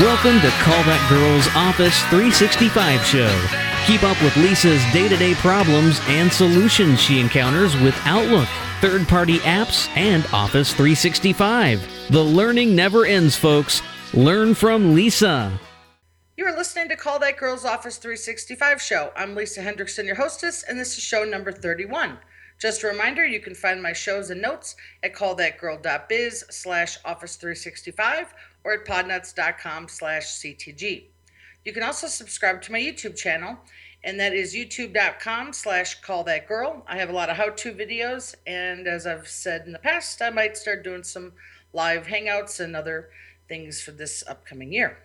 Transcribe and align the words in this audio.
Welcome 0.00 0.40
to 0.42 0.50
Call 0.62 0.80
That 0.84 1.04
Girl's 1.10 1.48
Office 1.56 2.00
365 2.04 3.04
show. 3.04 3.48
Keep 3.84 4.04
up 4.04 4.22
with 4.22 4.36
Lisa's 4.36 4.80
day 4.92 5.08
to 5.08 5.16
day 5.16 5.34
problems 5.34 5.98
and 6.06 6.32
solutions 6.32 7.00
she 7.00 7.18
encounters 7.18 7.74
with 7.80 8.00
Outlook, 8.04 8.46
third 8.80 9.08
party 9.08 9.38
apps, 9.38 9.88
and 9.96 10.24
Office 10.32 10.72
365. 10.72 12.12
The 12.12 12.22
learning 12.22 12.76
never 12.76 13.06
ends, 13.06 13.34
folks. 13.34 13.82
Learn 14.14 14.54
from 14.54 14.94
Lisa. 14.94 15.58
You 16.36 16.46
are 16.46 16.56
listening 16.56 16.88
to 16.90 16.96
Call 16.96 17.18
That 17.18 17.36
Girl's 17.36 17.64
Office 17.64 17.96
365 17.96 18.80
show. 18.80 19.10
I'm 19.16 19.34
Lisa 19.34 19.62
Hendrickson, 19.62 20.06
your 20.06 20.14
hostess, 20.14 20.62
and 20.62 20.78
this 20.78 20.96
is 20.96 21.02
show 21.02 21.24
number 21.24 21.50
31. 21.50 22.18
Just 22.60 22.82
a 22.82 22.88
reminder, 22.88 23.24
you 23.24 23.40
can 23.40 23.54
find 23.54 23.82
my 23.82 23.92
shows 23.92 24.30
and 24.30 24.42
notes 24.42 24.74
at 25.02 25.14
callthatgirl.biz 25.14 26.44
slash 26.50 26.98
office 27.04 27.36
365 27.36 28.34
or 28.64 28.72
at 28.72 28.84
podnutz.com 28.84 29.88
slash 29.88 30.24
CTG. 30.24 31.04
You 31.64 31.72
can 31.72 31.82
also 31.82 32.06
subscribe 32.06 32.62
to 32.62 32.72
my 32.72 32.80
YouTube 32.80 33.16
channel, 33.16 33.58
and 34.04 34.18
that 34.20 34.32
is 34.32 34.54
youtube.com 34.54 35.52
slash 35.52 36.00
callthatgirl. 36.00 36.82
I 36.86 36.96
have 36.96 37.10
a 37.10 37.12
lot 37.12 37.30
of 37.30 37.36
how-to 37.36 37.72
videos, 37.72 38.34
and 38.46 38.86
as 38.86 39.06
I've 39.06 39.28
said 39.28 39.66
in 39.66 39.72
the 39.72 39.78
past, 39.78 40.22
I 40.22 40.30
might 40.30 40.56
start 40.56 40.84
doing 40.84 41.02
some 41.02 41.32
live 41.72 42.06
hangouts 42.06 42.60
and 42.60 42.74
other 42.74 43.10
things 43.48 43.80
for 43.80 43.90
this 43.90 44.24
upcoming 44.26 44.72
year. 44.72 44.98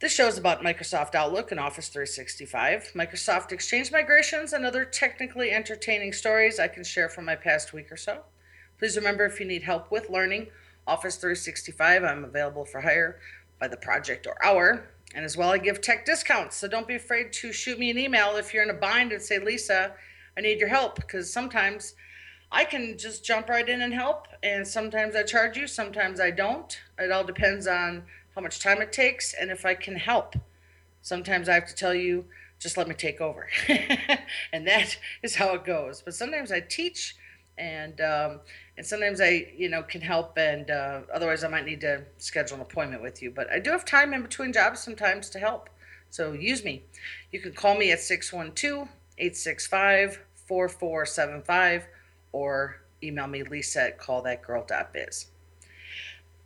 This 0.00 0.12
show 0.12 0.26
is 0.26 0.38
about 0.38 0.62
Microsoft 0.62 1.14
Outlook 1.14 1.50
and 1.50 1.60
Office 1.60 1.88
365, 1.88 2.92
Microsoft 2.94 3.52
Exchange 3.52 3.90
migrations, 3.90 4.52
and 4.52 4.64
other 4.64 4.84
technically 4.84 5.50
entertaining 5.50 6.12
stories 6.12 6.58
I 6.58 6.68
can 6.68 6.84
share 6.84 7.08
from 7.08 7.24
my 7.24 7.36
past 7.36 7.72
week 7.72 7.90
or 7.90 7.96
so. 7.96 8.22
Please 8.78 8.96
remember 8.96 9.24
if 9.24 9.38
you 9.38 9.46
need 9.46 9.62
help 9.62 9.90
with 9.90 10.10
learning 10.10 10.48
Office 10.86 11.16
365. 11.16 12.04
I'm 12.04 12.24
available 12.24 12.64
for 12.64 12.80
hire 12.80 13.18
by 13.60 13.68
the 13.68 13.76
project 13.76 14.26
or 14.26 14.42
hour. 14.44 14.88
And 15.14 15.24
as 15.24 15.36
well, 15.36 15.50
I 15.50 15.58
give 15.58 15.80
tech 15.80 16.04
discounts. 16.04 16.56
So 16.56 16.68
don't 16.68 16.88
be 16.88 16.96
afraid 16.96 17.32
to 17.34 17.52
shoot 17.52 17.78
me 17.78 17.90
an 17.90 17.98
email 17.98 18.36
if 18.36 18.52
you're 18.52 18.64
in 18.64 18.70
a 18.70 18.74
bind 18.74 19.12
and 19.12 19.22
say, 19.22 19.38
Lisa, 19.38 19.94
I 20.36 20.40
need 20.40 20.58
your 20.58 20.68
help. 20.68 20.96
Because 20.96 21.32
sometimes 21.32 21.94
I 22.50 22.64
can 22.64 22.98
just 22.98 23.24
jump 23.24 23.48
right 23.48 23.68
in 23.68 23.82
and 23.82 23.94
help. 23.94 24.26
And 24.42 24.66
sometimes 24.66 25.14
I 25.14 25.22
charge 25.22 25.56
you, 25.56 25.66
sometimes 25.66 26.20
I 26.20 26.30
don't. 26.30 26.80
It 26.98 27.12
all 27.12 27.24
depends 27.24 27.66
on 27.66 28.04
how 28.34 28.40
much 28.40 28.60
time 28.60 28.82
it 28.82 28.92
takes 28.92 29.34
and 29.34 29.50
if 29.50 29.64
I 29.64 29.74
can 29.74 29.96
help. 29.96 30.34
Sometimes 31.02 31.48
I 31.48 31.54
have 31.54 31.66
to 31.66 31.74
tell 31.74 31.94
you, 31.94 32.24
just 32.58 32.76
let 32.76 32.88
me 32.88 32.94
take 32.94 33.20
over. 33.20 33.48
and 34.52 34.66
that 34.66 34.96
is 35.22 35.36
how 35.36 35.54
it 35.54 35.64
goes. 35.64 36.02
But 36.02 36.14
sometimes 36.14 36.50
I 36.50 36.60
teach 36.60 37.16
and 37.58 38.00
um, 38.00 38.40
and 38.76 38.86
sometimes 38.86 39.20
I, 39.20 39.52
you 39.56 39.68
know, 39.68 39.82
can 39.82 40.00
help, 40.00 40.36
and 40.36 40.70
uh, 40.70 41.00
otherwise 41.12 41.44
I 41.44 41.48
might 41.48 41.64
need 41.64 41.80
to 41.82 42.04
schedule 42.18 42.56
an 42.56 42.62
appointment 42.62 43.02
with 43.02 43.22
you. 43.22 43.30
But 43.30 43.50
I 43.50 43.58
do 43.58 43.70
have 43.70 43.84
time 43.84 44.12
in 44.12 44.22
between 44.22 44.52
jobs 44.52 44.80
sometimes 44.80 45.30
to 45.30 45.38
help, 45.38 45.70
so 46.10 46.32
use 46.32 46.64
me. 46.64 46.82
You 47.30 47.40
can 47.40 47.52
call 47.52 47.76
me 47.76 47.92
at 47.92 48.00
612 48.00 48.88
865 49.18 50.20
4475 50.46 51.86
or 52.32 52.80
email 53.02 53.26
me 53.26 53.42
lisa 53.42 53.82
at 53.82 53.98
callthatgirl.biz. 53.98 55.26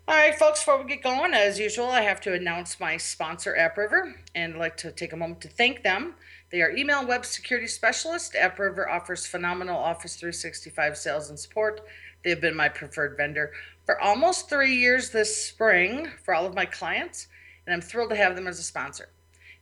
All 0.06 0.14
right, 0.14 0.34
folks, 0.34 0.61
before 0.61 0.83
we 0.83 0.89
get 0.89 1.03
going, 1.03 1.34
as 1.34 1.59
usual, 1.59 1.89
I 1.89 2.01
have 2.01 2.20
to 2.23 2.33
announce 2.33 2.81
my 2.81 2.97
sponsor, 2.97 3.55
AppRiver, 3.59 4.14
and 4.34 4.55
I'd 4.55 4.59
like 4.59 4.77
to 4.79 4.91
take 4.91 5.12
a 5.12 5.17
moment 5.17 5.42
to 5.42 5.48
thank 5.48 5.83
them. 5.83 6.14
They 6.51 6.63
are 6.63 6.71
email 6.71 7.01
and 7.01 7.09
web 7.09 7.27
security 7.27 7.67
specialist. 7.67 8.35
AppRiver 8.35 8.89
offers 8.89 9.27
phenomenal 9.27 9.77
Office 9.77 10.17
365 10.17 10.97
sales 10.97 11.29
and 11.29 11.39
support. 11.39 11.83
They 12.25 12.31
have 12.31 12.41
been 12.41 12.57
my 12.57 12.69
preferred 12.69 13.17
vendor 13.17 13.53
for 13.85 14.01
almost 14.01 14.48
three 14.48 14.75
years 14.75 15.11
this 15.11 15.47
spring 15.47 16.11
for 16.25 16.35
all 16.35 16.47
of 16.47 16.55
my 16.55 16.64
clients, 16.64 17.29
and 17.67 17.75
I'm 17.75 17.81
thrilled 17.81 18.11
to 18.11 18.17
have 18.17 18.35
them 18.35 18.47
as 18.47 18.58
a 18.58 18.63
sponsor. 18.63 19.11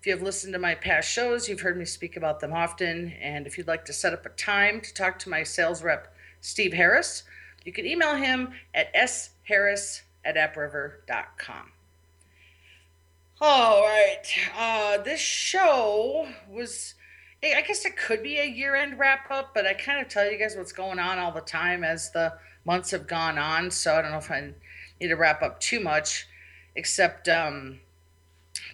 If 0.00 0.06
you 0.06 0.12
have 0.12 0.22
listened 0.22 0.52
to 0.52 0.58
my 0.58 0.74
past 0.74 1.10
shows, 1.10 1.48
you've 1.48 1.60
heard 1.60 1.76
me 1.76 1.84
speak 1.84 2.16
about 2.16 2.40
them 2.40 2.52
often, 2.52 3.12
and 3.20 3.46
if 3.46 3.58
you'd 3.58 3.66
like 3.66 3.84
to 3.86 3.92
set 3.92 4.12
up 4.12 4.24
a 4.24 4.30
time 4.30 4.80
to 4.80 4.94
talk 4.94 5.18
to 5.20 5.28
my 5.28 5.42
sales 5.42 5.82
rep, 5.82 6.14
Steve 6.40 6.72
Harris, 6.72 7.24
you 7.64 7.72
can 7.72 7.86
email 7.86 8.14
him 8.14 8.52
at 8.72 8.94
sharris 8.94 10.02
at 10.24 10.36
appriver.com. 10.36 11.72
All 13.38 13.82
right. 13.82 14.22
Uh, 14.56 15.02
this 15.02 15.20
show 15.20 16.26
was, 16.48 16.94
I 17.44 17.60
guess 17.60 17.84
it 17.84 17.94
could 17.94 18.22
be 18.22 18.38
a 18.38 18.46
year 18.46 18.74
end 18.74 18.98
wrap 18.98 19.30
up, 19.30 19.52
but 19.52 19.66
I 19.66 19.74
kind 19.74 20.00
of 20.00 20.08
tell 20.08 20.30
you 20.30 20.38
guys 20.38 20.56
what's 20.56 20.72
going 20.72 20.98
on 20.98 21.18
all 21.18 21.32
the 21.32 21.42
time 21.42 21.84
as 21.84 22.10
the 22.12 22.32
months 22.64 22.92
have 22.92 23.06
gone 23.06 23.36
on. 23.36 23.70
So 23.70 23.94
I 23.94 24.00
don't 24.00 24.12
know 24.12 24.18
if 24.18 24.30
I 24.30 24.54
need 24.98 25.08
to 25.08 25.16
wrap 25.16 25.42
up 25.42 25.60
too 25.60 25.80
much, 25.80 26.26
except 26.76 27.28
um, 27.28 27.80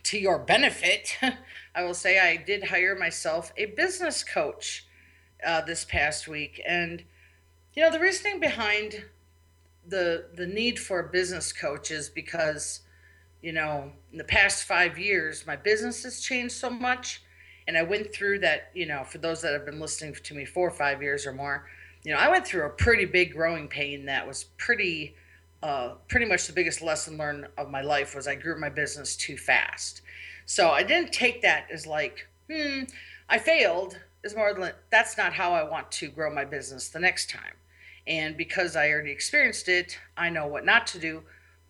to 0.05 0.17
your 0.17 0.39
benefit, 0.39 1.19
I 1.75 1.83
will 1.83 1.93
say 1.93 2.21
I 2.21 2.37
did 2.37 2.62
hire 2.62 2.97
myself 2.97 3.53
a 3.56 3.67
business 3.67 4.22
coach 4.22 4.87
uh, 5.45 5.62
this 5.62 5.84
past 5.84 6.28
week. 6.28 6.62
And, 6.65 7.03
you 7.75 7.83
know, 7.83 7.91
the 7.91 7.99
reasoning 7.99 8.39
behind 8.39 9.06
the 9.84 10.27
the 10.33 10.47
need 10.47 10.78
for 10.78 11.01
a 11.01 11.11
business 11.11 11.53
coach 11.53 11.91
is 11.91 12.09
because 12.09 12.83
you 13.42 13.53
know 13.53 13.91
in 14.12 14.19
the 14.19 14.25
past 14.25 14.64
five 14.64 14.98
years 14.98 15.47
my 15.47 15.56
business 15.56 16.04
has 16.04 16.20
changed 16.20 16.54
so 16.54 16.70
much. 16.70 17.22
And 17.69 17.78
i 17.78 17.82
went 17.82 18.12
through 18.12 18.41
that 18.41 18.70
you 18.75 18.86
know 18.86 19.04
for 19.04 19.19
those 19.19 19.41
that 19.42 19.53
have 19.53 19.64
been 19.64 19.80
listening 19.80 20.14
to 20.14 20.34
me 20.34 20.44
four 20.44 20.66
or 20.66 20.72
five 20.72 21.00
years 21.03 21.26
or 21.26 21.32
more 21.32 21.66
you 22.03 22.12
know 22.12 22.19
i 22.19 22.28
went 22.28 22.47
through 22.47 22.66
a 22.66 22.70
pretty 22.70 23.04
big 23.04 23.32
growing 23.32 23.69
pain 23.69 24.06
that 24.06 24.26
was 24.26 24.44
pretty 24.58 25.14
uh, 25.62 25.94
pretty 26.08 26.26
much 26.26 26.48
the 26.48 26.53
biggest 26.53 26.82
lesson 26.82 27.16
learned 27.16 27.47
of 27.56 27.70
my 27.70 27.80
life 27.80 28.16
was 28.16 28.26
i 28.26 28.34
grew 28.34 28.58
my 28.58 28.69
business 28.69 29.16
too 29.16 29.36
fast. 29.36 30.03
So 30.44 30.70
i 30.70 30.82
didn't 30.82 31.12
take 31.12 31.42
that 31.42 31.66
as 31.72 31.86
like 31.86 32.26
hmm 32.50 32.82
i 33.28 33.38
failed 33.38 33.98
is 34.24 34.34
more 34.34 34.53
than 34.53 34.72
that's 34.91 35.16
not 35.16 35.32
how 35.32 35.53
i 35.53 35.62
want 35.62 35.91
to 35.92 36.09
grow 36.09 36.34
my 36.34 36.44
business 36.44 36.88
the 36.88 36.98
next 36.98 37.30
time. 37.30 37.54
And 38.06 38.36
because 38.36 38.74
I 38.74 38.91
already 38.91 39.12
experienced 39.12 39.69
it, 39.69 39.98
I 40.16 40.28
know 40.28 40.47
what 40.47 40.64
not 40.64 40.86
to 40.88 40.98
do. 40.98 41.22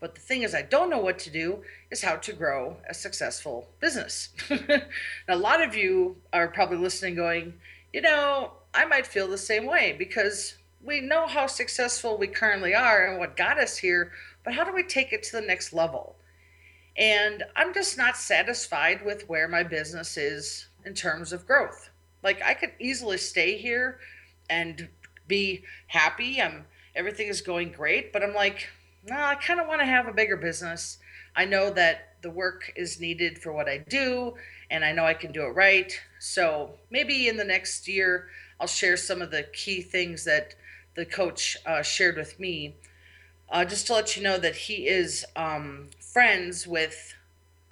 But 0.03 0.15
the 0.15 0.19
thing 0.19 0.41
is, 0.41 0.53
I 0.53 0.63
don't 0.63 0.89
know 0.89 0.99
what 0.99 1.17
to 1.19 1.29
do 1.29 1.63
is 1.89 2.03
how 2.03 2.17
to 2.17 2.33
grow 2.33 2.75
a 2.89 2.93
successful 2.93 3.69
business. 3.79 4.33
now, 4.49 4.81
a 5.29 5.37
lot 5.37 5.61
of 5.63 5.77
you 5.77 6.17
are 6.33 6.49
probably 6.49 6.75
listening, 6.75 7.15
going, 7.15 7.53
you 7.93 8.01
know, 8.01 8.51
I 8.73 8.83
might 8.83 9.07
feel 9.07 9.29
the 9.29 9.37
same 9.37 9.65
way 9.65 9.95
because 9.97 10.57
we 10.83 10.99
know 10.99 11.25
how 11.25 11.47
successful 11.47 12.17
we 12.17 12.27
currently 12.27 12.75
are 12.75 13.05
and 13.05 13.17
what 13.17 13.37
got 13.37 13.57
us 13.57 13.77
here, 13.77 14.11
but 14.43 14.53
how 14.53 14.65
do 14.65 14.73
we 14.73 14.83
take 14.83 15.13
it 15.13 15.23
to 15.23 15.37
the 15.37 15.47
next 15.47 15.71
level? 15.71 16.17
And 16.97 17.45
I'm 17.55 17.73
just 17.73 17.97
not 17.97 18.17
satisfied 18.17 19.05
with 19.05 19.29
where 19.29 19.47
my 19.47 19.63
business 19.63 20.17
is 20.17 20.67
in 20.83 20.95
terms 20.95 21.31
of 21.31 21.47
growth. 21.47 21.91
Like, 22.21 22.41
I 22.41 22.55
could 22.55 22.73
easily 22.77 23.19
stay 23.19 23.57
here 23.57 23.99
and 24.49 24.89
be 25.29 25.63
happy. 25.87 26.41
I'm 26.41 26.65
everything 26.93 27.27
is 27.27 27.39
going 27.39 27.71
great, 27.71 28.11
but 28.11 28.21
I'm 28.21 28.35
like, 28.35 28.67
no, 29.07 29.15
I 29.15 29.35
kind 29.35 29.59
of 29.59 29.67
want 29.67 29.81
to 29.81 29.85
have 29.85 30.07
a 30.07 30.13
bigger 30.13 30.37
business. 30.37 30.97
I 31.35 31.45
know 31.45 31.69
that 31.71 32.15
the 32.21 32.29
work 32.29 32.71
is 32.75 32.99
needed 32.99 33.37
for 33.39 33.51
what 33.51 33.67
I 33.67 33.79
do, 33.79 34.35
and 34.69 34.85
I 34.85 34.91
know 34.93 35.05
I 35.05 35.13
can 35.13 35.31
do 35.31 35.43
it 35.43 35.49
right. 35.49 35.91
So 36.19 36.71
maybe 36.89 37.27
in 37.27 37.37
the 37.37 37.43
next 37.43 37.87
year, 37.87 38.27
I'll 38.59 38.67
share 38.67 38.95
some 38.95 39.21
of 39.21 39.31
the 39.31 39.43
key 39.43 39.81
things 39.81 40.23
that 40.25 40.55
the 40.95 41.05
coach 41.05 41.57
uh, 41.65 41.81
shared 41.81 42.17
with 42.17 42.39
me. 42.39 42.75
Uh, 43.49 43.65
just 43.65 43.87
to 43.87 43.93
let 43.93 44.15
you 44.15 44.23
know 44.23 44.37
that 44.37 44.55
he 44.55 44.87
is 44.87 45.25
um, 45.35 45.89
friends 45.99 46.65
with 46.65 47.13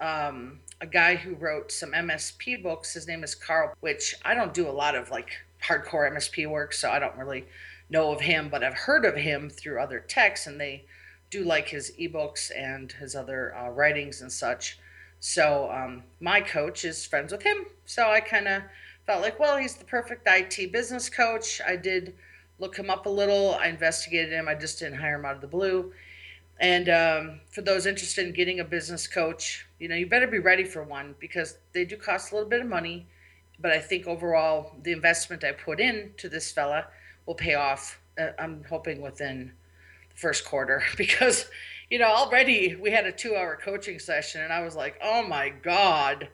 um, 0.00 0.60
a 0.80 0.86
guy 0.86 1.14
who 1.14 1.34
wrote 1.34 1.72
some 1.72 1.92
MSP 1.92 2.62
books. 2.62 2.92
His 2.92 3.06
name 3.06 3.24
is 3.24 3.34
Carl, 3.34 3.74
which 3.80 4.14
I 4.24 4.34
don't 4.34 4.52
do 4.52 4.68
a 4.68 4.70
lot 4.70 4.94
of 4.94 5.10
like 5.10 5.30
hardcore 5.64 6.10
MSP 6.12 6.48
work, 6.48 6.72
so 6.72 6.90
I 6.90 6.98
don't 6.98 7.16
really 7.16 7.46
know 7.88 8.12
of 8.12 8.20
him, 8.20 8.48
but 8.48 8.62
I've 8.62 8.74
heard 8.74 9.04
of 9.04 9.16
him 9.16 9.48
through 9.48 9.80
other 9.80 10.00
texts, 10.00 10.46
and 10.46 10.60
they 10.60 10.84
do 11.32 11.42
like 11.42 11.68
his 11.68 11.92
ebooks 11.98 12.52
and 12.56 12.92
his 12.92 13.16
other 13.16 13.56
uh, 13.56 13.70
writings 13.70 14.20
and 14.20 14.30
such. 14.30 14.78
So 15.18 15.68
um, 15.72 16.04
my 16.20 16.40
coach 16.40 16.84
is 16.84 17.04
friends 17.04 17.32
with 17.32 17.42
him, 17.42 17.66
so 17.86 18.08
I 18.08 18.20
kind 18.20 18.46
of 18.46 18.62
felt 19.06 19.22
like, 19.22 19.40
well, 19.40 19.56
he's 19.56 19.74
the 19.74 19.84
perfect 19.84 20.28
IT 20.28 20.70
business 20.70 21.08
coach. 21.08 21.60
I 21.66 21.74
did 21.74 22.14
look 22.60 22.76
him 22.76 22.90
up 22.90 23.06
a 23.06 23.10
little. 23.10 23.56
I 23.56 23.66
investigated 23.66 24.32
him. 24.32 24.46
I 24.46 24.54
just 24.54 24.78
didn't 24.78 24.98
hire 24.98 25.16
him 25.16 25.24
out 25.24 25.34
of 25.34 25.40
the 25.40 25.48
blue. 25.48 25.92
And 26.60 26.88
um, 26.88 27.40
for 27.50 27.62
those 27.62 27.86
interested 27.86 28.26
in 28.26 28.32
getting 28.32 28.60
a 28.60 28.64
business 28.64 29.08
coach, 29.08 29.66
you 29.80 29.88
know, 29.88 29.96
you 29.96 30.06
better 30.06 30.28
be 30.28 30.38
ready 30.38 30.62
for 30.62 30.84
one 30.84 31.16
because 31.18 31.58
they 31.72 31.84
do 31.84 31.96
cost 31.96 32.30
a 32.30 32.36
little 32.36 32.48
bit 32.48 32.60
of 32.60 32.68
money 32.68 33.08
but 33.62 33.72
I 33.72 33.78
think 33.78 34.06
overall 34.06 34.74
the 34.82 34.92
investment 34.92 35.44
I 35.44 35.52
put 35.52 35.80
in 35.80 36.12
to 36.18 36.28
this 36.28 36.50
fella 36.50 36.88
will 37.24 37.36
pay 37.36 37.54
off. 37.54 38.00
Uh, 38.18 38.30
I'm 38.38 38.64
hoping 38.68 39.00
within 39.00 39.52
first 40.14 40.44
quarter 40.44 40.82
because 40.96 41.46
you 41.90 41.98
know 41.98 42.06
already 42.06 42.76
we 42.76 42.90
had 42.90 43.06
a 43.06 43.12
two 43.12 43.36
hour 43.36 43.58
coaching 43.62 43.98
session 43.98 44.40
and 44.40 44.52
I 44.52 44.62
was 44.62 44.76
like, 44.76 44.98
oh 45.02 45.26
my 45.26 45.48
god. 45.50 46.28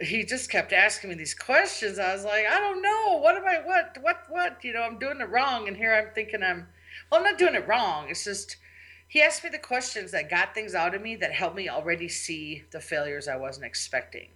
He 0.00 0.24
just 0.24 0.48
kept 0.48 0.72
asking 0.72 1.10
me 1.10 1.16
these 1.16 1.34
questions. 1.34 1.98
I 1.98 2.14
was 2.14 2.24
like, 2.24 2.46
I 2.46 2.60
don't 2.60 2.80
know. 2.80 3.18
What 3.18 3.34
am 3.34 3.44
I? 3.44 3.58
What? 3.64 3.98
What? 4.00 4.22
What? 4.28 4.58
You 4.62 4.72
know, 4.72 4.82
I'm 4.82 5.00
doing 5.00 5.20
it 5.20 5.28
wrong. 5.28 5.66
And 5.66 5.76
here 5.76 5.92
I'm 5.92 6.14
thinking 6.14 6.40
I'm, 6.40 6.68
well, 7.10 7.18
I'm 7.18 7.24
not 7.24 7.36
doing 7.36 7.56
it 7.56 7.66
wrong. 7.66 8.06
It's 8.08 8.22
just 8.22 8.58
he 9.08 9.22
asked 9.22 9.42
me 9.42 9.48
the 9.48 9.58
questions 9.58 10.10
that 10.10 10.28
got 10.28 10.54
things 10.54 10.74
out 10.74 10.94
of 10.94 11.00
me 11.00 11.16
that 11.16 11.32
helped 11.32 11.56
me 11.56 11.68
already 11.68 12.08
see 12.08 12.64
the 12.70 12.80
failures 12.80 13.26
I 13.26 13.36
wasn't 13.36 13.64
expecting. 13.64 14.28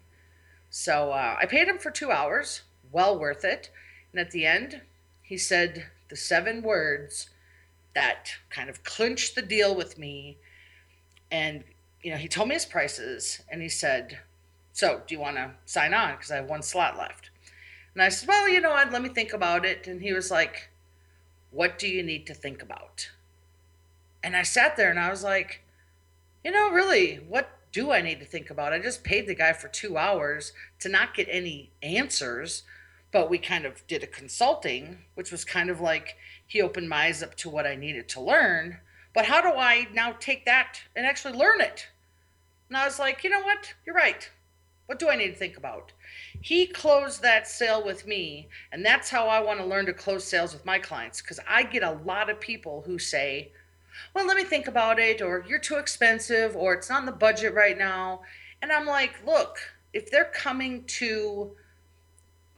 So 0.70 1.12
uh, 1.12 1.36
I 1.38 1.44
paid 1.44 1.68
him 1.68 1.78
for 1.78 1.90
two 1.90 2.10
hours, 2.10 2.62
well 2.90 3.18
worth 3.18 3.44
it. 3.44 3.70
And 4.10 4.20
at 4.20 4.30
the 4.30 4.46
end, 4.46 4.80
he 5.20 5.36
said 5.36 5.86
the 6.08 6.16
seven 6.16 6.62
words 6.62 7.28
that 7.94 8.30
kind 8.50 8.70
of 8.70 8.84
clinched 8.84 9.34
the 9.34 9.42
deal 9.42 9.74
with 9.74 9.98
me. 9.98 10.38
And, 11.30 11.64
you 12.02 12.10
know, 12.10 12.16
he 12.16 12.28
told 12.28 12.48
me 12.48 12.54
his 12.54 12.66
prices 12.66 13.42
and 13.50 13.62
he 13.62 13.68
said, 13.68 14.18
So, 14.72 15.02
do 15.06 15.14
you 15.14 15.20
want 15.20 15.36
to 15.36 15.52
sign 15.66 15.94
on? 15.94 16.12
Because 16.12 16.30
I 16.30 16.36
have 16.36 16.48
one 16.48 16.62
slot 16.62 16.96
left. 16.96 17.30
And 17.94 18.02
I 18.02 18.08
said, 18.08 18.28
Well, 18.28 18.48
you 18.48 18.60
know 18.60 18.70
what? 18.70 18.92
Let 18.92 19.02
me 19.02 19.08
think 19.08 19.32
about 19.32 19.64
it. 19.64 19.86
And 19.86 20.00
he 20.00 20.12
was 20.12 20.30
like, 20.30 20.70
What 21.50 21.78
do 21.78 21.88
you 21.88 22.02
need 22.02 22.26
to 22.26 22.34
think 22.34 22.62
about? 22.62 23.10
And 24.22 24.36
I 24.36 24.42
sat 24.42 24.76
there 24.76 24.90
and 24.90 25.00
I 25.00 25.10
was 25.10 25.22
like, 25.22 25.62
You 26.44 26.50
know, 26.50 26.70
really, 26.70 27.16
what 27.16 27.58
do 27.72 27.90
I 27.90 28.02
need 28.02 28.20
to 28.20 28.26
think 28.26 28.50
about? 28.50 28.72
I 28.72 28.78
just 28.78 29.02
paid 29.02 29.26
the 29.26 29.34
guy 29.34 29.52
for 29.52 29.68
two 29.68 29.96
hours 29.96 30.52
to 30.80 30.88
not 30.88 31.14
get 31.14 31.26
any 31.30 31.70
answers, 31.82 32.64
but 33.10 33.30
we 33.30 33.38
kind 33.38 33.64
of 33.64 33.86
did 33.86 34.02
a 34.02 34.06
consulting, 34.06 34.98
which 35.14 35.32
was 35.32 35.44
kind 35.44 35.70
of 35.70 35.80
like 35.80 36.16
he 36.52 36.60
opened 36.60 36.86
my 36.86 37.04
eyes 37.04 37.22
up 37.22 37.34
to 37.34 37.48
what 37.48 37.66
I 37.66 37.76
needed 37.76 38.10
to 38.10 38.20
learn. 38.20 38.76
But 39.14 39.24
how 39.24 39.40
do 39.40 39.56
I 39.56 39.88
now 39.94 40.14
take 40.20 40.44
that 40.44 40.82
and 40.94 41.06
actually 41.06 41.32
learn 41.32 41.62
it? 41.62 41.88
And 42.68 42.76
I 42.76 42.84
was 42.84 42.98
like, 42.98 43.24
you 43.24 43.30
know 43.30 43.40
what? 43.40 43.72
You're 43.86 43.94
right. 43.94 44.28
What 44.84 44.98
do 44.98 45.08
I 45.08 45.16
need 45.16 45.28
to 45.28 45.34
think 45.34 45.56
about? 45.56 45.92
He 46.42 46.66
closed 46.66 47.22
that 47.22 47.48
sale 47.48 47.82
with 47.82 48.06
me, 48.06 48.50
and 48.70 48.84
that's 48.84 49.08
how 49.08 49.28
I 49.28 49.40
want 49.40 49.60
to 49.60 49.64
learn 49.64 49.86
to 49.86 49.94
close 49.94 50.24
sales 50.24 50.52
with 50.52 50.66
my 50.66 50.78
clients 50.78 51.22
because 51.22 51.40
I 51.48 51.62
get 51.62 51.82
a 51.82 51.98
lot 52.04 52.28
of 52.28 52.38
people 52.38 52.82
who 52.82 52.98
say, 52.98 53.52
well, 54.12 54.26
let 54.26 54.36
me 54.36 54.44
think 54.44 54.68
about 54.68 54.98
it, 54.98 55.22
or 55.22 55.46
you're 55.48 55.58
too 55.58 55.76
expensive, 55.76 56.54
or 56.54 56.74
it's 56.74 56.90
not 56.90 57.00
in 57.00 57.06
the 57.06 57.12
budget 57.12 57.54
right 57.54 57.78
now. 57.78 58.20
And 58.60 58.70
I'm 58.70 58.84
like, 58.84 59.14
look, 59.26 59.56
if 59.94 60.10
they're 60.10 60.30
coming 60.34 60.84
to, 60.98 61.52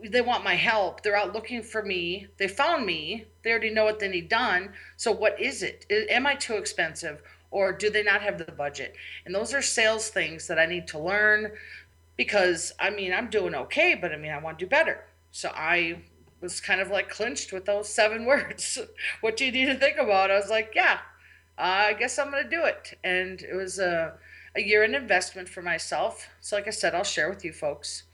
they 0.00 0.20
want 0.20 0.42
my 0.42 0.56
help, 0.56 1.04
they're 1.04 1.16
out 1.16 1.32
looking 1.32 1.62
for 1.62 1.84
me, 1.84 2.26
they 2.38 2.48
found 2.48 2.84
me, 2.84 3.26
they 3.44 3.50
already 3.50 3.70
know 3.70 3.84
what 3.84 4.00
they 4.00 4.08
need 4.08 4.28
done. 4.28 4.70
So 4.96 5.12
what 5.12 5.40
is 5.40 5.62
it? 5.62 5.86
Am 5.90 6.26
I 6.26 6.34
too 6.34 6.54
expensive? 6.54 7.22
Or 7.50 7.72
do 7.72 7.88
they 7.88 8.02
not 8.02 8.22
have 8.22 8.38
the 8.38 8.50
budget? 8.50 8.96
And 9.24 9.34
those 9.34 9.54
are 9.54 9.62
sales 9.62 10.08
things 10.08 10.48
that 10.48 10.58
I 10.58 10.66
need 10.66 10.88
to 10.88 10.98
learn 10.98 11.52
because 12.16 12.72
I 12.80 12.90
mean, 12.90 13.12
I'm 13.12 13.30
doing 13.30 13.54
okay, 13.54 13.94
but 13.94 14.12
I 14.12 14.16
mean, 14.16 14.32
I 14.32 14.38
want 14.38 14.58
to 14.58 14.64
do 14.64 14.68
better. 14.68 15.04
So 15.30 15.50
I 15.54 15.98
was 16.40 16.60
kind 16.60 16.80
of 16.80 16.90
like 16.90 17.08
clinched 17.08 17.52
with 17.52 17.64
those 17.64 17.88
seven 17.88 18.24
words. 18.26 18.78
what 19.20 19.36
do 19.36 19.44
you 19.44 19.52
need 19.52 19.66
to 19.66 19.74
think 19.74 19.98
about? 19.98 20.30
I 20.30 20.36
was 20.36 20.50
like, 20.50 20.72
yeah, 20.74 20.98
I 21.58 21.94
guess 21.94 22.18
I'm 22.18 22.30
going 22.30 22.44
to 22.44 22.50
do 22.50 22.64
it. 22.64 22.98
And 23.02 23.40
it 23.42 23.54
was 23.54 23.78
a, 23.78 24.14
a 24.54 24.60
year 24.60 24.84
in 24.84 24.94
investment 24.94 25.48
for 25.48 25.62
myself. 25.62 26.28
So, 26.40 26.56
like 26.56 26.68
I 26.68 26.70
said, 26.70 26.94
I'll 26.94 27.04
share 27.04 27.28
with 27.28 27.44
you 27.44 27.52
folks 27.52 28.04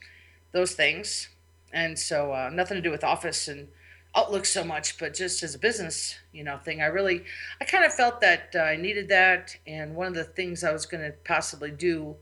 those 0.53 0.73
things. 0.73 1.29
And 1.73 1.99
so, 1.99 2.32
uh, 2.32 2.50
nothing 2.53 2.77
to 2.77 2.82
do 2.82 2.91
with 2.91 3.05
office 3.05 3.49
and 3.49 3.69
Outlook 4.14 4.44
so 4.44 4.64
much, 4.64 4.98
but 4.98 5.14
just 5.14 5.42
as 5.42 5.54
a 5.54 5.58
business, 5.58 6.18
you 6.32 6.42
know, 6.42 6.58
thing. 6.58 6.82
I 6.82 6.86
really, 6.86 7.24
I 7.60 7.64
kind 7.64 7.84
of 7.84 7.94
felt 7.94 8.20
that 8.22 8.54
uh, 8.56 8.60
I 8.60 8.76
needed 8.76 9.08
that. 9.08 9.56
And 9.66 9.94
one 9.94 10.08
of 10.08 10.14
the 10.14 10.24
things 10.24 10.64
I 10.64 10.72
was 10.72 10.84
going 10.84 11.04
to 11.04 11.12
possibly 11.24 11.70
do 11.70 12.16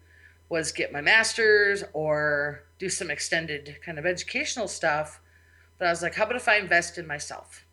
was 0.50 0.72
get 0.72 0.92
my 0.92 1.00
master's 1.00 1.84
or 1.92 2.62
do 2.78 2.88
some 2.88 3.10
extended 3.10 3.76
kind 3.84 3.98
of 3.98 4.04
educational 4.04 4.68
stuff. 4.68 5.20
But 5.78 5.86
I 5.86 5.90
was 5.90 6.02
like, 6.02 6.14
how 6.14 6.24
about 6.24 6.36
if 6.36 6.48
I 6.48 6.56
invest 6.56 6.98
in 6.98 7.06
myself? 7.06 7.64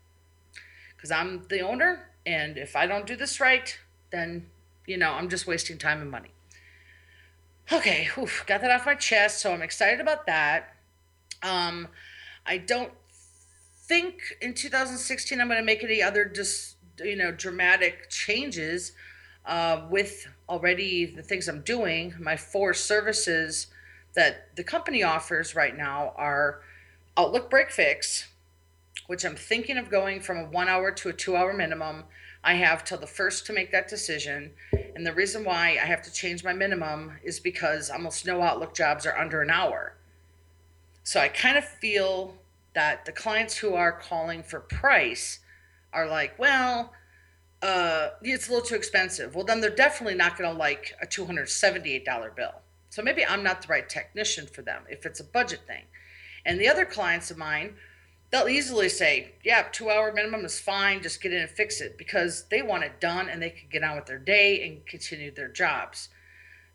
Because 0.96 1.10
I'm 1.10 1.46
the 1.48 1.60
owner 1.60 2.10
and 2.24 2.56
if 2.56 2.74
I 2.74 2.86
don't 2.86 3.06
do 3.06 3.16
this 3.16 3.40
right, 3.40 3.78
then, 4.10 4.46
you 4.86 4.96
know, 4.96 5.12
I'm 5.12 5.28
just 5.28 5.46
wasting 5.46 5.78
time 5.78 6.00
and 6.00 6.10
money. 6.10 6.30
Okay, 7.72 8.08
oof, 8.16 8.44
got 8.46 8.60
that 8.60 8.70
off 8.70 8.86
my 8.86 8.94
chest. 8.94 9.40
So 9.40 9.52
I'm 9.52 9.62
excited 9.62 10.00
about 10.00 10.26
that. 10.26 10.74
Um, 11.42 11.88
I 12.44 12.58
don't 12.58 12.92
think 13.86 14.36
in 14.40 14.52
2016 14.54 15.40
I'm 15.40 15.48
going 15.48 15.60
to 15.60 15.64
make 15.64 15.84
any 15.84 16.02
other 16.02 16.24
just, 16.24 16.76
you 16.98 17.16
know, 17.16 17.30
dramatic 17.30 18.10
changes 18.10 18.92
uh, 19.44 19.86
with 19.88 20.26
already 20.48 21.06
the 21.06 21.22
things 21.22 21.48
I'm 21.48 21.62
doing. 21.62 22.14
My 22.18 22.36
four 22.36 22.74
services 22.74 23.68
that 24.14 24.56
the 24.56 24.64
company 24.64 25.02
offers 25.02 25.54
right 25.54 25.76
now 25.76 26.12
are 26.16 26.62
Outlook 27.16 27.48
Break 27.48 27.70
Fix, 27.70 28.28
which 29.06 29.24
I'm 29.24 29.36
thinking 29.36 29.76
of 29.76 29.88
going 29.88 30.20
from 30.20 30.38
a 30.38 30.44
one 30.44 30.68
hour 30.68 30.90
to 30.90 31.08
a 31.08 31.12
two 31.12 31.36
hour 31.36 31.52
minimum. 31.52 32.04
I 32.42 32.54
have 32.54 32.84
till 32.84 32.98
the 32.98 33.06
first 33.06 33.46
to 33.46 33.52
make 33.52 33.70
that 33.72 33.88
decision. 33.88 34.52
And 34.94 35.06
the 35.06 35.12
reason 35.12 35.44
why 35.44 35.78
I 35.82 35.86
have 35.86 36.02
to 36.02 36.12
change 36.12 36.42
my 36.42 36.52
minimum 36.52 37.18
is 37.22 37.38
because 37.38 37.90
almost 37.90 38.26
no 38.26 38.42
Outlook 38.42 38.74
jobs 38.74 39.06
are 39.06 39.16
under 39.16 39.42
an 39.42 39.50
hour. 39.50 39.94
So 41.02 41.20
I 41.20 41.28
kind 41.28 41.56
of 41.56 41.64
feel 41.64 42.36
that 42.76 43.06
the 43.06 43.12
clients 43.12 43.56
who 43.56 43.74
are 43.74 43.90
calling 43.90 44.42
for 44.44 44.60
price 44.60 45.40
are 45.92 46.06
like, 46.06 46.38
well, 46.38 46.92
uh, 47.62 48.10
it's 48.22 48.48
a 48.48 48.52
little 48.52 48.64
too 48.64 48.76
expensive. 48.76 49.34
Well, 49.34 49.44
then 49.44 49.60
they're 49.60 49.70
definitely 49.70 50.14
not 50.14 50.38
going 50.38 50.48
to 50.48 50.56
like 50.56 50.94
a 51.02 51.06
$278 51.06 52.36
bill. 52.36 52.52
So 52.90 53.02
maybe 53.02 53.26
I'm 53.26 53.42
not 53.42 53.62
the 53.62 53.68
right 53.68 53.88
technician 53.88 54.46
for 54.46 54.62
them 54.62 54.82
if 54.88 55.04
it's 55.04 55.18
a 55.18 55.24
budget 55.24 55.60
thing. 55.66 55.84
And 56.44 56.60
the 56.60 56.68
other 56.68 56.84
clients 56.84 57.32
of 57.32 57.38
mine 57.38 57.74
they'll 58.30 58.48
easily 58.48 58.88
say, 58.88 59.32
yeah, 59.44 59.66
two 59.72 59.90
hour 59.90 60.12
minimum 60.12 60.44
is 60.44 60.58
fine, 60.58 61.02
just 61.02 61.22
get 61.22 61.32
in 61.32 61.42
and 61.42 61.50
fix 61.50 61.80
it 61.80 61.96
because 61.96 62.44
they 62.50 62.62
want 62.62 62.84
it 62.84 63.00
done 63.00 63.28
and 63.28 63.40
they 63.40 63.50
can 63.50 63.68
get 63.70 63.82
on 63.82 63.96
with 63.96 64.06
their 64.06 64.18
day 64.18 64.66
and 64.66 64.84
continue 64.86 65.30
their 65.30 65.48
jobs. 65.48 66.08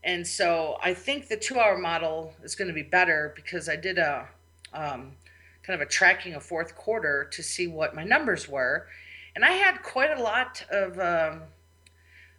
And 0.03 0.25
so 0.25 0.77
I 0.81 0.93
think 0.93 1.27
the 1.27 1.37
two 1.37 1.59
hour 1.59 1.77
model 1.77 2.33
is 2.43 2.55
going 2.55 2.69
to 2.69 2.73
be 2.73 2.83
better 2.83 3.33
because 3.35 3.69
I 3.69 3.75
did 3.75 3.99
a 3.99 4.27
um, 4.73 5.11
kind 5.71 5.81
of 5.81 5.87
a 5.87 5.89
tracking 5.89 6.33
of 6.33 6.43
fourth 6.43 6.75
quarter 6.75 7.23
to 7.31 7.41
see 7.41 7.65
what 7.65 7.95
my 7.95 8.03
numbers 8.03 8.49
were. 8.49 8.87
And 9.33 9.45
I 9.45 9.51
had 9.51 9.81
quite 9.81 10.11
a 10.11 10.21
lot 10.21 10.65
of, 10.69 10.99
um, 10.99 11.43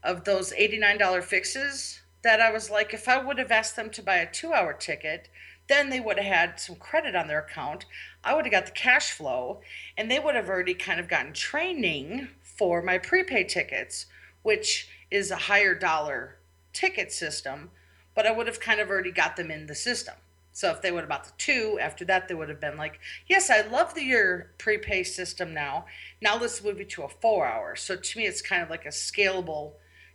of 0.03 0.25
those 0.25 0.53
$89 0.53 1.25
fixes 1.25 2.03
that 2.21 2.43
I 2.43 2.53
was 2.53 2.69
like, 2.69 2.93
if 2.93 3.09
I 3.09 3.17
would 3.17 3.39
have 3.39 3.51
asked 3.51 3.75
them 3.75 3.89
to 3.89 4.03
buy 4.03 4.17
a 4.17 4.31
two 4.31 4.53
hour 4.53 4.75
ticket, 4.75 5.31
then 5.67 5.89
they 5.89 5.99
would 5.99 6.19
have 6.19 6.27
had 6.27 6.61
some 6.61 6.77
credit 6.77 7.17
on 7.17 7.27
their 7.27 7.39
account. 7.39 7.87
I 8.23 8.35
would 8.35 8.45
have 8.45 8.53
got 8.53 8.67
the 8.67 8.73
cash 8.73 9.13
flow, 9.13 9.63
and 9.97 10.11
they 10.11 10.19
would 10.19 10.35
have 10.35 10.51
already 10.51 10.75
kind 10.75 11.01
of 11.01 11.09
gotten 11.09 11.33
training 11.33 12.29
for 12.43 12.83
my 12.83 12.99
prepaid 12.99 13.49
tickets, 13.49 14.05
which 14.43 14.89
is 15.11 15.31
a 15.31 15.37
higher 15.37 15.75
dollar 15.75 16.37
ticket 16.75 17.11
system, 17.11 17.71
but 18.15 18.27
I 18.27 18.31
would 18.31 18.47
have 18.47 18.61
kind 18.61 18.79
of 18.79 18.91
already 18.91 19.11
got 19.11 19.37
them 19.37 19.51
in 19.51 19.69
the 19.69 19.75
system. 19.75 20.17
So 20.53 20.71
if 20.71 20.83
they 20.83 20.93
would 20.93 21.01
have 21.01 21.09
bought 21.09 21.25
the 21.25 21.33
two, 21.39 21.79
after 21.81 22.05
that 22.07 22.29
they 22.29 22.35
would 22.35 22.49
have 22.49 22.61
been 22.61 22.77
like, 22.77 23.01
"Yes, 23.27 23.51
I 23.51 23.63
love 23.63 23.95
the 23.95 24.05
your 24.05 24.53
prepay 24.59 25.03
system 25.05 25.55
now. 25.55 25.87
Now 26.21 26.39
let's 26.39 26.63
move 26.63 26.79
you 26.79 26.85
to 26.85 27.03
a 27.05 27.09
four 27.09 27.47
hour." 27.47 27.77
So 27.77 27.97
to 27.97 28.19
me, 28.19 28.27
it's 28.27 28.43
kind 28.43 28.63
of 28.63 28.71
like 28.71 28.85
a 28.85 28.91
scalable 28.91 29.73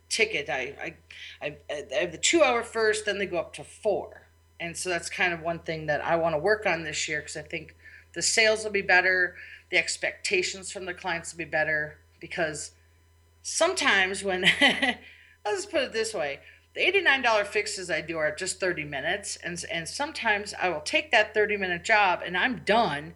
ticket. 0.08 0.48
I 0.48 0.94
I 1.42 1.46
I, 1.46 1.56
I 1.70 1.94
have 2.00 2.12
the 2.12 2.18
two 2.18 2.42
hour 2.42 2.62
first, 2.62 3.04
then 3.04 3.18
they 3.18 3.26
go 3.26 3.38
up 3.38 3.52
to 3.54 3.64
four 3.64 4.28
and 4.60 4.76
so 4.76 4.88
that's 4.88 5.08
kind 5.08 5.32
of 5.32 5.40
one 5.40 5.60
thing 5.60 5.86
that 5.86 6.04
I 6.04 6.16
want 6.16 6.34
to 6.34 6.38
work 6.38 6.66
on 6.66 6.82
this 6.82 7.08
year 7.08 7.20
because 7.20 7.36
I 7.36 7.42
think 7.42 7.76
the 8.14 8.22
sales 8.22 8.64
will 8.64 8.70
be 8.70 8.82
better, 8.82 9.36
the 9.70 9.78
expectations 9.78 10.72
from 10.72 10.84
the 10.86 10.94
clients 10.94 11.32
will 11.32 11.38
be 11.38 11.44
better 11.44 11.98
because 12.20 12.72
sometimes 13.42 14.24
when 14.24 14.42
let's 15.44 15.66
put 15.66 15.82
it 15.82 15.92
this 15.92 16.12
way, 16.12 16.40
the 16.78 16.84
$89 16.84 17.44
fixes 17.48 17.90
I 17.90 18.00
do 18.02 18.18
are 18.18 18.32
just 18.32 18.60
30 18.60 18.84
minutes 18.84 19.36
and 19.42 19.62
and 19.68 19.88
sometimes 19.88 20.54
I 20.54 20.68
will 20.68 20.80
take 20.80 21.10
that 21.10 21.34
30 21.34 21.56
minute 21.56 21.82
job 21.82 22.20
and 22.24 22.36
I'm 22.36 22.62
done, 22.64 23.14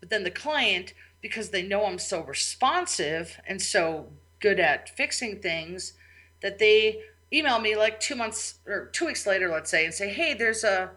but 0.00 0.08
then 0.08 0.24
the 0.24 0.30
client 0.30 0.94
because 1.20 1.50
they 1.50 1.62
know 1.62 1.84
I'm 1.84 1.98
so 1.98 2.24
responsive 2.24 3.38
and 3.46 3.60
so 3.60 4.08
good 4.40 4.58
at 4.58 4.88
fixing 4.96 5.40
things 5.40 5.92
that 6.40 6.58
they 6.58 7.02
email 7.30 7.58
me 7.58 7.76
like 7.76 8.00
two 8.00 8.14
months 8.14 8.60
or 8.66 8.86
two 8.86 9.06
weeks 9.06 9.26
later, 9.26 9.48
let's 9.48 9.70
say, 9.70 9.84
and 9.84 9.92
say, 9.92 10.08
hey, 10.08 10.32
there's 10.32 10.64
a 10.64 10.92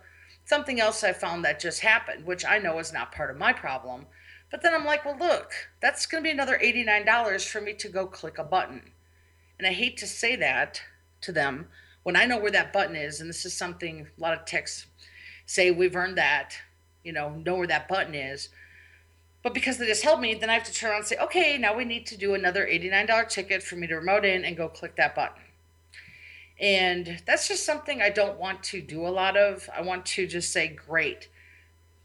something 0.45 0.79
else 0.79 1.03
I 1.03 1.11
found 1.11 1.43
that 1.43 1.59
just 1.59 1.81
happened, 1.81 2.25
which 2.25 2.45
I 2.45 2.59
know 2.59 2.79
is 2.79 2.93
not 2.93 3.11
part 3.11 3.29
of 3.29 3.37
my 3.37 3.51
problem. 3.51 4.05
But 4.49 4.61
then 4.61 4.73
I'm 4.73 4.85
like, 4.85 5.03
well, 5.03 5.17
look, 5.17 5.51
that's 5.81 6.05
going 6.05 6.23
to 6.23 6.27
be 6.27 6.31
another 6.31 6.57
$89 6.63 7.45
for 7.45 7.59
me 7.59 7.73
to 7.73 7.89
go 7.89 8.07
click 8.07 8.37
a 8.37 8.43
button. 8.45 8.91
And 9.59 9.67
I 9.67 9.73
hate 9.73 9.97
to 9.97 10.07
say 10.07 10.37
that 10.37 10.81
to 11.21 11.33
them 11.33 11.67
when 12.05 12.15
I 12.15 12.25
know 12.25 12.37
where 12.37 12.51
that 12.51 12.71
button 12.71 12.95
is. 12.95 13.19
And 13.19 13.27
this 13.27 13.45
is 13.45 13.53
something 13.53 14.05
a 14.05 14.21
lot 14.21 14.37
of 14.37 14.45
techs 14.45 14.85
say 15.47 15.71
we've 15.71 15.95
earned 15.95 16.19
that, 16.19 16.55
you 17.03 17.11
know, 17.11 17.29
know 17.29 17.55
where 17.55 17.67
that 17.67 17.87
button 17.87 18.13
is. 18.13 18.49
But 19.41 19.55
because 19.55 19.79
they 19.79 19.87
just 19.87 20.03
helped 20.03 20.21
me, 20.21 20.35
then 20.35 20.51
I 20.51 20.53
have 20.53 20.65
to 20.65 20.73
turn 20.73 20.91
around 20.91 20.99
and 20.99 21.07
say, 21.07 21.17
okay, 21.17 21.57
now 21.57 21.75
we 21.75 21.83
need 21.83 22.05
to 22.07 22.17
do 22.17 22.35
another 22.35 22.67
$89 22.67 23.27
ticket 23.27 23.63
for 23.63 23.75
me 23.75 23.87
to 23.87 23.95
remote 23.95 24.23
in 24.23 24.45
and 24.45 24.55
go 24.55 24.69
click 24.69 24.95
that 24.97 25.15
button. 25.15 25.41
And 26.59 27.21
that's 27.25 27.47
just 27.47 27.65
something 27.65 28.03
I 28.03 28.11
don't 28.11 28.39
want 28.39 28.61
to 28.65 28.81
do 28.81 29.05
a 29.05 29.09
lot 29.09 29.35
of. 29.35 29.67
I 29.75 29.81
want 29.81 30.05
to 30.05 30.27
just 30.27 30.53
say, 30.53 30.67
great. 30.67 31.29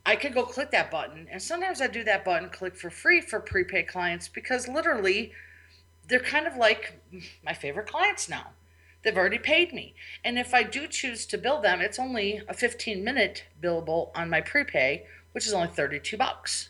I 0.06 0.16
could 0.16 0.32
go 0.32 0.44
click 0.44 0.70
that 0.70 0.90
button. 0.90 1.28
And 1.30 1.42
sometimes 1.42 1.82
I 1.82 1.88
do 1.88 2.04
that 2.04 2.24
button 2.24 2.48
click 2.48 2.74
for 2.74 2.88
free 2.88 3.20
for 3.20 3.38
prepaid 3.38 3.86
clients 3.86 4.28
because 4.28 4.66
literally 4.66 5.32
they're 6.08 6.20
kind 6.20 6.46
of 6.46 6.56
like 6.56 6.94
my 7.44 7.52
favorite 7.52 7.86
clients 7.86 8.28
now. 8.30 8.52
They've 9.02 9.16
already 9.16 9.38
paid 9.38 9.72
me. 9.72 9.94
And 10.24 10.38
if 10.38 10.52
I 10.52 10.62
do 10.62 10.86
choose 10.86 11.26
to 11.26 11.38
bill 11.38 11.60
them, 11.60 11.80
it's 11.80 11.98
only 11.98 12.42
a 12.48 12.54
15 12.54 13.02
minute 13.02 13.44
billable 13.62 14.10
on 14.14 14.28
my 14.28 14.40
prepay, 14.40 15.06
which 15.32 15.46
is 15.46 15.52
only 15.52 15.68
32 15.68 16.16
bucks. 16.16 16.68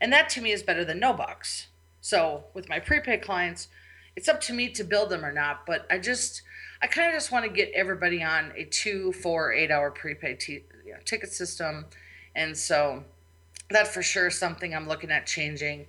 And 0.00 0.12
that 0.12 0.28
to 0.30 0.42
me 0.42 0.52
is 0.52 0.62
better 0.62 0.84
than 0.84 1.00
no 1.00 1.12
bucks. 1.12 1.68
So 2.00 2.44
with 2.52 2.68
my 2.68 2.78
prepay 2.80 3.18
clients, 3.18 3.68
it's 4.16 4.28
up 4.28 4.40
to 4.42 4.52
me 4.52 4.68
to 4.70 4.84
build 4.84 5.08
them 5.08 5.24
or 5.24 5.32
not. 5.32 5.64
But 5.66 5.86
I 5.90 5.98
just, 5.98 6.42
I 6.82 6.86
kind 6.86 7.08
of 7.08 7.14
just 7.14 7.32
want 7.32 7.44
to 7.46 7.50
get 7.50 7.72
everybody 7.74 8.22
on 8.22 8.52
a 8.56 8.64
two, 8.64 9.12
four, 9.12 9.52
eight 9.52 9.70
hour 9.70 9.90
prepaid 9.90 10.40
t- 10.40 10.64
ticket 11.04 11.32
system. 11.32 11.86
And 12.36 12.56
so 12.56 13.04
that 13.70 13.88
for 13.88 14.02
sure 14.02 14.26
is 14.26 14.38
something 14.38 14.74
I'm 14.74 14.86
looking 14.88 15.10
at 15.10 15.26
changing. 15.26 15.86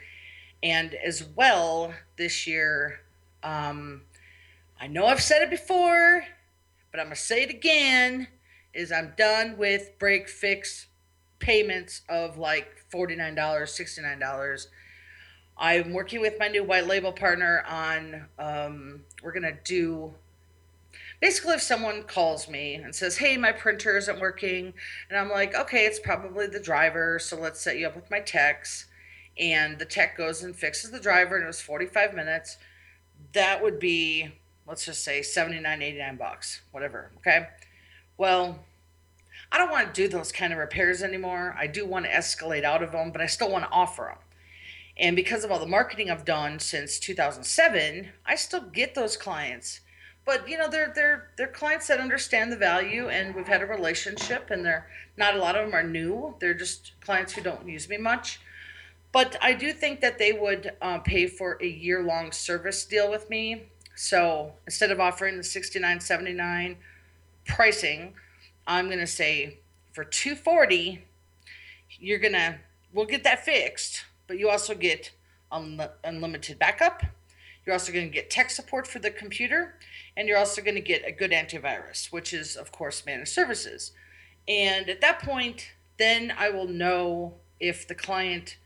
And 0.63 0.95
as 0.95 1.23
well, 1.35 1.93
this 2.17 2.47
year, 2.47 3.01
um, 3.43 4.01
I 4.85 4.87
know 4.87 5.07
I've 5.07 5.19
said 5.19 5.41
it 5.41 5.49
before, 5.49 6.23
but 6.91 6.99
I'm 6.99 7.07
going 7.07 7.15
to 7.15 7.19
say 7.19 7.41
it 7.41 7.49
again 7.49 8.27
is 8.71 8.91
I'm 8.91 9.15
done 9.17 9.57
with 9.57 9.97
break 9.97 10.29
fix 10.29 10.85
payments 11.39 12.01
of 12.07 12.37
like 12.37 12.85
$49, 12.93 13.35
$69. 13.35 14.67
I'm 15.57 15.91
working 15.91 16.21
with 16.21 16.35
my 16.39 16.49
new 16.49 16.63
white 16.63 16.85
label 16.85 17.11
partner 17.11 17.63
on, 17.67 18.27
um, 18.37 19.01
we're 19.23 19.31
going 19.31 19.51
to 19.51 19.57
do 19.63 20.13
basically 21.19 21.55
if 21.55 21.63
someone 21.63 22.03
calls 22.03 22.47
me 22.47 22.75
and 22.75 22.93
says 22.93 23.17
hey 23.17 23.37
my 23.37 23.51
printer 23.51 23.97
isn't 23.97 24.19
working 24.19 24.73
and 25.09 25.17
i'm 25.17 25.29
like 25.29 25.55
okay 25.55 25.85
it's 25.85 25.99
probably 25.99 26.45
the 26.45 26.59
driver 26.59 27.17
so 27.19 27.39
let's 27.39 27.59
set 27.59 27.77
you 27.77 27.87
up 27.87 27.95
with 27.95 28.11
my 28.11 28.19
techs 28.19 28.85
and 29.39 29.79
the 29.79 29.85
tech 29.85 30.17
goes 30.17 30.43
and 30.43 30.55
fixes 30.55 30.91
the 30.91 30.99
driver 30.99 31.35
and 31.35 31.45
it 31.45 31.47
was 31.47 31.61
45 31.61 32.13
minutes 32.13 32.57
that 33.33 33.63
would 33.63 33.79
be 33.79 34.33
let's 34.67 34.85
just 34.85 35.03
say 35.03 35.21
79 35.21 35.81
89 35.81 36.15
bucks 36.17 36.61
whatever 36.71 37.11
okay? 37.17 37.47
Well 38.17 38.59
i 39.51 39.57
don't 39.57 39.71
want 39.71 39.93
to 39.93 40.01
do 40.01 40.07
those 40.07 40.31
kind 40.31 40.51
of 40.53 40.59
repairs 40.59 41.03
anymore. 41.03 41.55
I 41.57 41.67
do 41.67 41.85
want 41.85 42.05
to 42.05 42.11
escalate 42.11 42.63
out 42.63 42.83
of 42.83 42.91
them 42.91 43.11
but 43.11 43.21
i 43.21 43.25
still 43.25 43.51
want 43.51 43.65
to 43.65 43.71
offer 43.71 44.13
them 44.13 44.23
and 44.97 45.15
because 45.15 45.43
of 45.43 45.51
all 45.51 45.59
the 45.59 45.65
marketing 45.65 46.09
i've 46.09 46.25
done 46.25 46.59
since 46.59 46.99
2007 46.99 48.09
i 48.25 48.35
still 48.35 48.61
get 48.61 48.95
those 48.95 49.17
clients. 49.17 49.81
But 50.25 50.49
you 50.49 50.57
know 50.57 50.67
they're 50.67 50.91
they're 50.95 51.29
they're 51.37 51.47
clients 51.47 51.87
that 51.87 51.99
understand 51.99 52.51
the 52.51 52.57
value 52.57 53.09
and 53.09 53.35
we've 53.35 53.47
had 53.47 53.61
a 53.61 53.67
relationship 53.67 54.49
and 54.49 54.65
they're 54.65 54.87
not 55.17 55.35
a 55.35 55.39
lot 55.39 55.55
of 55.55 55.65
them 55.65 55.75
are 55.75 55.83
new. 55.83 56.35
They're 56.39 56.55
just 56.55 56.93
clients 56.99 57.33
who 57.33 57.41
don't 57.41 57.67
use 57.67 57.87
me 57.87 57.97
much. 57.97 58.39
But 59.11 59.37
i 59.41 59.53
do 59.53 59.71
think 59.71 60.01
that 60.01 60.17
they 60.17 60.33
would 60.33 60.71
uh, 60.81 60.97
pay 60.99 61.27
for 61.27 61.59
a 61.61 61.67
year 61.67 62.03
long 62.03 62.31
service 62.31 62.85
deal 62.85 63.09
with 63.09 63.29
me 63.29 63.69
so 63.95 64.53
instead 64.65 64.91
of 64.91 64.99
offering 64.99 65.37
the 65.37 65.43
69.79 65.43 66.75
pricing 67.45 68.13
i'm 68.67 68.89
to 68.89 69.07
say 69.07 69.59
for 69.93 70.03
240 70.03 71.03
you're 71.99 72.19
going 72.19 72.33
to 72.33 72.57
we'll 72.93 73.05
get 73.05 73.23
that 73.23 73.43
fixed 73.43 74.05
but 74.27 74.37
you 74.37 74.49
also 74.49 74.73
get 74.73 75.11
un- 75.51 75.89
unlimited 76.03 76.59
backup 76.59 77.03
you're 77.65 77.73
also 77.73 77.91
going 77.91 78.07
to 78.07 78.13
get 78.13 78.29
tech 78.29 78.51
support 78.51 78.85
for 78.85 78.99
the 78.99 79.09
computer 79.09 79.75
and 80.15 80.27
you're 80.27 80.37
also 80.37 80.61
going 80.61 80.75
to 80.75 80.81
get 80.81 81.05
a 81.05 81.11
good 81.11 81.31
antivirus, 81.31 82.11
which 82.11 82.33
is, 82.33 82.55
of 82.55 82.71
course, 82.71 83.05
managed 83.05 83.31
services. 83.31 83.91
And 84.47 84.89
at 84.89 85.01
that 85.01 85.21
point, 85.21 85.71
then 85.97 86.33
I 86.37 86.49
will 86.49 86.67
know 86.67 87.33
if 87.59 87.87
the 87.87 87.95
client 87.95 88.57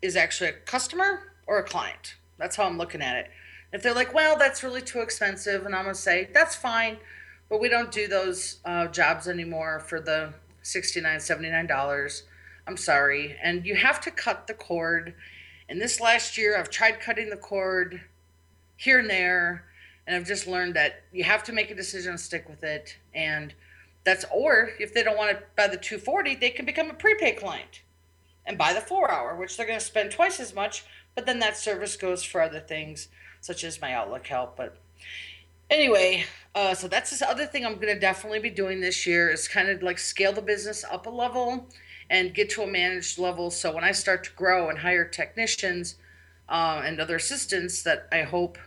is 0.00 0.16
actually 0.16 0.50
a 0.50 0.52
customer 0.52 1.32
or 1.46 1.58
a 1.58 1.64
client. 1.64 2.16
That's 2.38 2.56
how 2.56 2.64
I'm 2.64 2.78
looking 2.78 3.02
at 3.02 3.16
it. 3.16 3.30
If 3.72 3.82
they're 3.82 3.94
like, 3.94 4.12
well, 4.12 4.36
that's 4.36 4.62
really 4.62 4.82
too 4.82 5.00
expensive, 5.00 5.64
and 5.64 5.74
I'm 5.74 5.84
going 5.84 5.94
to 5.94 6.00
say, 6.00 6.28
that's 6.32 6.56
fine, 6.56 6.98
but 7.48 7.60
we 7.60 7.68
don't 7.68 7.92
do 7.92 8.08
those 8.08 8.58
uh, 8.64 8.88
jobs 8.88 9.28
anymore 9.28 9.80
for 9.80 10.00
the 10.00 10.34
$69, 10.64 11.02
$79. 11.04 12.22
I'm 12.66 12.76
sorry. 12.76 13.36
And 13.42 13.64
you 13.64 13.76
have 13.76 14.00
to 14.02 14.10
cut 14.10 14.46
the 14.46 14.54
cord. 14.54 15.14
And 15.68 15.80
this 15.80 16.00
last 16.00 16.36
year, 16.36 16.58
I've 16.58 16.70
tried 16.70 17.00
cutting 17.00 17.30
the 17.30 17.36
cord 17.36 18.00
here 18.76 18.98
and 18.98 19.08
there 19.08 19.64
and 20.10 20.16
I've 20.16 20.26
just 20.26 20.48
learned 20.48 20.74
that 20.74 21.04
you 21.12 21.22
have 21.22 21.44
to 21.44 21.52
make 21.52 21.70
a 21.70 21.74
decision 21.74 22.10
and 22.10 22.20
stick 22.20 22.48
with 22.48 22.64
it. 22.64 22.96
And 23.14 23.54
that's 24.02 24.24
or 24.34 24.70
if 24.80 24.92
they 24.92 25.04
don't 25.04 25.16
want 25.16 25.38
to 25.38 25.44
buy 25.56 25.68
the 25.68 25.76
240, 25.76 26.34
they 26.34 26.50
can 26.50 26.66
become 26.66 26.90
a 26.90 26.94
prepaid 26.94 27.36
client 27.36 27.82
and 28.44 28.58
buy 28.58 28.72
the 28.72 28.80
four 28.80 29.08
hour, 29.08 29.36
which 29.36 29.56
they're 29.56 29.66
going 29.66 29.78
to 29.78 29.84
spend 29.84 30.10
twice 30.10 30.40
as 30.40 30.52
much. 30.52 30.84
But 31.14 31.26
then 31.26 31.38
that 31.38 31.56
service 31.56 31.94
goes 31.96 32.24
for 32.24 32.40
other 32.40 32.58
things 32.58 33.06
such 33.40 33.64
as 33.64 33.80
my 33.80 33.92
Outlook 33.92 34.26
help. 34.26 34.56
But 34.56 34.76
anyway, 35.68 36.24
uh, 36.54 36.74
so 36.74 36.88
that's 36.88 37.10
this 37.10 37.22
other 37.22 37.46
thing 37.46 37.64
I'm 37.64 37.76
going 37.76 37.94
to 37.94 37.98
definitely 37.98 38.40
be 38.40 38.50
doing 38.50 38.80
this 38.80 39.06
year 39.06 39.30
is 39.30 39.48
kind 39.48 39.68
of 39.68 39.82
like 39.82 39.98
scale 39.98 40.32
the 40.32 40.42
business 40.42 40.84
up 40.84 41.06
a 41.06 41.10
level 41.10 41.68
and 42.08 42.34
get 42.34 42.50
to 42.50 42.62
a 42.62 42.66
managed 42.66 43.18
level. 43.18 43.50
So 43.50 43.72
when 43.72 43.84
I 43.84 43.92
start 43.92 44.24
to 44.24 44.32
grow 44.32 44.68
and 44.68 44.80
hire 44.80 45.04
technicians 45.04 45.94
uh, 46.48 46.82
and 46.84 47.00
other 47.00 47.16
assistants, 47.16 47.82
that 47.84 48.08
I 48.10 48.22
hope 48.22 48.58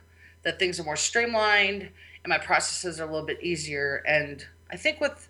that 0.43 0.59
things 0.59 0.79
are 0.79 0.83
more 0.83 0.95
streamlined 0.95 1.89
and 2.23 2.29
my 2.29 2.37
processes 2.37 2.99
are 2.99 3.03
a 3.03 3.11
little 3.11 3.27
bit 3.27 3.43
easier. 3.43 4.01
And 4.07 4.45
I 4.71 4.77
think 4.77 5.01
with 5.01 5.29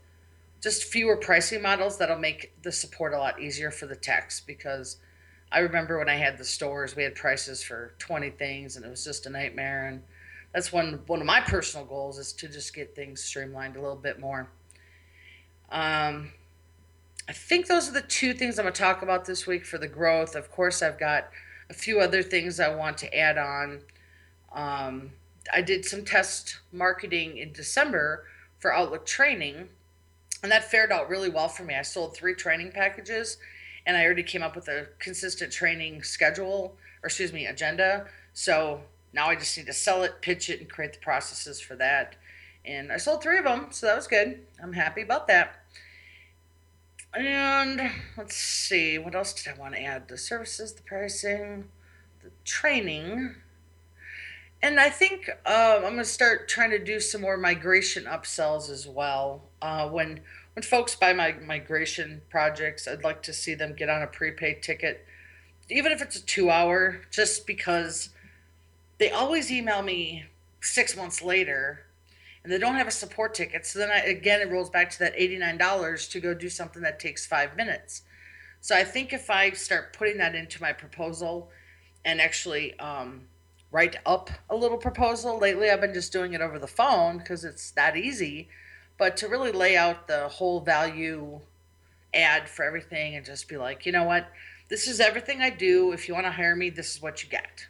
just 0.61 0.83
fewer 0.83 1.17
pricing 1.17 1.61
models, 1.61 1.97
that'll 1.97 2.17
make 2.17 2.53
the 2.61 2.71
support 2.71 3.13
a 3.13 3.17
lot 3.17 3.41
easier 3.41 3.71
for 3.71 3.87
the 3.87 3.95
techs 3.95 4.39
because 4.39 4.97
I 5.53 5.59
remember 5.59 5.99
when 5.99 6.09
I 6.09 6.15
had 6.15 6.37
the 6.39 6.43
stores, 6.43 6.95
we 6.95 7.03
had 7.03 7.13
prices 7.13 7.61
for 7.61 7.93
20 7.99 8.31
things 8.31 8.75
and 8.75 8.83
it 8.83 8.89
was 8.89 9.03
just 9.03 9.27
a 9.27 9.29
nightmare. 9.29 9.85
And 9.87 10.01
that's 10.51 10.73
one, 10.73 10.99
one 11.05 11.21
of 11.21 11.27
my 11.27 11.41
personal 11.41 11.85
goals 11.85 12.17
is 12.17 12.33
to 12.33 12.47
just 12.47 12.73
get 12.73 12.95
things 12.95 13.23
streamlined 13.23 13.75
a 13.75 13.81
little 13.81 13.95
bit 13.95 14.19
more. 14.19 14.49
Um, 15.69 16.31
I 17.27 17.33
think 17.33 17.67
those 17.67 17.87
are 17.87 17.93
the 17.93 18.01
two 18.01 18.33
things 18.33 18.57
I'm 18.57 18.65
going 18.65 18.73
to 18.73 18.81
talk 18.81 19.03
about 19.03 19.25
this 19.25 19.45
week 19.45 19.65
for 19.65 19.77
the 19.77 19.87
growth. 19.87 20.35
Of 20.35 20.51
course, 20.51 20.81
I've 20.81 20.99
got 20.99 21.29
a 21.69 21.73
few 21.73 21.99
other 21.99 22.23
things 22.23 22.59
I 22.59 22.73
want 22.75 22.97
to 22.99 23.17
add 23.17 23.37
on. 23.37 23.81
Um, 24.51 25.11
I 25.53 25.61
did 25.61 25.85
some 25.85 26.03
test 26.03 26.59
marketing 26.71 27.37
in 27.37 27.53
December 27.53 28.25
for 28.59 28.73
Outlook 28.73 29.05
training, 29.05 29.69
and 30.41 30.51
that 30.51 30.69
fared 30.69 30.91
out 30.91 31.09
really 31.09 31.29
well 31.29 31.47
for 31.47 31.63
me. 31.63 31.75
I 31.75 31.81
sold 31.81 32.15
three 32.15 32.33
training 32.33 32.71
packages, 32.71 33.37
and 33.85 33.97
I 33.97 34.05
already 34.05 34.23
came 34.23 34.43
up 34.43 34.55
with 34.55 34.67
a 34.67 34.87
consistent 34.99 35.51
training 35.51 36.03
schedule, 36.03 36.77
or 37.01 37.07
excuse 37.07 37.33
me, 37.33 37.45
agenda. 37.45 38.07
So 38.33 38.81
now 39.13 39.27
I 39.27 39.35
just 39.35 39.57
need 39.57 39.67
to 39.67 39.73
sell 39.73 40.03
it, 40.03 40.21
pitch 40.21 40.49
it, 40.49 40.59
and 40.59 40.69
create 40.69 40.93
the 40.93 40.99
processes 40.99 41.59
for 41.59 41.75
that. 41.75 42.15
And 42.65 42.91
I 42.91 42.97
sold 42.97 43.21
three 43.21 43.37
of 43.37 43.43
them, 43.43 43.67
so 43.71 43.87
that 43.87 43.95
was 43.95 44.07
good. 44.07 44.39
I'm 44.61 44.73
happy 44.73 45.01
about 45.01 45.27
that. 45.27 45.59
And 47.13 47.91
let's 48.17 48.35
see, 48.35 48.97
what 48.97 49.13
else 49.13 49.33
did 49.33 49.53
I 49.53 49.59
want 49.59 49.75
to 49.75 49.81
add? 49.81 50.07
The 50.07 50.17
services, 50.17 50.73
the 50.73 50.81
pricing, 50.81 51.69
the 52.23 52.31
training 52.43 53.35
and 54.63 54.79
I 54.79 54.89
think 54.89 55.29
uh, 55.45 55.73
I'm 55.75 55.81
going 55.81 55.97
to 55.97 56.05
start 56.05 56.47
trying 56.47 56.69
to 56.69 56.79
do 56.79 57.01
some 57.01 57.19
more 57.19 57.35
migration 57.35 58.05
upsells 58.05 58.69
as 58.69 58.87
well. 58.87 59.43
Uh, 59.61 59.89
when 59.89 60.21
when 60.53 60.63
folks 60.63 60.95
buy 60.95 61.13
my 61.13 61.33
migration 61.33 62.21
projects, 62.29 62.87
I'd 62.87 63.03
like 63.03 63.23
to 63.23 63.33
see 63.33 63.53
them 63.55 63.73
get 63.73 63.89
on 63.89 64.01
a 64.01 64.07
prepaid 64.07 64.61
ticket, 64.61 65.05
even 65.69 65.91
if 65.91 66.01
it's 66.01 66.15
a 66.15 66.25
two 66.25 66.49
hour, 66.49 67.01
just 67.11 67.47
because 67.47 68.09
they 68.99 69.09
always 69.09 69.51
email 69.51 69.81
me 69.81 70.25
six 70.61 70.95
months 70.95 71.21
later 71.21 71.85
and 72.43 72.51
they 72.51 72.57
don't 72.57 72.75
have 72.75 72.87
a 72.87 72.91
support 72.91 73.33
ticket. 73.33 73.65
So 73.65 73.79
then 73.79 73.89
I, 73.89 73.99
again, 73.99 74.41
it 74.41 74.49
rolls 74.51 74.69
back 74.69 74.89
to 74.91 74.99
that 74.99 75.15
$89 75.15 76.11
to 76.11 76.19
go 76.19 76.33
do 76.33 76.49
something 76.49 76.81
that 76.83 76.99
takes 76.99 77.25
five 77.25 77.55
minutes. 77.55 78.03
So 78.61 78.75
I 78.75 78.83
think 78.83 79.13
if 79.13 79.29
I 79.29 79.51
start 79.51 79.93
putting 79.93 80.17
that 80.17 80.35
into 80.35 80.61
my 80.61 80.73
proposal 80.73 81.49
and 82.05 82.21
actually 82.21 82.77
um, 82.79 83.27
write 83.71 83.97
up 84.05 84.29
a 84.49 84.55
little 84.55 84.77
proposal. 84.77 85.39
Lately, 85.39 85.69
I've 85.69 85.81
been 85.81 85.93
just 85.93 86.13
doing 86.13 86.33
it 86.33 86.41
over 86.41 86.59
the 86.59 86.67
phone 86.67 87.17
because 87.17 87.43
it's 87.43 87.71
that 87.71 87.97
easy. 87.97 88.47
But 88.97 89.17
to 89.17 89.27
really 89.27 89.51
lay 89.51 89.75
out 89.75 90.07
the 90.07 90.27
whole 90.27 90.59
value 90.59 91.39
add 92.13 92.47
for 92.47 92.63
everything 92.63 93.15
and 93.15 93.25
just 93.25 93.47
be 93.47 93.57
like, 93.57 93.85
you 93.85 93.91
know 93.91 94.03
what, 94.03 94.27
this 94.69 94.87
is 94.87 94.99
everything 94.99 95.41
I 95.41 95.49
do. 95.49 95.91
If 95.91 96.07
you 96.07 96.13
want 96.13 96.25
to 96.25 96.31
hire 96.31 96.55
me, 96.55 96.69
this 96.69 96.95
is 96.95 97.01
what 97.01 97.23
you 97.23 97.29
get. 97.29 97.67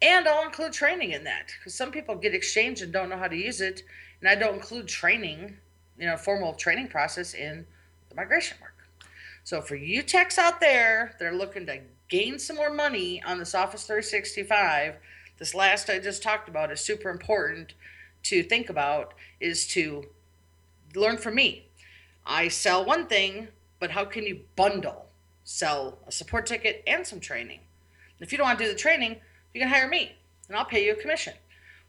And 0.00 0.26
I'll 0.26 0.44
include 0.44 0.72
training 0.72 1.12
in 1.12 1.24
that 1.24 1.52
because 1.58 1.74
some 1.74 1.90
people 1.90 2.14
get 2.16 2.34
exchange 2.34 2.82
and 2.82 2.92
don't 2.92 3.08
know 3.08 3.16
how 3.16 3.28
to 3.28 3.36
use 3.36 3.60
it. 3.60 3.82
And 4.20 4.28
I 4.28 4.34
don't 4.34 4.54
include 4.54 4.88
training, 4.88 5.56
you 5.98 6.06
know, 6.06 6.16
formal 6.16 6.54
training 6.54 6.88
process 6.88 7.34
in 7.34 7.66
the 8.08 8.14
migration 8.14 8.58
work. 8.60 8.74
So 9.44 9.60
for 9.60 9.76
you 9.76 10.02
techs 10.02 10.38
out 10.38 10.60
there 10.60 11.16
that 11.18 11.26
are 11.26 11.34
looking 11.34 11.66
to 11.66 11.80
gain 12.08 12.38
some 12.38 12.56
more 12.56 12.72
money 12.72 13.22
on 13.24 13.38
this 13.38 13.54
Office 13.54 13.84
365, 13.84 14.96
this 15.38 15.54
last 15.54 15.90
I 15.90 15.98
just 15.98 16.22
talked 16.22 16.48
about 16.48 16.70
is 16.70 16.80
super 16.80 17.10
important 17.10 17.74
to 18.24 18.42
think 18.42 18.70
about 18.70 19.14
is 19.40 19.66
to 19.68 20.06
learn 20.94 21.18
from 21.18 21.34
me. 21.34 21.66
I 22.24 22.48
sell 22.48 22.84
one 22.84 23.06
thing, 23.06 23.48
but 23.80 23.90
how 23.90 24.04
can 24.04 24.24
you 24.24 24.40
bundle? 24.56 25.06
Sell 25.44 25.98
a 26.06 26.12
support 26.12 26.46
ticket 26.46 26.82
and 26.86 27.06
some 27.06 27.20
training. 27.20 27.60
If 28.20 28.30
you 28.30 28.38
don't 28.38 28.46
want 28.46 28.58
to 28.60 28.64
do 28.64 28.70
the 28.70 28.78
training, 28.78 29.16
you 29.52 29.60
can 29.60 29.68
hire 29.68 29.88
me. 29.88 30.16
and 30.48 30.56
I'll 30.56 30.64
pay 30.64 30.86
you 30.86 30.92
a 30.92 30.96
commission. 30.96 31.34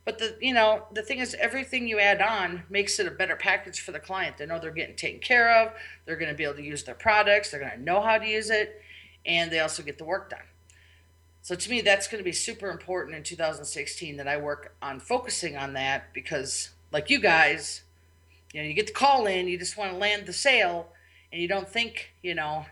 But 0.06 0.20
the 0.20 0.36
you 0.42 0.54
know 0.54 0.86
the 0.92 1.02
thing 1.02 1.20
is 1.20 1.36
everything 1.40 1.88
you 1.88 2.00
add 2.00 2.22
on 2.22 2.64
makes 2.70 3.00
it 3.00 3.08
a 3.08 3.12
better 3.12 3.36
package 3.36 3.80
for 3.80 3.92
the 3.92 4.00
client. 4.00 4.38
They 4.38 4.46
know 4.46 4.60
they're 4.60 4.72
getting 4.72 4.96
taken 4.96 5.22
care 5.22 5.64
of. 5.64 5.74
They're 6.06 6.18
going 6.18 6.32
to 6.32 6.36
be 6.36 6.44
able 6.44 6.56
to 6.56 6.64
use 6.64 6.84
their 6.84 6.96
products. 6.96 7.52
They're 7.52 7.60
going 7.60 7.72
to 7.72 7.82
know 7.82 8.02
how 8.02 8.18
to 8.18 8.28
use 8.28 8.50
it, 8.50 8.82
and 9.26 9.50
they 9.52 9.60
also 9.60 9.82
get 9.82 9.98
the 9.98 10.04
work 10.04 10.30
done. 10.30 10.40
So 11.42 11.56
to 11.56 11.70
me, 11.70 11.82
that's 11.82 12.08
going 12.08 12.20
to 12.20 12.26
be 12.26 12.34
super 12.34 12.70
important 12.70 13.16
in 13.16 13.24
2016 13.24 14.18
that 14.18 14.28
I 14.28 14.38
work 14.38 14.76
on 14.82 15.00
focusing 15.00 15.56
on 15.56 15.74
that 15.74 16.14
because, 16.14 16.72
like 16.92 17.10
you 17.10 17.20
guys, 17.20 17.83
you 18.54 18.62
know, 18.62 18.68
you 18.68 18.74
get 18.74 18.88
the 18.88 18.94
call 18.94 19.26
in, 19.26 19.48
you 19.48 19.58
just 19.58 19.78
want 19.78 19.92
to 19.92 19.98
land 19.98 20.26
the 20.26 20.34
sale, 20.34 20.90
and 21.32 21.42
you 21.42 21.48
don't 21.48 21.68
think, 21.68 22.14
you 22.22 22.36
know, 22.36 22.66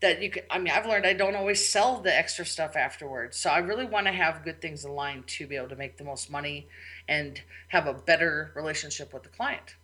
that 0.00 0.20
you 0.20 0.30
can. 0.30 0.42
I 0.50 0.58
mean, 0.58 0.72
I've 0.74 0.86
learned 0.86 1.06
I 1.06 1.12
don't 1.12 1.36
always 1.36 1.66
sell 1.66 2.00
the 2.00 2.14
extra 2.14 2.44
stuff 2.44 2.74
afterwards. 2.74 3.36
So 3.36 3.50
I 3.50 3.58
really 3.58 3.86
want 3.86 4.06
to 4.06 4.12
have 4.12 4.44
good 4.44 4.60
things 4.60 4.84
aligned 4.84 5.26
to 5.28 5.46
be 5.46 5.56
able 5.56 5.68
to 5.68 5.76
make 5.76 5.98
the 5.98 6.04
most 6.04 6.30
money 6.30 6.68
and 7.08 7.40
have 7.68 7.86
a 7.86 7.94
better 7.94 8.50
relationship 8.56 9.14
with 9.14 9.22
the 9.22 9.28
client. 9.28 9.76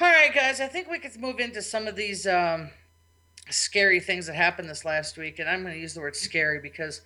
All 0.00 0.06
right, 0.06 0.32
guys, 0.32 0.60
I 0.60 0.68
think 0.68 0.88
we 0.88 0.98
could 0.98 1.16
move 1.18 1.40
into 1.40 1.62
some 1.62 1.86
of 1.86 1.96
these. 1.96 2.26
Um, 2.26 2.70
scary 3.50 4.00
things 4.00 4.26
that 4.26 4.34
happened 4.34 4.68
this 4.68 4.84
last 4.84 5.16
week, 5.16 5.38
and 5.38 5.48
I'm 5.48 5.62
going 5.62 5.74
to 5.74 5.80
use 5.80 5.94
the 5.94 6.00
word 6.00 6.16
scary 6.16 6.60
because 6.60 7.02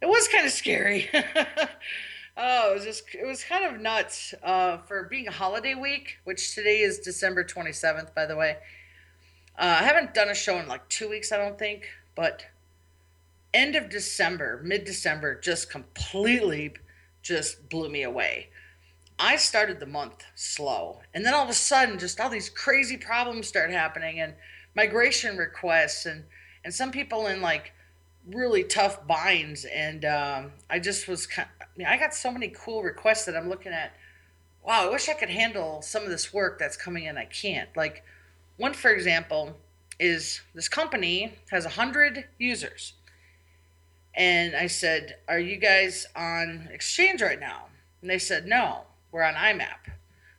it 0.00 0.06
was 0.06 0.28
kind 0.28 0.46
of 0.46 0.52
scary. 0.52 1.08
oh, 2.36 2.70
it 2.70 2.74
was 2.74 2.84
just 2.84 3.04
it 3.14 3.26
was 3.26 3.44
kind 3.44 3.64
of 3.64 3.80
nuts 3.80 4.34
uh, 4.42 4.78
for 4.78 5.04
being 5.04 5.28
a 5.28 5.32
holiday 5.32 5.74
week, 5.74 6.18
which 6.24 6.54
today 6.54 6.80
is 6.80 6.98
December 6.98 7.44
27th, 7.44 8.14
by 8.14 8.26
the 8.26 8.36
way. 8.36 8.56
Uh, 9.58 9.78
I 9.80 9.84
haven't 9.84 10.14
done 10.14 10.28
a 10.28 10.34
show 10.34 10.58
in 10.58 10.66
like 10.66 10.88
two 10.88 11.08
weeks, 11.08 11.30
I 11.30 11.36
don't 11.36 11.58
think, 11.58 11.88
but 12.14 12.46
end 13.52 13.76
of 13.76 13.90
December, 13.90 14.60
mid 14.64 14.84
December, 14.84 15.38
just 15.38 15.70
completely 15.70 16.74
just 17.22 17.68
blew 17.68 17.88
me 17.88 18.02
away. 18.02 18.48
I 19.18 19.36
started 19.36 19.78
the 19.78 19.86
month 19.86 20.24
slow, 20.34 21.00
and 21.14 21.24
then 21.24 21.34
all 21.34 21.44
of 21.44 21.50
a 21.50 21.54
sudden, 21.54 21.98
just 21.98 22.18
all 22.18 22.30
these 22.30 22.48
crazy 22.48 22.96
problems 22.96 23.46
start 23.46 23.70
happening, 23.70 24.20
and 24.20 24.34
migration 24.74 25.36
requests 25.36 26.06
and 26.06 26.24
and 26.64 26.72
some 26.72 26.90
people 26.90 27.26
in 27.26 27.40
like 27.40 27.72
really 28.26 28.62
tough 28.64 29.06
binds 29.06 29.64
and 29.64 30.04
um, 30.04 30.52
i 30.70 30.78
just 30.78 31.08
was 31.08 31.26
kind 31.26 31.48
of, 31.60 31.66
I, 31.66 31.78
mean, 31.78 31.86
I 31.86 31.96
got 31.96 32.14
so 32.14 32.30
many 32.30 32.48
cool 32.48 32.82
requests 32.82 33.24
that 33.24 33.36
i'm 33.36 33.48
looking 33.48 33.72
at 33.72 33.94
wow 34.64 34.86
i 34.86 34.90
wish 34.90 35.08
i 35.08 35.14
could 35.14 35.30
handle 35.30 35.82
some 35.82 36.04
of 36.04 36.10
this 36.10 36.32
work 36.32 36.58
that's 36.58 36.76
coming 36.76 37.04
in 37.04 37.18
i 37.18 37.24
can't. 37.24 37.68
Like 37.76 38.04
one 38.56 38.74
for 38.74 38.90
example 38.90 39.56
is 39.98 40.40
this 40.54 40.68
company 40.68 41.38
has 41.50 41.64
100 41.64 42.26
users. 42.38 42.94
And 44.14 44.54
i 44.54 44.66
said 44.66 45.16
are 45.28 45.40
you 45.40 45.56
guys 45.56 46.06
on 46.14 46.68
exchange 46.72 47.22
right 47.22 47.40
now? 47.40 47.66
And 48.00 48.10
they 48.10 48.18
said 48.18 48.46
no 48.46 48.82
we're 49.10 49.22
on 49.22 49.34
imap 49.34 49.92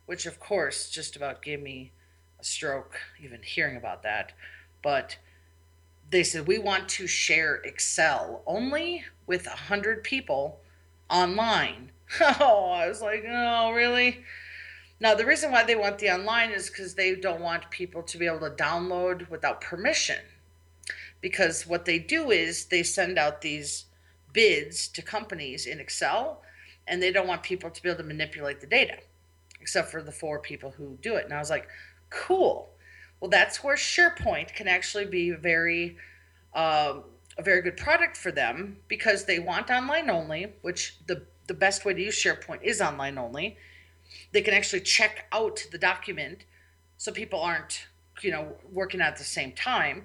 which 0.06 0.26
of 0.26 0.40
course 0.40 0.90
just 0.90 1.16
about 1.16 1.42
gave 1.42 1.62
me 1.62 1.92
a 2.40 2.44
stroke 2.44 3.00
even 3.22 3.42
hearing 3.42 3.78
about 3.78 4.04
that. 4.04 4.34
But 4.82 5.18
they 6.14 6.24
said, 6.24 6.48
we 6.48 6.60
want 6.60 6.88
to 6.88 7.08
share 7.08 7.56
Excel 7.56 8.44
only 8.46 9.04
with 9.26 9.48
100 9.48 10.04
people 10.04 10.62
online. 11.10 11.92
Oh, 12.40 12.70
I 12.70 12.88
was 12.88 13.02
like, 13.02 13.26
oh, 13.28 13.72
really? 13.72 14.24
Now, 15.00 15.16
the 15.16 15.26
reason 15.26 15.52
why 15.52 15.64
they 15.64 15.76
want 15.76 15.98
the 15.98 16.12
online 16.12 16.52
is 16.52 16.70
because 16.70 16.94
they 16.94 17.16
don't 17.16 17.42
want 17.42 17.72
people 17.72 18.04
to 18.04 18.18
be 18.20 18.28
able 18.28 18.42
to 18.42 18.52
download 18.52 19.28
without 19.32 19.62
permission. 19.62 20.20
Because 21.22 21.66
what 21.66 21.86
they 21.86 21.98
do 21.98 22.30
is 22.30 22.66
they 22.66 22.84
send 22.84 23.18
out 23.18 23.42
these 23.42 23.86
bids 24.32 24.88
to 24.90 25.02
companies 25.02 25.66
in 25.66 25.80
Excel, 25.80 26.44
and 26.88 27.02
they 27.02 27.12
don't 27.12 27.28
want 27.28 27.42
people 27.42 27.72
to 27.72 27.82
be 27.82 27.90
able 27.90 27.98
to 27.98 28.04
manipulate 28.04 28.62
the 28.62 28.68
data, 28.68 28.98
except 29.60 29.90
for 29.90 30.04
the 30.04 30.12
four 30.12 30.38
people 30.38 30.70
who 30.70 31.00
do 31.02 31.16
it. 31.16 31.26
And 31.26 31.34
I 31.34 31.40
was 31.40 31.50
like, 31.50 31.68
Cool. 32.12 32.70
Well, 33.24 33.30
that's 33.30 33.64
where 33.64 33.78
SharePoint 33.78 34.54
can 34.54 34.68
actually 34.68 35.06
be 35.06 35.32
very 35.32 35.96
um, 36.54 37.06
a 37.38 37.42
very 37.42 37.62
good 37.62 37.78
product 37.78 38.18
for 38.18 38.34
them 38.34 38.76
because 38.90 39.24
they 39.24 39.40
want 39.40 39.72
online 39.72 40.10
only, 40.10 40.52
which 40.62 40.98
the 41.08 41.24
the 41.48 41.54
best 41.54 41.86
way 41.86 41.94
to 41.94 42.02
use 42.02 42.22
SharePoint 42.22 42.64
is 42.64 42.82
online 42.82 43.18
only. 43.18 43.56
They 44.34 44.42
can 44.42 44.54
actually 44.54 44.82
check 44.82 45.28
out 45.32 45.66
the 45.72 45.78
document 45.78 46.44
so 46.98 47.14
people 47.14 47.40
aren't, 47.40 47.88
you 48.22 48.30
know, 48.30 48.58
working 48.74 49.00
at 49.00 49.16
the 49.16 49.24
same 49.24 49.54
time. 49.54 50.04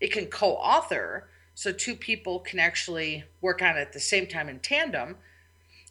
It 0.00 0.12
can 0.12 0.26
co-author 0.26 1.28
so 1.56 1.72
two 1.72 1.96
people 1.96 2.38
can 2.38 2.60
actually 2.60 3.24
work 3.40 3.60
on 3.60 3.76
it 3.76 3.80
at 3.80 3.92
the 3.92 3.98
same 3.98 4.28
time 4.28 4.48
in 4.48 4.60
tandem 4.60 5.16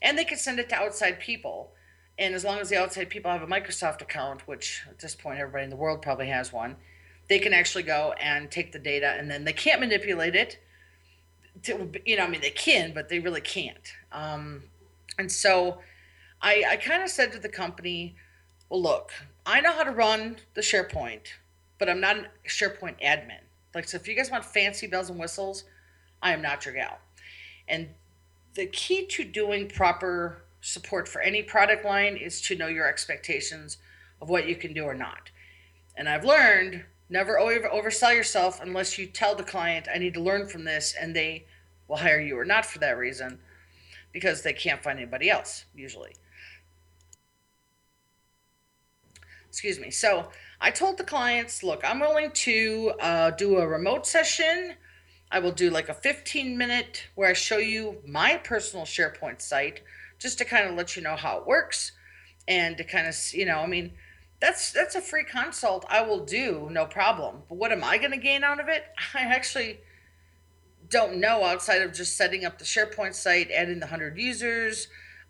and 0.02 0.18
they 0.18 0.24
can 0.24 0.38
send 0.38 0.58
it 0.58 0.70
to 0.70 0.76
outside 0.76 1.20
people 1.20 1.74
and 2.22 2.36
as 2.36 2.44
long 2.44 2.60
as 2.60 2.70
the 2.70 2.78
outside 2.78 3.10
people 3.10 3.32
have 3.32 3.42
a 3.42 3.48
Microsoft 3.48 4.02
account, 4.02 4.48
which 4.48 4.84
at 4.88 5.00
this 5.00 5.16
point 5.16 5.40
everybody 5.40 5.64
in 5.64 5.72
the 5.72 5.76
world 5.76 6.04
probably 6.04 6.28
has 6.28 6.54
one, 6.54 6.76
they 7.28 7.40
can 7.40 7.52
actually 7.52 7.82
go 7.82 8.14
and 8.20 8.52
take 8.52 8.72
the 8.72 8.78
data 8.78 9.16
and 9.18 9.30
then 9.30 9.44
they 9.44 9.54
can't 9.54 9.80
manipulate 9.82 10.36
it. 10.36 10.60
To, 11.64 11.90
you 12.06 12.18
know, 12.18 12.26
I 12.26 12.30
mean, 12.30 12.42
they 12.42 12.52
can, 12.52 12.94
but 12.94 13.10
they 13.10 13.18
really 13.18 13.42
can't. 13.42 13.94
Um, 14.12 14.62
and 15.18 15.32
so 15.32 15.80
I, 16.44 16.64
I 16.70 16.76
kind 16.76 17.02
of 17.02 17.10
said 17.10 17.32
to 17.32 17.40
the 17.40 17.50
company, 17.50 18.16
well, 18.70 18.84
look, 18.84 19.12
I 19.48 19.60
know 19.60 19.74
how 19.74 19.84
to 19.84 19.92
run 19.92 20.38
the 20.54 20.62
SharePoint, 20.62 21.26
but 21.80 21.90
I'm 21.90 22.00
not 22.00 22.18
a 22.18 22.30
SharePoint 22.48 23.02
admin. 23.04 23.42
Like, 23.74 23.88
so 23.90 23.98
if 23.98 24.08
you 24.08 24.16
guys 24.16 24.30
want 24.30 24.46
fancy 24.46 24.86
bells 24.86 25.10
and 25.10 25.20
whistles, 25.20 25.64
I 26.22 26.34
am 26.34 26.44
not 26.44 26.66
your 26.66 26.76
gal. 26.76 27.00
And 27.68 27.90
the 28.54 28.68
key 28.68 29.08
to 29.08 29.24
doing 29.24 29.68
proper 29.68 30.41
support 30.62 31.08
for 31.08 31.22
any 31.22 31.42
product 31.42 31.84
line 31.84 32.16
is 32.16 32.40
to 32.42 32.56
know 32.56 32.68
your 32.68 32.88
expectations 32.88 33.78
of 34.22 34.30
what 34.30 34.48
you 34.48 34.56
can 34.56 34.74
do 34.74 34.84
or 34.84 34.94
not. 34.94 35.32
And 35.98 36.08
I've 36.08 36.24
learned 36.24 36.86
never 37.10 37.38
over 37.38 37.68
oversell 37.68 38.16
yourself 38.16 38.62
unless 38.62 38.98
you 38.98 39.06
tell 39.06 39.36
the 39.36 39.44
client 39.44 39.88
I 39.94 39.98
need 39.98 40.14
to 40.14 40.22
learn 40.22 40.48
from 40.48 40.64
this 40.64 40.96
and 41.00 41.16
they 41.16 41.46
will 41.88 41.98
hire 41.98 42.22
you 42.22 42.40
or 42.40 42.46
not 42.46 42.66
for 42.66 42.80
that 42.80 42.98
reason 42.98 43.40
because 44.14 44.44
they 44.44 44.54
can't 44.54 44.82
find 44.82 45.00
anybody 45.00 45.30
else 45.30 45.66
usually. 45.76 46.16
Excuse 49.50 49.80
me. 49.80 49.92
So 49.92 50.30
I 50.62 50.72
told 50.72 50.98
the 50.98 51.04
clients, 51.04 51.64
look, 51.64 51.82
I'm 51.84 52.00
willing 52.00 52.32
to 52.32 52.94
uh, 53.02 53.32
do 53.32 53.58
a 53.58 53.68
remote 53.68 54.08
session. 54.08 54.76
I 55.30 55.40
will 55.40 55.52
do 55.52 55.70
like 55.70 55.90
a 55.90 55.94
15 55.94 56.58
minute 56.58 57.08
where 57.16 57.30
I 57.30 57.34
show 57.34 57.58
you 57.58 57.98
my 58.06 58.38
personal 58.38 58.86
SharePoint 58.86 59.42
site 59.42 59.82
just 60.22 60.38
to 60.38 60.46
kind 60.46 60.68
of 60.68 60.76
let 60.76 60.96
you 60.96 61.02
know 61.02 61.16
how 61.16 61.38
it 61.40 61.48
works 61.48 61.92
and 62.48 62.78
to 62.78 62.84
kind 62.84 63.08
of 63.08 63.16
you 63.34 63.46
know 63.46 63.60
i 63.60 63.68
mean 63.68 63.92
that's 64.42 64.72
that's 64.72 64.96
a 64.96 65.02
free 65.02 65.24
consult 65.24 65.86
i 65.90 66.02
will 66.02 66.26
do 66.26 66.68
no 66.72 66.86
problem. 66.86 67.44
But 67.48 67.56
what 67.56 67.72
am 67.72 67.84
i 67.84 67.98
going 67.98 68.12
to 68.12 68.18
gain 68.18 68.44
out 68.44 68.60
of 68.60 68.68
it? 68.68 68.84
I 69.14 69.22
actually 69.22 69.80
don't 70.90 71.18
know 71.18 71.46
outside 71.46 71.82
of 71.82 71.94
just 71.94 72.18
setting 72.18 72.44
up 72.44 72.58
the 72.58 72.66
sharepoint 72.66 73.14
site 73.14 73.50
adding 73.52 73.80
the 73.80 73.86
100 73.86 74.18
users 74.18 74.88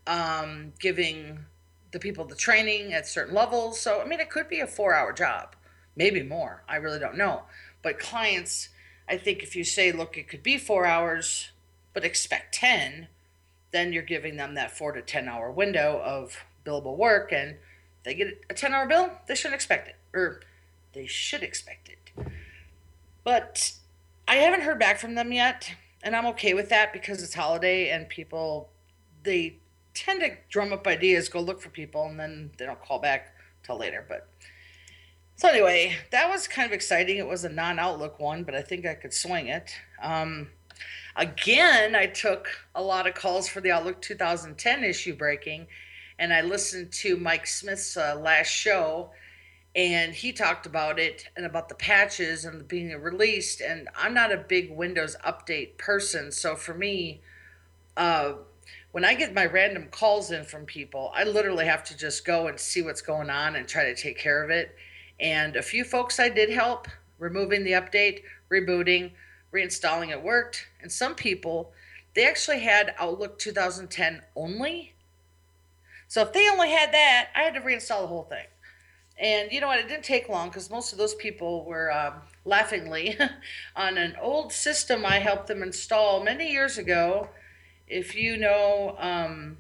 um, 0.08 0.74
giving 0.80 1.46
the 1.92 2.00
people 2.00 2.26
the 2.26 2.36
training 2.36 2.94
at 2.94 3.06
certain 3.08 3.36
levels. 3.36 3.80
So 3.80 4.02
i 4.02 4.06
mean 4.06 4.20
it 4.20 4.30
could 4.30 4.50
be 4.50 4.62
a 4.62 4.68
four 4.68 4.96
hour 4.96 5.14
job 5.14 5.56
maybe 5.96 6.24
more 6.24 6.64
i 6.68 6.78
really 6.78 7.00
don't 7.00 7.18
know. 7.18 7.44
But 7.84 8.00
clients 8.00 8.70
i 9.10 9.18
think 9.18 9.44
if 9.44 9.56
you 9.56 9.64
say 9.64 9.92
look 9.92 10.18
it 10.18 10.30
could 10.30 10.44
be 10.44 10.58
four 10.58 10.86
hours 10.86 11.52
but 11.94 12.06
expect 12.06 12.54
10 12.54 13.10
then 13.72 13.94
you're 13.94 14.04
giving 14.04 14.36
them 14.36 14.56
that 14.56 14.78
four 14.78 14.92
to 14.92 15.02
10 15.02 15.28
hour 15.28 15.52
window 15.52 16.02
of 16.04 16.38
billable 16.66 16.98
work 16.98 17.32
and 17.32 17.56
they 18.04 18.14
get 18.14 18.42
a 18.50 18.54
10 18.54 18.74
hour 18.74 18.88
bill, 18.88 19.12
they 19.28 19.36
shouldn't 19.36 19.56
expect 19.56 19.88
it, 19.88 19.96
or 20.14 20.42
they 20.94 21.06
should 21.06 21.44
expect 21.44 21.90
it. 21.90 22.12
But 23.24 23.74
I 24.28 24.36
haven't 24.36 24.62
heard 24.62 24.80
back 24.80 25.00
from 25.00 25.16
them 25.16 25.32
yet, 25.32 25.72
and 26.04 26.16
I'm 26.16 26.26
okay 26.28 26.54
with 26.54 26.70
that 26.70 26.94
because 26.94 27.22
it's 27.22 27.36
holiday 27.36 27.90
and 27.90 28.10
people, 28.10 28.70
they 29.24 29.58
tend 29.94 30.22
to 30.22 30.32
drum 30.50 30.74
up 30.74 30.88
ideas, 30.88 31.30
go 31.30 31.40
look 31.40 31.62
for 31.62 31.70
people, 31.70 32.06
and 32.06 32.20
then 32.20 32.52
they 32.58 32.66
don't 32.66 32.82
call 32.82 33.00
back 33.00 33.36
till 33.64 33.78
later. 33.78 34.04
But 34.08 34.28
so 35.36 35.50
anyway, 35.50 35.96
that 36.12 36.30
was 36.30 36.48
kind 36.48 36.66
of 36.66 36.74
exciting. 36.74 37.18
It 37.18 37.28
was 37.28 37.44
a 37.44 37.50
non-Outlook 37.50 38.20
one, 38.20 38.44
but 38.44 38.56
I 38.56 38.62
think 38.62 38.86
I 38.86 38.96
could 38.96 39.14
swing 39.14 39.48
it. 39.48 39.72
Um, 40.02 40.50
Again, 41.16 41.96
I 41.96 42.06
took 42.06 42.48
a 42.74 42.82
lot 42.82 43.08
of 43.08 43.16
calls 43.16 43.48
for 43.48 43.60
the 43.60 43.72
Outlook 43.72 44.02
2010 44.02 44.84
issue 44.84 45.16
breaking, 45.16 45.68
and 46.18 46.34
I 46.34 46.42
listened 46.42 46.92
to 46.94 47.18
Mike 47.18 47.48
Smith's 47.48 47.98
uh, 47.98 48.18
last 48.22 48.48
show, 48.48 49.12
and 49.76 50.14
he 50.14 50.32
talked 50.32 50.66
about 50.66 51.00
it 51.00 51.28
and 51.36 51.46
about 51.46 51.68
the 51.68 51.76
patches 51.76 52.46
and 52.46 52.68
being 52.68 52.96
released. 53.02 53.62
And 53.62 53.90
I'm 53.98 54.14
not 54.14 54.32
a 54.32 54.38
big 54.38 54.72
Windows 54.72 55.18
update 55.26 55.78
person, 55.78 56.32
so 56.32 56.56
for 56.56 56.74
me, 56.74 57.22
uh, 57.98 58.34
when 58.92 59.04
I 59.04 59.14
get 59.14 59.34
my 59.34 59.46
random 59.46 59.88
calls 59.92 60.32
in 60.32 60.46
from 60.46 60.66
people, 60.66 61.12
I 61.14 61.24
literally 61.24 61.66
have 61.66 61.84
to 61.86 61.98
just 61.98 62.26
go 62.26 62.48
and 62.48 62.60
see 62.60 62.82
what's 62.82 63.02
going 63.02 63.30
on 63.30 63.56
and 63.56 63.68
try 63.68 63.86
to 63.86 63.96
take 63.96 64.18
care 64.18 64.44
of 64.44 64.50
it. 64.50 64.76
And 65.20 65.56
a 65.56 65.62
few 65.62 65.84
folks 65.84 66.20
I 66.20 66.30
did 66.30 66.50
help 66.50 66.88
removing 67.20 67.64
the 67.64 67.74
update, 67.74 68.22
rebooting 68.50 69.12
reinstalling 69.54 70.10
it 70.10 70.24
worked. 70.24 70.68
And 70.82 70.92
some 70.92 71.16
people 71.16 71.74
they 72.14 72.28
actually 72.28 72.60
had 72.60 72.94
Outlook 72.98 73.40
2010 73.40 74.22
only. 74.36 74.94
So 76.08 76.22
if 76.22 76.34
they 76.34 76.50
only 76.50 76.70
had 76.70 76.94
that, 76.94 77.30
I 77.36 77.44
had 77.44 77.54
to 77.54 77.62
reinstall 77.62 78.02
the 78.02 78.08
whole 78.08 78.24
thing. 78.24 78.46
And 79.18 79.52
you 79.52 79.62
know 79.62 79.68
what? 79.68 79.80
It 79.80 79.88
didn't 79.88 80.04
take 80.04 80.28
long 80.28 80.50
because 80.50 80.70
most 80.70 80.92
of 80.92 80.98
those 80.98 81.16
people 81.16 81.64
were 81.64 81.92
um, 81.92 82.14
laughingly 82.44 83.18
on 83.76 83.98
an 83.98 84.18
old 84.20 84.52
system 84.52 85.06
I 85.06 85.20
helped 85.20 85.48
them 85.48 85.64
install 85.64 86.24
many 86.24 86.52
years 86.52 86.78
ago. 86.78 87.30
If 87.88 88.16
you 88.16 88.36
know, 88.36 88.96
um, 89.00 89.58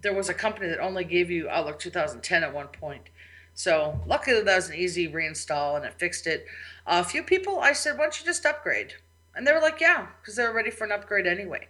there 0.00 0.14
was 0.14 0.28
a 0.28 0.34
company 0.34 0.68
that 0.68 0.80
only 0.80 1.04
gave 1.04 1.30
you 1.30 1.48
Outlook 1.48 1.78
2010 1.78 2.42
at 2.42 2.54
one 2.54 2.68
point. 2.68 3.02
So 3.54 4.00
luckily 4.06 4.42
that 4.42 4.56
was 4.56 4.70
an 4.70 4.76
easy 4.76 5.08
reinstall 5.08 5.76
and 5.76 5.84
it 5.84 5.94
fixed 5.98 6.26
it. 6.26 6.46
A 6.86 7.04
few 7.04 7.22
people, 7.22 7.60
I 7.60 7.72
said, 7.74 7.96
why 7.96 8.04
don't 8.04 8.18
you 8.18 8.26
just 8.26 8.44
upgrade? 8.44 8.94
And 9.36 9.46
they 9.46 9.52
were 9.52 9.60
like, 9.60 9.80
yeah, 9.80 10.06
because 10.20 10.36
they 10.36 10.44
were 10.44 10.52
ready 10.52 10.70
for 10.70 10.84
an 10.84 10.92
upgrade 10.92 11.26
anyway. 11.26 11.68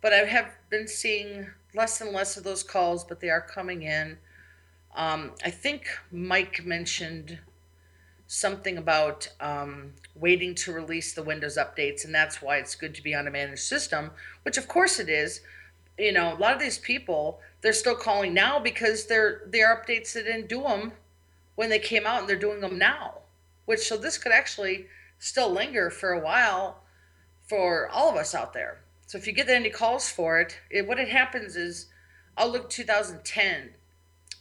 But 0.00 0.12
I 0.12 0.18
have 0.18 0.56
been 0.70 0.86
seeing 0.86 1.48
less 1.74 2.00
and 2.00 2.12
less 2.12 2.36
of 2.36 2.44
those 2.44 2.62
calls, 2.62 3.04
but 3.04 3.20
they 3.20 3.28
are 3.28 3.40
coming 3.40 3.82
in. 3.82 4.16
Um, 4.94 5.32
I 5.44 5.50
think 5.50 5.88
Mike 6.10 6.64
mentioned 6.64 7.40
something 8.26 8.78
about 8.78 9.28
um, 9.40 9.92
waiting 10.14 10.54
to 10.54 10.72
release 10.72 11.12
the 11.12 11.22
Windows 11.22 11.58
updates, 11.58 12.04
and 12.04 12.14
that's 12.14 12.40
why 12.40 12.58
it's 12.58 12.76
good 12.76 12.94
to 12.94 13.02
be 13.02 13.14
on 13.14 13.26
a 13.26 13.30
managed 13.30 13.62
system, 13.62 14.12
which 14.44 14.56
of 14.56 14.68
course 14.68 15.00
it 15.00 15.08
is. 15.08 15.40
You 15.98 16.12
know, 16.12 16.32
a 16.32 16.38
lot 16.38 16.54
of 16.54 16.60
these 16.60 16.78
people 16.78 17.40
they're 17.60 17.72
still 17.72 17.96
calling 17.96 18.32
now 18.32 18.58
because 18.58 19.06
they're 19.06 19.42
they're 19.46 19.76
updates 19.76 20.14
that 20.14 20.24
didn't 20.24 20.48
do 20.48 20.62
them 20.62 20.92
when 21.56 21.68
they 21.68 21.78
came 21.78 22.06
out, 22.06 22.20
and 22.20 22.28
they're 22.28 22.36
doing 22.36 22.60
them 22.60 22.78
now. 22.78 23.18
Which 23.66 23.80
so 23.80 23.96
this 23.96 24.16
could 24.16 24.32
actually 24.32 24.86
still 25.18 25.50
linger 25.50 25.90
for 25.90 26.12
a 26.12 26.20
while 26.20 26.82
for 27.50 27.88
all 27.88 28.08
of 28.08 28.14
us 28.14 28.32
out 28.32 28.52
there. 28.52 28.78
So 29.08 29.18
if 29.18 29.26
you 29.26 29.32
get 29.32 29.48
any 29.48 29.70
calls 29.70 30.08
for 30.08 30.40
it, 30.40 30.60
it 30.70 30.86
what 30.86 31.00
it 31.00 31.08
happens 31.08 31.56
is 31.56 31.88
Outlook 32.38 32.70
2010 32.70 33.70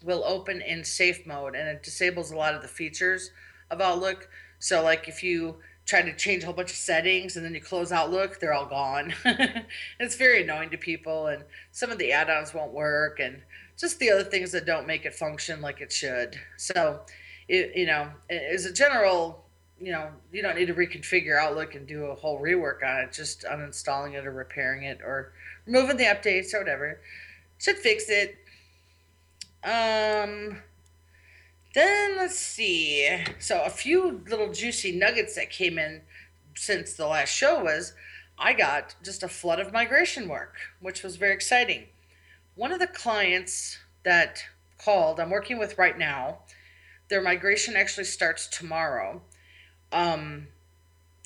will 0.04 0.24
open 0.24 0.62
in 0.62 0.84
safe 0.84 1.26
mode 1.26 1.56
and 1.56 1.68
it 1.68 1.82
disables 1.82 2.30
a 2.30 2.38
lot 2.38 2.54
of 2.54 2.62
the 2.62 2.68
features 2.68 3.32
of 3.72 3.82
Outlook. 3.82 4.30
So 4.60 4.84
like 4.84 5.08
if 5.08 5.24
you 5.24 5.56
try 5.88 6.04
to 6.04 6.16
change 6.16 6.44
a 6.44 6.46
whole 6.46 6.54
bunch 6.54 6.70
of 6.70 6.78
settings 6.78 7.36
and 7.36 7.44
then 7.44 7.56
you 7.56 7.62
close 7.62 7.92
Outlook, 7.92 8.40
they're 8.40 8.54
all 8.54 8.68
gone. 8.68 9.16
it's 10.00 10.16
very 10.16 10.44
annoying 10.44 10.70
to 10.70 10.78
people 10.78 11.26
and 11.26 11.44
some 11.72 11.90
of 11.90 11.98
the 11.98 12.12
add-ons 12.12 12.54
won't 12.54 12.74
work 12.74 13.20
and 13.20 13.42
just 13.76 13.98
the 13.98 14.12
other 14.12 14.24
things 14.24 14.52
that 14.52 14.68
don't 14.68 14.86
make 14.86 15.06
it 15.06 15.16
function 15.16 15.62
like 15.62 15.82
it 15.82 15.92
should. 15.92 16.40
So 16.58 17.02
it, 17.48 17.76
you 17.76 17.88
know, 17.88 18.10
as 18.30 18.66
a 18.66 18.72
general, 18.72 19.49
you 19.80 19.92
know, 19.92 20.10
you 20.32 20.42
don't 20.42 20.56
need 20.56 20.68
to 20.68 20.74
reconfigure 20.74 21.40
Outlook 21.40 21.76
and 21.76 21.88
do 21.88 22.06
a 22.06 22.16
whole 22.16 22.42
rework 22.42 22.84
on 22.84 23.02
it, 23.02 23.14
just 23.14 23.44
uninstalling 23.44 24.14
it 24.14 24.26
or 24.26 24.32
repairing 24.32 24.84
it 24.84 25.00
or 25.04 25.32
removing 25.66 25.98
the 25.98 26.06
updates 26.06 26.54
or 26.54 26.60
whatever. 26.60 27.00
Should 27.58 27.78
fix 27.78 28.10
it. 28.10 28.38
Um, 29.64 30.58
then 31.74 32.18
let's 32.18 32.40
see. 32.40 33.24
So 33.40 33.62
a 33.64 33.70
few 33.70 34.22
little 34.30 34.52
juicy 34.52 34.92
nuggets 34.92 35.36
that 35.36 35.50
came 35.50 35.78
in 35.78 36.02
since 36.56 36.94
the 36.94 37.08
last 37.08 37.30
show 37.30 37.64
was 37.64 37.94
I 38.38 38.54
got 38.54 38.96
just 39.04 39.24
a 39.24 39.28
flood 39.28 39.60
of 39.60 39.74
migration 39.74 40.28
work, 40.28 40.56
which 40.80 41.04
was 41.04 41.18
very 41.18 41.34
exciting. 41.34 41.86
One 42.56 42.72
of 42.72 42.80
the 42.80 42.88
clients 42.88 43.78
that 44.04 44.44
called, 44.78 45.20
I'm 45.20 45.30
working 45.30 45.60
with 45.60 45.78
right 45.78 45.98
now, 45.98 46.40
their 47.10 47.22
migration 47.22 47.76
actually 47.76 48.06
starts 48.06 48.48
tomorrow. 48.48 49.22
Um, 49.92 50.48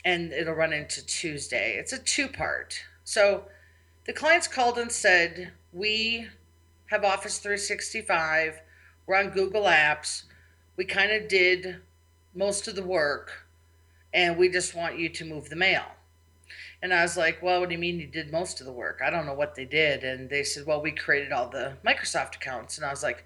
and 0.06 0.32
it'll 0.34 0.54
run 0.54 0.74
into 0.74 1.06
Tuesday. 1.06 1.76
It's 1.78 1.94
a 1.94 1.98
two 1.98 2.28
part. 2.28 2.84
So 3.04 3.46
the 4.06 4.14
clients 4.14 4.48
called 4.48 4.78
and 4.78 4.92
said, 4.92 5.52
We 5.72 6.28
have 6.88 7.04
Office 7.04 7.40
365. 7.40 8.62
We're 9.06 9.16
on 9.16 9.30
Google 9.30 9.64
Apps. 9.64 10.24
We 10.76 10.86
kind 10.86 11.12
of 11.12 11.28
did 11.28 11.78
most 12.36 12.68
of 12.68 12.76
the 12.76 12.84
work, 12.84 13.48
and 14.14 14.38
we 14.38 14.50
just 14.50 14.76
want 14.76 14.98
you 14.98 15.10
to 15.10 15.26
move 15.26 15.50
the 15.50 15.56
mail. 15.56 15.84
And 16.82 16.94
I 16.94 17.02
was 17.04 17.16
like, 17.16 17.42
Well, 17.42 17.62
what 17.62 17.70
do 17.70 17.76
you 17.76 17.80
mean 17.80 18.00
you 18.00 18.08
did 18.08 18.32
most 18.32 18.60
of 18.60 18.66
the 18.66 18.74
work? 18.74 19.02
I 19.04 19.10
don't 19.10 19.26
know 19.26 19.34
what 19.34 19.56
they 19.56 19.66
did. 19.66 20.04
And 20.04 20.30
they 20.30 20.44
said, 20.44 20.66
Well, 20.66 20.82
we 20.82 20.92
created 20.92 21.32
all 21.32 21.48
the 21.48 21.78
Microsoft 21.86 22.36
accounts. 22.36 22.78
And 22.78 22.86
I 22.86 22.90
was 22.90 23.04
like, 23.04 23.26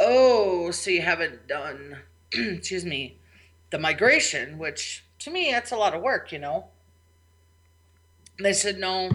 Oh, 0.00 0.72
so 0.72 0.90
you 0.90 1.02
haven't 1.02 1.46
done, 1.46 1.98
excuse 2.32 2.84
me, 2.84 3.19
the 3.70 3.78
migration, 3.78 4.58
which 4.58 5.04
to 5.20 5.30
me, 5.30 5.50
that's 5.50 5.70
a 5.70 5.76
lot 5.76 5.94
of 5.94 6.02
work, 6.02 6.32
you 6.32 6.38
know? 6.38 6.66
And 8.36 8.46
they 8.46 8.52
said, 8.52 8.78
No, 8.78 9.10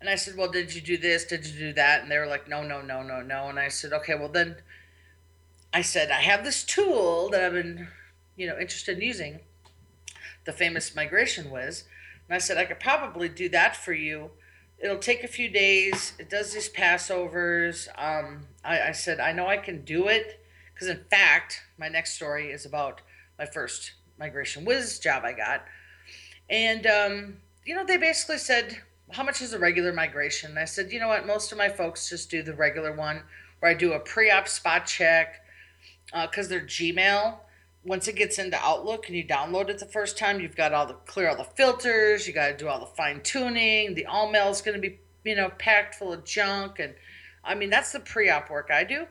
and 0.00 0.10
I 0.10 0.16
said, 0.16 0.36
Well, 0.36 0.50
did 0.50 0.74
you 0.74 0.80
do 0.80 0.96
this? 0.96 1.24
Did 1.24 1.46
you 1.46 1.58
do 1.58 1.72
that? 1.74 2.02
And 2.02 2.10
they 2.10 2.18
were 2.18 2.26
like, 2.26 2.48
No, 2.48 2.62
no, 2.62 2.82
no, 2.82 3.02
no, 3.02 3.20
no. 3.20 3.48
And 3.48 3.58
I 3.58 3.68
said, 3.68 3.92
Okay, 3.92 4.14
well, 4.14 4.28
then 4.28 4.56
I 5.72 5.80
said, 5.80 6.10
I 6.10 6.20
have 6.20 6.44
this 6.44 6.64
tool 6.64 7.30
that 7.30 7.42
I've 7.42 7.52
been, 7.52 7.88
you 8.36 8.46
know, 8.46 8.58
interested 8.58 8.98
in 8.98 9.04
using, 9.04 9.40
the 10.44 10.52
famous 10.52 10.94
Migration 10.94 11.50
Wiz. 11.50 11.84
And 12.28 12.34
I 12.34 12.38
said, 12.38 12.58
I 12.58 12.64
could 12.64 12.80
probably 12.80 13.28
do 13.28 13.48
that 13.50 13.76
for 13.76 13.92
you. 13.92 14.30
It'll 14.78 14.98
take 14.98 15.22
a 15.22 15.28
few 15.28 15.48
days. 15.48 16.12
It 16.18 16.28
does 16.28 16.52
these 16.52 16.68
passovers. 16.68 17.88
Um, 17.96 18.48
I, 18.64 18.88
I 18.88 18.92
said, 18.92 19.20
I 19.20 19.32
know 19.32 19.46
I 19.46 19.56
can 19.56 19.84
do 19.84 20.08
it. 20.08 20.44
Because, 20.74 20.88
in 20.88 21.04
fact, 21.10 21.62
my 21.78 21.88
next 21.88 22.14
story 22.14 22.50
is 22.50 22.66
about 22.66 23.00
my 23.38 23.46
first 23.46 23.92
Migration 24.18 24.64
Wiz 24.64 24.98
job 24.98 25.24
I 25.24 25.32
got. 25.32 25.64
And, 26.48 26.86
um, 26.86 27.36
you 27.64 27.74
know, 27.74 27.84
they 27.84 27.96
basically 27.96 28.38
said, 28.38 28.78
how 29.10 29.22
much 29.22 29.42
is 29.42 29.52
a 29.52 29.58
regular 29.58 29.92
migration? 29.92 30.50
And 30.50 30.58
I 30.58 30.64
said, 30.64 30.90
you 30.92 31.00
know 31.00 31.08
what? 31.08 31.26
Most 31.26 31.52
of 31.52 31.58
my 31.58 31.68
folks 31.68 32.08
just 32.08 32.30
do 32.30 32.42
the 32.42 32.54
regular 32.54 32.92
one 32.92 33.22
where 33.60 33.70
I 33.70 33.74
do 33.74 33.92
a 33.92 33.98
pre 33.98 34.30
op 34.30 34.48
spot 34.48 34.86
check 34.86 35.44
because 36.06 36.46
uh, 36.46 36.50
they're 36.50 36.60
Gmail. 36.60 37.36
Once 37.84 38.06
it 38.06 38.16
gets 38.16 38.38
into 38.38 38.56
Outlook 38.58 39.08
and 39.08 39.16
you 39.16 39.26
download 39.26 39.68
it 39.68 39.78
the 39.78 39.86
first 39.86 40.16
time, 40.16 40.40
you've 40.40 40.56
got 40.56 40.72
all 40.72 40.86
the 40.86 40.94
clear 41.06 41.28
all 41.28 41.36
the 41.36 41.44
filters, 41.44 42.26
you 42.26 42.32
got 42.32 42.48
to 42.48 42.56
do 42.56 42.68
all 42.68 42.78
the 42.78 42.86
fine 42.86 43.20
tuning. 43.22 43.94
The 43.94 44.06
all 44.06 44.30
mail 44.30 44.48
is 44.50 44.62
going 44.62 44.80
to 44.80 44.80
be, 44.80 45.00
you 45.24 45.34
know, 45.34 45.50
packed 45.58 45.96
full 45.96 46.12
of 46.12 46.24
junk. 46.24 46.78
And 46.78 46.94
I 47.44 47.54
mean, 47.54 47.70
that's 47.70 47.92
the 47.92 48.00
pre 48.00 48.30
op 48.30 48.50
work 48.50 48.70
I 48.72 48.84
do. 48.84 49.06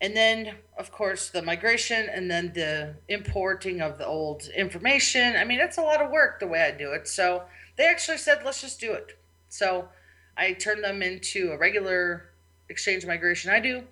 And 0.00 0.14
then, 0.14 0.56
of 0.78 0.92
course, 0.92 1.30
the 1.30 1.40
migration 1.40 2.08
and 2.10 2.30
then 2.30 2.52
the 2.54 2.96
importing 3.08 3.80
of 3.80 3.96
the 3.96 4.06
old 4.06 4.48
information. 4.54 5.36
I 5.36 5.44
mean, 5.44 5.58
it's 5.58 5.78
a 5.78 5.82
lot 5.82 6.02
of 6.02 6.10
work 6.10 6.38
the 6.38 6.46
way 6.46 6.62
I 6.62 6.70
do 6.70 6.92
it. 6.92 7.08
So, 7.08 7.44
they 7.76 7.86
actually 7.86 8.18
said, 8.18 8.42
let's 8.44 8.60
just 8.60 8.80
do 8.80 8.92
it. 8.92 9.18
So 9.48 9.88
I 10.36 10.52
turned 10.52 10.82
them 10.82 11.02
into 11.02 11.52
a 11.52 11.58
regular 11.58 12.30
exchange 12.68 13.06
migration 13.06 13.50
I 13.50 13.60
do 13.60 13.84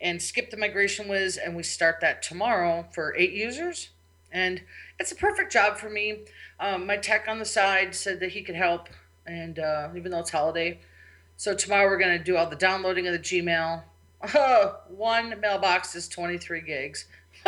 and 0.00 0.20
skip 0.20 0.50
the 0.50 0.56
migration 0.56 1.08
wiz 1.08 1.36
and 1.36 1.54
we 1.54 1.62
start 1.62 2.00
that 2.00 2.22
tomorrow 2.22 2.86
for 2.92 3.14
eight 3.16 3.32
users 3.32 3.90
and 4.32 4.62
it's 4.98 5.12
a 5.12 5.16
perfect 5.16 5.52
job 5.52 5.76
for 5.76 5.90
me 5.90 6.24
um, 6.60 6.86
my 6.86 6.96
tech 6.96 7.26
on 7.28 7.38
the 7.38 7.44
side 7.44 7.94
said 7.94 8.20
that 8.20 8.30
he 8.30 8.42
could 8.42 8.54
help 8.54 8.88
and 9.26 9.58
uh, 9.58 9.88
even 9.94 10.10
though 10.10 10.20
it's 10.20 10.30
holiday 10.30 10.78
so 11.36 11.54
tomorrow 11.54 11.86
we're 11.86 11.98
going 11.98 12.16
to 12.16 12.24
do 12.24 12.36
all 12.36 12.48
the 12.48 12.56
downloading 12.56 13.06
of 13.06 13.12
the 13.12 13.18
gmail 13.18 13.82
one 14.88 15.38
mailbox 15.40 15.94
is 15.94 16.08
23 16.08 16.60
gigs 16.62 17.06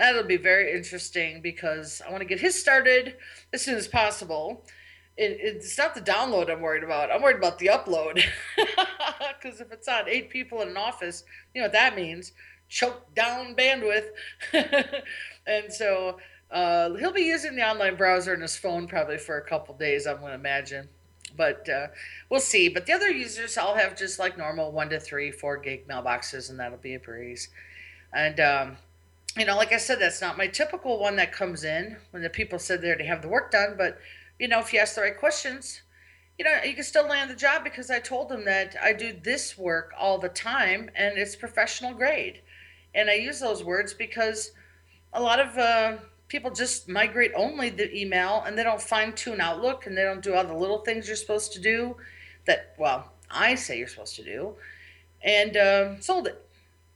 That'll 0.00 0.24
be 0.24 0.38
very 0.38 0.74
interesting 0.74 1.42
because 1.42 2.00
I 2.06 2.10
want 2.10 2.22
to 2.22 2.26
get 2.26 2.40
his 2.40 2.58
started 2.58 3.16
as 3.52 3.60
soon 3.60 3.76
as 3.76 3.86
possible. 3.86 4.64
It, 5.18 5.36
it's 5.42 5.76
not 5.76 5.94
the 5.94 6.00
download 6.00 6.50
I'm 6.50 6.62
worried 6.62 6.84
about. 6.84 7.10
I'm 7.10 7.20
worried 7.20 7.36
about 7.36 7.58
the 7.58 7.66
upload. 7.66 8.22
Because 9.42 9.60
if 9.60 9.72
it's 9.72 9.88
on 9.88 10.06
eight 10.06 10.28
people 10.28 10.60
in 10.60 10.68
an 10.68 10.76
office, 10.76 11.24
you 11.54 11.62
know 11.62 11.64
what 11.64 11.72
that 11.72 11.96
means 11.96 12.32
choke 12.68 13.14
down 13.14 13.54
bandwidth. 13.54 14.08
and 15.46 15.72
so 15.72 16.18
uh, 16.50 16.94
he'll 16.94 17.12
be 17.12 17.22
using 17.22 17.56
the 17.56 17.66
online 17.66 17.96
browser 17.96 18.32
and 18.32 18.42
his 18.42 18.56
phone 18.56 18.86
probably 18.86 19.18
for 19.18 19.38
a 19.38 19.44
couple 19.46 19.74
days, 19.76 20.06
I'm 20.06 20.18
going 20.20 20.28
to 20.28 20.34
imagine. 20.34 20.88
But 21.40 21.66
uh, 21.70 21.86
we'll 22.28 22.40
see. 22.40 22.68
But 22.68 22.84
the 22.84 22.92
other 22.92 23.08
users, 23.08 23.56
I'll 23.56 23.76
have 23.76 23.96
just 23.96 24.18
like 24.18 24.36
normal 24.36 24.72
one 24.72 24.90
to 24.90 25.00
three, 25.00 25.30
four 25.30 25.56
gig 25.56 25.88
mailboxes, 25.88 26.50
and 26.50 26.60
that'll 26.60 26.76
be 26.76 26.96
a 26.96 27.00
breeze. 27.00 27.48
And 28.12 28.38
um, 28.40 28.76
you 29.38 29.46
know, 29.46 29.56
like 29.56 29.72
I 29.72 29.78
said, 29.78 30.00
that's 30.00 30.20
not 30.20 30.36
my 30.36 30.48
typical 30.48 30.98
one 30.98 31.16
that 31.16 31.32
comes 31.32 31.64
in 31.64 31.96
when 32.10 32.22
the 32.22 32.28
people 32.28 32.58
said 32.58 32.82
they 32.82 32.88
already 32.88 33.06
have 33.06 33.22
the 33.22 33.28
work 33.28 33.50
done. 33.50 33.74
But, 33.78 33.98
you 34.38 34.48
know, 34.48 34.60
if 34.60 34.70
you 34.72 34.80
ask 34.80 34.96
the 34.96 35.00
right 35.00 35.16
questions, 35.16 35.80
you 36.38 36.44
know, 36.44 36.58
you 36.62 36.74
can 36.74 36.84
still 36.84 37.08
land 37.08 37.30
the 37.30 37.36
job 37.36 37.64
because 37.64 37.90
I 37.90 38.00
told 38.00 38.28
them 38.28 38.44
that 38.44 38.76
I 38.82 38.92
do 38.92 39.14
this 39.22 39.56
work 39.56 39.92
all 39.98 40.18
the 40.18 40.28
time 40.28 40.90
and 40.94 41.16
it's 41.16 41.36
professional 41.36 41.94
grade. 41.94 42.42
And 42.94 43.08
I 43.08 43.14
use 43.14 43.40
those 43.40 43.64
words 43.64 43.94
because 43.94 44.52
a 45.12 45.22
lot 45.22 45.40
of 45.40 45.56
uh, 45.56 45.96
people 46.30 46.50
just 46.50 46.88
migrate 46.88 47.32
only 47.36 47.68
the 47.68 47.94
email 47.94 48.42
and 48.46 48.56
they 48.56 48.62
don't 48.62 48.80
fine 48.80 49.12
tune 49.12 49.40
Outlook 49.40 49.86
and 49.86 49.98
they 49.98 50.04
don't 50.04 50.22
do 50.22 50.32
all 50.32 50.44
the 50.44 50.54
little 50.54 50.78
things 50.78 51.08
you're 51.08 51.16
supposed 51.16 51.52
to 51.52 51.60
do 51.60 51.96
that, 52.46 52.74
well, 52.78 53.12
I 53.30 53.56
say 53.56 53.78
you're 53.78 53.88
supposed 53.88 54.16
to 54.16 54.24
do. 54.24 54.54
And 55.22 55.56
uh, 55.56 56.00
sold 56.00 56.28
it. 56.28 56.42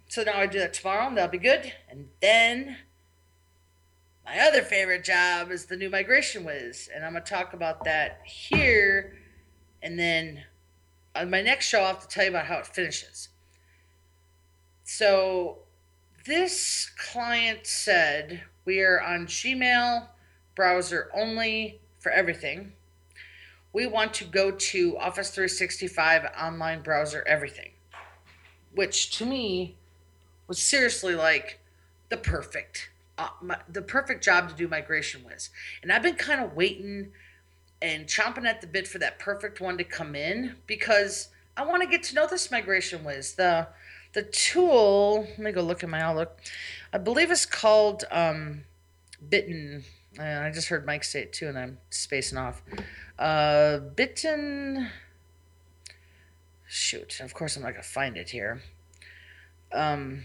So 0.08 0.22
now 0.22 0.38
I 0.38 0.46
do 0.46 0.60
that 0.60 0.72
tomorrow, 0.72 1.08
and 1.08 1.16
that'll 1.16 1.30
be 1.30 1.38
good. 1.38 1.72
And 1.90 2.08
then 2.22 2.76
my 4.24 4.38
other 4.38 4.62
favorite 4.62 5.04
job 5.04 5.50
is 5.50 5.66
the 5.66 5.76
new 5.76 5.90
MigrationWiz. 5.90 6.88
and 6.94 7.04
I'm 7.04 7.12
gonna 7.12 7.24
talk 7.24 7.52
about 7.52 7.84
that 7.84 8.20
here 8.24 9.18
And 9.82 9.98
then 9.98 10.44
on 11.14 11.28
my 11.28 11.42
next 11.42 11.68
show, 11.68 11.80
I'll 11.80 11.88
have 11.88 12.00
to 12.00 12.08
tell 12.08 12.24
you 12.24 12.30
about 12.30 12.46
how 12.46 12.58
it 12.58 12.66
finishes. 12.66 13.28
So 14.84 15.58
this 16.24 16.90
client 16.96 17.66
said 17.66 18.44
we 18.64 18.80
are 18.80 19.00
on 19.00 19.26
Gmail 19.26 20.06
browser 20.54 21.10
only 21.14 21.80
for 21.98 22.10
everything. 22.10 22.72
We 23.72 23.86
want 23.86 24.14
to 24.14 24.24
go 24.24 24.52
to 24.52 24.98
Office 24.98 25.30
365 25.30 26.26
online 26.40 26.82
browser 26.82 27.24
everything, 27.26 27.70
which 28.74 29.16
to 29.18 29.26
me 29.26 29.76
was 30.46 30.60
seriously 30.60 31.14
like 31.14 31.60
the 32.08 32.16
perfect 32.16 32.90
uh, 33.16 33.28
my, 33.42 33.56
the 33.68 33.82
perfect 33.82 34.24
job 34.24 34.48
to 34.48 34.54
do 34.54 34.68
MigrationWiz. 34.68 35.50
And 35.82 35.92
I've 35.92 36.02
been 36.02 36.16
kind 36.16 36.40
of 36.40 36.54
waiting 36.54 37.12
and 37.80 38.06
chomping 38.06 38.44
at 38.44 38.60
the 38.60 38.66
bit 38.66 38.88
for 38.88 38.98
that 38.98 39.18
perfect 39.18 39.60
one 39.60 39.78
to 39.78 39.84
come 39.84 40.14
in 40.14 40.56
because 40.66 41.28
I 41.56 41.64
want 41.64 41.82
to 41.82 41.88
get 41.88 42.02
to 42.04 42.14
know 42.14 42.26
this 42.26 42.48
MigrationWiz. 42.48 43.36
The 43.36 43.68
the 44.14 44.22
tool, 44.22 45.26
let 45.30 45.38
me 45.38 45.52
go 45.52 45.60
look 45.60 45.82
at 45.82 45.90
my 45.90 46.00
Outlook. 46.00 46.40
I 46.92 46.98
believe 46.98 47.30
it's 47.30 47.46
called 47.46 48.04
um, 48.10 48.64
Bitten. 49.28 49.84
I 50.18 50.50
just 50.54 50.68
heard 50.68 50.86
Mike 50.86 51.02
say 51.02 51.22
it 51.22 51.32
too, 51.32 51.48
and 51.48 51.58
I'm 51.58 51.78
spacing 51.90 52.38
off. 52.38 52.62
Uh, 53.18 53.78
Bitten. 53.78 54.88
Shoot, 56.66 57.20
of 57.20 57.34
course 57.34 57.56
I'm 57.56 57.62
not 57.62 57.72
gonna 57.72 57.82
find 57.82 58.16
it 58.16 58.30
here. 58.30 58.62
Um, 59.72 60.24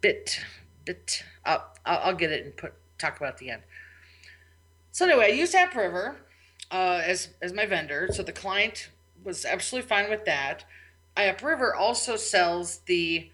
bit, 0.00 0.40
bit. 0.84 1.24
I'll, 1.44 1.74
I'll 1.84 2.14
get 2.14 2.30
it 2.30 2.44
and 2.44 2.56
put 2.56 2.74
talk 2.98 3.16
about 3.16 3.38
the 3.38 3.50
end. 3.50 3.62
So 4.92 5.06
anyway, 5.06 5.26
I 5.26 5.34
used 5.34 5.54
AppRiver 5.54 6.16
uh, 6.70 7.00
as 7.04 7.30
as 7.40 7.52
my 7.52 7.64
vendor, 7.64 8.08
so 8.12 8.22
the 8.22 8.32
client 8.32 8.90
was 9.24 9.44
absolutely 9.44 9.88
fine 9.88 10.10
with 10.10 10.24
that. 10.26 10.64
AppRiver 11.16 11.72
also 11.76 12.16
sells 12.16 12.78
the 12.86 13.30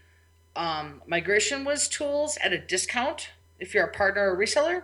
um, 0.57 1.03
MigrationWiz 1.09 1.91
tools 1.91 2.37
at 2.43 2.53
a 2.53 2.59
discount 2.59 3.31
if 3.59 3.75
you're 3.75 3.85
a 3.85 3.93
partner 3.93 4.33
or 4.33 4.37
reseller. 4.37 4.83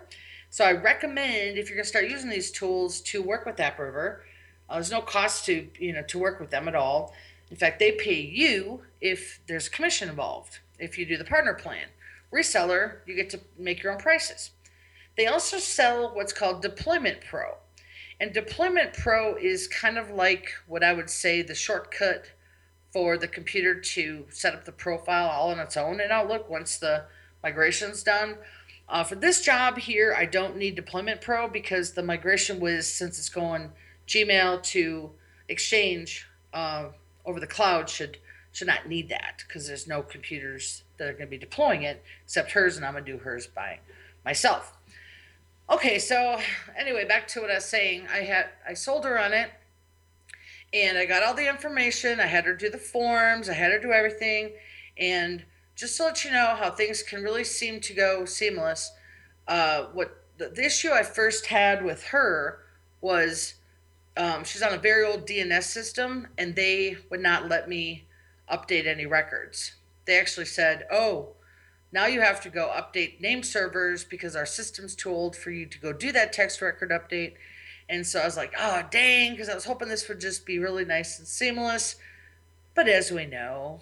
So 0.51 0.65
I 0.65 0.73
recommend 0.73 1.59
if 1.59 1.69
you're 1.69 1.77
going 1.77 1.85
to 1.85 1.89
start 1.89 2.09
using 2.09 2.31
these 2.31 2.53
tools 2.53 3.01
to 3.03 3.21
work 3.23 3.45
with 3.45 3.57
AppRiver. 3.57 4.21
Uh, 4.69 4.75
there's 4.75 4.91
no 4.91 5.01
cost 5.01 5.45
to 5.47 5.69
you 5.79 5.93
know 5.93 6.03
to 6.03 6.19
work 6.19 6.41
with 6.41 6.51
them 6.51 6.69
at 6.69 6.75
all. 6.75 7.13
In 7.51 7.57
fact, 7.57 7.79
they 7.79 7.93
pay 7.93 8.21
you 8.21 8.83
if 9.01 9.41
there's 9.47 9.69
commission 9.69 10.09
involved 10.09 10.61
if 10.79 10.97
you 10.97 11.07
do 11.07 11.17
the 11.17 11.25
partner 11.25 11.55
plan. 11.55 11.87
Reseller, 12.33 12.99
you 13.07 13.15
get 13.15 13.31
to 13.31 13.41
make 13.59 13.83
your 13.83 13.93
own 13.93 13.99
prices. 13.99 14.51
They 15.17 15.27
also 15.27 15.59
sell 15.59 16.15
what's 16.15 16.33
called 16.33 16.63
Deployment 16.63 17.21
Pro. 17.21 17.57
And 18.21 18.33
Deployment 18.33 18.95
Pro 18.95 19.37
is 19.37 19.69
kind 19.69 19.99
of 19.99 20.11
like 20.11 20.53
what 20.67 20.83
I 20.83 20.93
would 20.93 21.11
say 21.11 21.43
the 21.43 21.55
shortcut 21.55 22.27
for 22.95 23.19
the 23.19 23.27
computer 23.27 23.75
to 23.75 24.25
set 24.31 24.55
up 24.55 24.65
the 24.65 24.71
profile 24.71 25.29
all 25.29 25.51
on 25.51 25.59
its 25.59 25.77
own 25.77 26.01
in 26.01 26.13
Outlook 26.13 26.49
once 26.49 26.77
the 26.77 27.03
migration's 27.43 28.05
done. 28.05 28.39
Uh, 28.89 29.03
for 29.03 29.17
this 29.17 29.43
job 29.43 29.77
here, 29.79 30.15
I 30.17 30.27
don't 30.27 30.57
need 30.57 30.77
Deployment 30.77 31.21
Pro 31.21 31.49
because 31.49 31.91
the 31.91 32.05
migration 32.05 32.61
was, 32.61 32.87
since 32.87 33.19
it's 33.19 33.29
going 33.29 33.73
Gmail 34.07 34.63
to 34.63 35.11
Exchange 35.49 36.29
uh, 36.53 36.91
over 37.27 37.41
the 37.41 37.49
cloud, 37.49 37.91
should 37.91 38.19
should 38.53 38.69
not 38.69 38.87
need 38.89 39.09
that 39.09 39.43
because 39.45 39.67
there's 39.67 39.89
no 39.89 40.01
computers 40.01 40.85
that 40.97 41.09
are 41.09 41.13
going 41.13 41.27
to 41.27 41.27
be 41.27 41.37
deploying 41.37 41.83
it 41.83 42.01
except 42.23 42.53
hers, 42.53 42.77
and 42.77 42.87
I'm 42.87 42.93
going 42.93 43.05
to 43.05 43.13
do 43.13 43.19
hers 43.19 43.49
by 43.49 43.81
myself. 44.25 44.73
Okay, 45.69 45.99
so 45.99 46.39
anyway, 46.79 47.05
back 47.05 47.27
to 47.29 47.41
what 47.41 47.51
I 47.51 47.55
was 47.55 47.65
saying. 47.65 48.07
I 48.13 48.19
had 48.19 48.51
I 48.69 48.75
sold 48.75 49.05
her 49.05 49.19
on 49.19 49.33
it 49.33 49.51
and 50.75 50.99
I 50.99 51.07
got 51.07 51.23
all 51.23 51.35
the 51.35 51.49
information. 51.49 52.19
I 52.19 52.27
had 52.27 52.45
her 52.45 52.55
do 52.55 52.69
the 52.69 52.79
forms, 52.79 53.49
I 53.49 53.55
had 53.55 53.71
her 53.71 53.79
do 53.79 53.93
everything. 53.93 54.53
And 54.99 55.45
just 55.77 55.97
to 55.97 56.05
let 56.05 56.25
you 56.25 56.33
know 56.33 56.57
how 56.59 56.71
things 56.71 57.03
can 57.03 57.23
really 57.23 57.45
seem 57.45 57.81
to 57.81 57.95
go 57.95 58.25
seamless, 58.25 58.93
uh, 59.47 59.85
what 59.93 60.25
the, 60.37 60.49
the, 60.49 60.65
issue 60.65 60.91
I 60.91 61.05
first 61.05 61.47
had 61.47 61.85
with 61.85 62.05
her 62.05 62.61
was 63.01 63.55
um, 64.17 64.45
she's 64.45 64.63
on 64.63 64.73
a 64.73 64.79
very 64.79 65.05
old 65.05 65.27
DNS 65.27 65.63
system 65.63 66.29
and 66.37 66.57
they 66.57 66.97
would 67.11 67.21
not 67.21 67.49
let 67.49 67.69
me 67.69 68.07
update 68.51 68.87
any 68.87 69.07
records. 69.07 69.75
They 70.07 70.19
actually 70.19 70.47
said, 70.47 70.87
oh, 70.91 71.35
now 71.93 72.07
you 72.07 72.21
have 72.21 72.41
to 72.43 72.51
go 72.51 72.73
update 72.75 73.21
name 73.21 73.43
servers 73.43 74.05
because 74.05 74.35
our 74.35 74.47
system's 74.47 74.97
too 74.97 75.11
old 75.11 75.37
for 75.37 75.51
you 75.51 75.67
to 75.67 75.79
go 75.79 75.93
do 75.93 76.11
that 76.13 76.33
text 76.33 76.61
record 76.61 76.91
update 76.91 77.35
and 77.89 78.07
so 78.07 78.21
I 78.21 78.25
was 78.25 78.37
like, 78.37 78.55
oh, 78.59 78.83
dang, 78.91 79.33
because 79.33 79.49
I 79.49 79.55
was 79.55 79.65
hoping 79.65 79.89
this 79.89 80.09
would 80.09 80.21
just 80.21 80.47
be 80.47 80.59
really 80.59 80.85
nice 80.85 81.19
and 81.19 81.29
seamless. 81.29 81.97
But 82.75 82.89
as 82.89 83.11
we 83.11 83.27
know, 83.27 83.81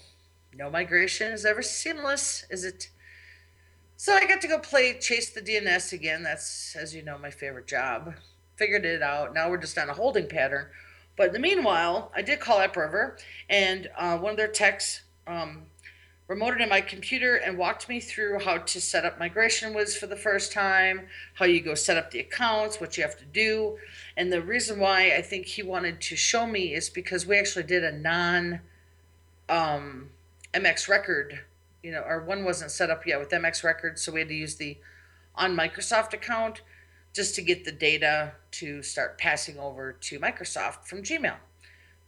no 0.54 0.70
migration 0.70 1.32
is 1.32 1.44
ever 1.44 1.62
seamless, 1.62 2.44
is 2.50 2.64
it? 2.64 2.90
So 3.96 4.12
I 4.14 4.26
got 4.26 4.40
to 4.40 4.48
go 4.48 4.58
play 4.58 4.98
Chase 4.98 5.30
the 5.30 5.40
DNS 5.40 5.92
again. 5.92 6.22
That's, 6.22 6.74
as 6.74 6.94
you 6.94 7.02
know, 7.02 7.16
my 7.18 7.30
favorite 7.30 7.68
job. 7.68 8.14
Figured 8.56 8.84
it 8.84 9.02
out. 9.02 9.32
Now 9.32 9.48
we're 9.48 9.56
just 9.58 9.78
on 9.78 9.88
a 9.88 9.94
holding 9.94 10.28
pattern. 10.28 10.66
But 11.16 11.28
in 11.28 11.32
the 11.34 11.38
meanwhile, 11.38 12.10
I 12.14 12.22
did 12.22 12.40
call 12.40 12.58
AppRiver, 12.58 13.20
and 13.48 13.90
uh, 13.96 14.18
one 14.18 14.32
of 14.32 14.36
their 14.36 14.48
techs 14.48 15.02
um, 15.26 15.66
remoted 16.28 16.60
in 16.60 16.68
my 16.68 16.80
computer 16.80 17.36
and 17.36 17.58
walked 17.58 17.88
me 17.88 18.00
through 18.00 18.38
how 18.40 18.58
to 18.58 18.80
set 18.80 19.04
up 19.04 19.18
MigrationWiz 19.18 19.96
for 19.96 20.06
the 20.06 20.16
first 20.16 20.52
time, 20.52 21.08
how 21.34 21.44
you 21.44 21.60
go 21.60 21.74
set 21.74 21.96
up 21.96 22.10
the 22.10 22.20
accounts, 22.20 22.80
what 22.80 22.96
you 22.96 23.02
have 23.02 23.18
to 23.18 23.24
do. 23.24 23.78
And 24.16 24.32
the 24.32 24.40
reason 24.40 24.78
why 24.78 25.14
I 25.16 25.22
think 25.22 25.46
he 25.46 25.62
wanted 25.62 26.00
to 26.00 26.16
show 26.16 26.46
me 26.46 26.74
is 26.74 26.88
because 26.88 27.26
we 27.26 27.38
actually 27.38 27.64
did 27.64 27.84
a 27.84 27.92
non 27.92 28.60
um, 29.48 30.10
MX 30.54 30.88
record, 30.88 31.40
you 31.82 31.90
know, 31.90 32.02
our 32.02 32.20
one 32.20 32.44
wasn't 32.44 32.70
set 32.70 32.90
up 32.90 33.06
yet 33.06 33.18
with 33.18 33.30
MX 33.30 33.64
record, 33.64 33.98
so 33.98 34.12
we 34.12 34.20
had 34.20 34.28
to 34.28 34.34
use 34.34 34.56
the 34.56 34.78
on 35.34 35.56
Microsoft 35.56 36.12
account 36.12 36.62
just 37.12 37.34
to 37.34 37.42
get 37.42 37.64
the 37.64 37.72
data 37.72 38.32
to 38.50 38.82
start 38.82 39.18
passing 39.18 39.58
over 39.58 39.92
to 39.92 40.18
Microsoft 40.18 40.84
from 40.84 41.02
Gmail. 41.02 41.36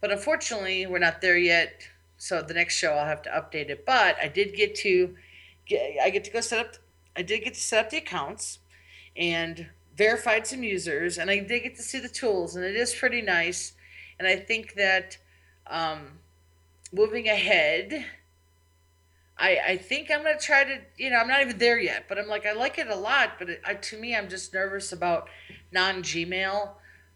But 0.01 0.11
unfortunately, 0.11 0.85
we're 0.85 0.99
not 0.99 1.21
there 1.21 1.37
yet 1.37 1.87
so 2.17 2.41
the 2.41 2.53
next 2.53 2.77
show 2.77 2.93
I'll 2.93 3.05
have 3.05 3.21
to 3.23 3.29
update 3.29 3.69
it. 3.69 3.85
But 3.85 4.17
I 4.21 4.27
did 4.27 4.55
get 4.55 4.75
to 4.75 5.15
I 5.71 6.09
get 6.11 6.23
to 6.25 6.31
go 6.31 6.41
set 6.41 6.59
up 6.59 6.75
I 7.15 7.21
did 7.21 7.43
get 7.43 7.53
to 7.53 7.59
set 7.59 7.85
up 7.85 7.91
the 7.91 7.97
accounts 7.97 8.59
and 9.15 9.67
verified 9.97 10.45
some 10.45 10.63
users 10.63 11.17
and 11.17 11.29
I 11.29 11.39
did 11.39 11.63
get 11.63 11.75
to 11.77 11.83
see 11.83 11.99
the 11.99 12.09
tools 12.09 12.55
and 12.55 12.65
it 12.65 12.75
is 12.75 12.93
pretty 12.93 13.21
nice. 13.21 13.73
And 14.19 14.27
I 14.27 14.35
think 14.37 14.73
that 14.75 15.17
um, 15.67 16.19
moving 16.93 17.27
ahead, 17.27 18.05
I, 19.37 19.59
I 19.67 19.77
think 19.77 20.09
I'm 20.11 20.23
to 20.23 20.37
try 20.37 20.63
to, 20.63 20.79
you 20.97 21.09
know, 21.09 21.17
I'm 21.17 21.27
not 21.27 21.41
even 21.41 21.57
there 21.57 21.79
yet, 21.79 22.05
but 22.07 22.17
I'm 22.17 22.27
like, 22.27 22.45
I 22.45 22.53
like 22.53 22.77
it 22.77 22.87
a 22.87 22.95
lot, 22.95 23.33
but 23.37 23.49
it, 23.49 23.61
I, 23.65 23.73
to 23.73 23.99
me, 23.99 24.15
I'm 24.15 24.29
just 24.29 24.53
nervous 24.53 24.93
about 24.93 25.27
non 25.71 26.03
Gmail 26.03 26.69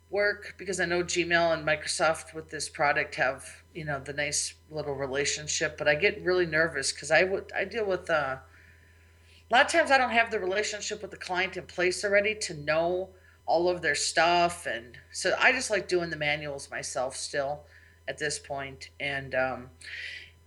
work 0.09 0.55
because 0.57 0.79
I 0.79 0.85
know 0.85 1.03
Gmail 1.03 1.53
and 1.53 1.65
Microsoft 1.65 2.33
with 2.33 2.49
this 2.49 2.67
product 2.67 3.15
have 3.15 3.45
you 3.73 3.85
know 3.85 3.99
the 3.99 4.13
nice 4.13 4.55
little 4.71 4.95
relationship, 4.95 5.77
but 5.77 5.87
I 5.87 5.95
get 5.95 6.23
really 6.23 6.45
nervous 6.45 6.91
because 6.91 7.11
I 7.11 7.23
would 7.23 7.51
I 7.55 7.65
deal 7.65 7.85
with 7.85 8.09
uh, 8.09 8.37
a 9.51 9.51
lot 9.51 9.65
of 9.65 9.71
times 9.71 9.91
I 9.91 9.97
don't 9.97 10.11
have 10.11 10.31
the 10.31 10.39
relationship 10.39 11.01
with 11.01 11.11
the 11.11 11.17
client 11.17 11.57
in 11.57 11.65
place 11.65 12.03
already 12.03 12.35
to 12.35 12.53
know 12.53 13.09
all 13.45 13.69
of 13.69 13.81
their 13.81 13.95
stuff, 13.95 14.65
and 14.65 14.97
so 15.11 15.35
I 15.39 15.51
just 15.51 15.69
like 15.69 15.87
doing 15.87 16.09
the 16.09 16.17
manuals 16.17 16.69
myself 16.69 17.15
still 17.15 17.61
at 18.07 18.17
this 18.17 18.39
point. 18.39 18.89
And 18.99 19.35
um, 19.35 19.69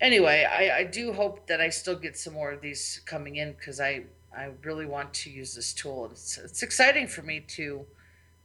anyway, 0.00 0.46
I, 0.50 0.78
I 0.78 0.84
do 0.84 1.12
hope 1.12 1.46
that 1.46 1.60
I 1.60 1.68
still 1.68 1.96
get 1.96 2.16
some 2.18 2.34
more 2.34 2.50
of 2.50 2.60
these 2.60 3.00
coming 3.06 3.36
in 3.36 3.52
because 3.52 3.80
I 3.80 4.04
I 4.36 4.50
really 4.62 4.86
want 4.86 5.12
to 5.14 5.30
use 5.30 5.54
this 5.54 5.72
tool. 5.72 6.08
It's 6.10 6.38
it's 6.38 6.62
exciting 6.62 7.06
for 7.06 7.22
me 7.22 7.40
to 7.40 7.86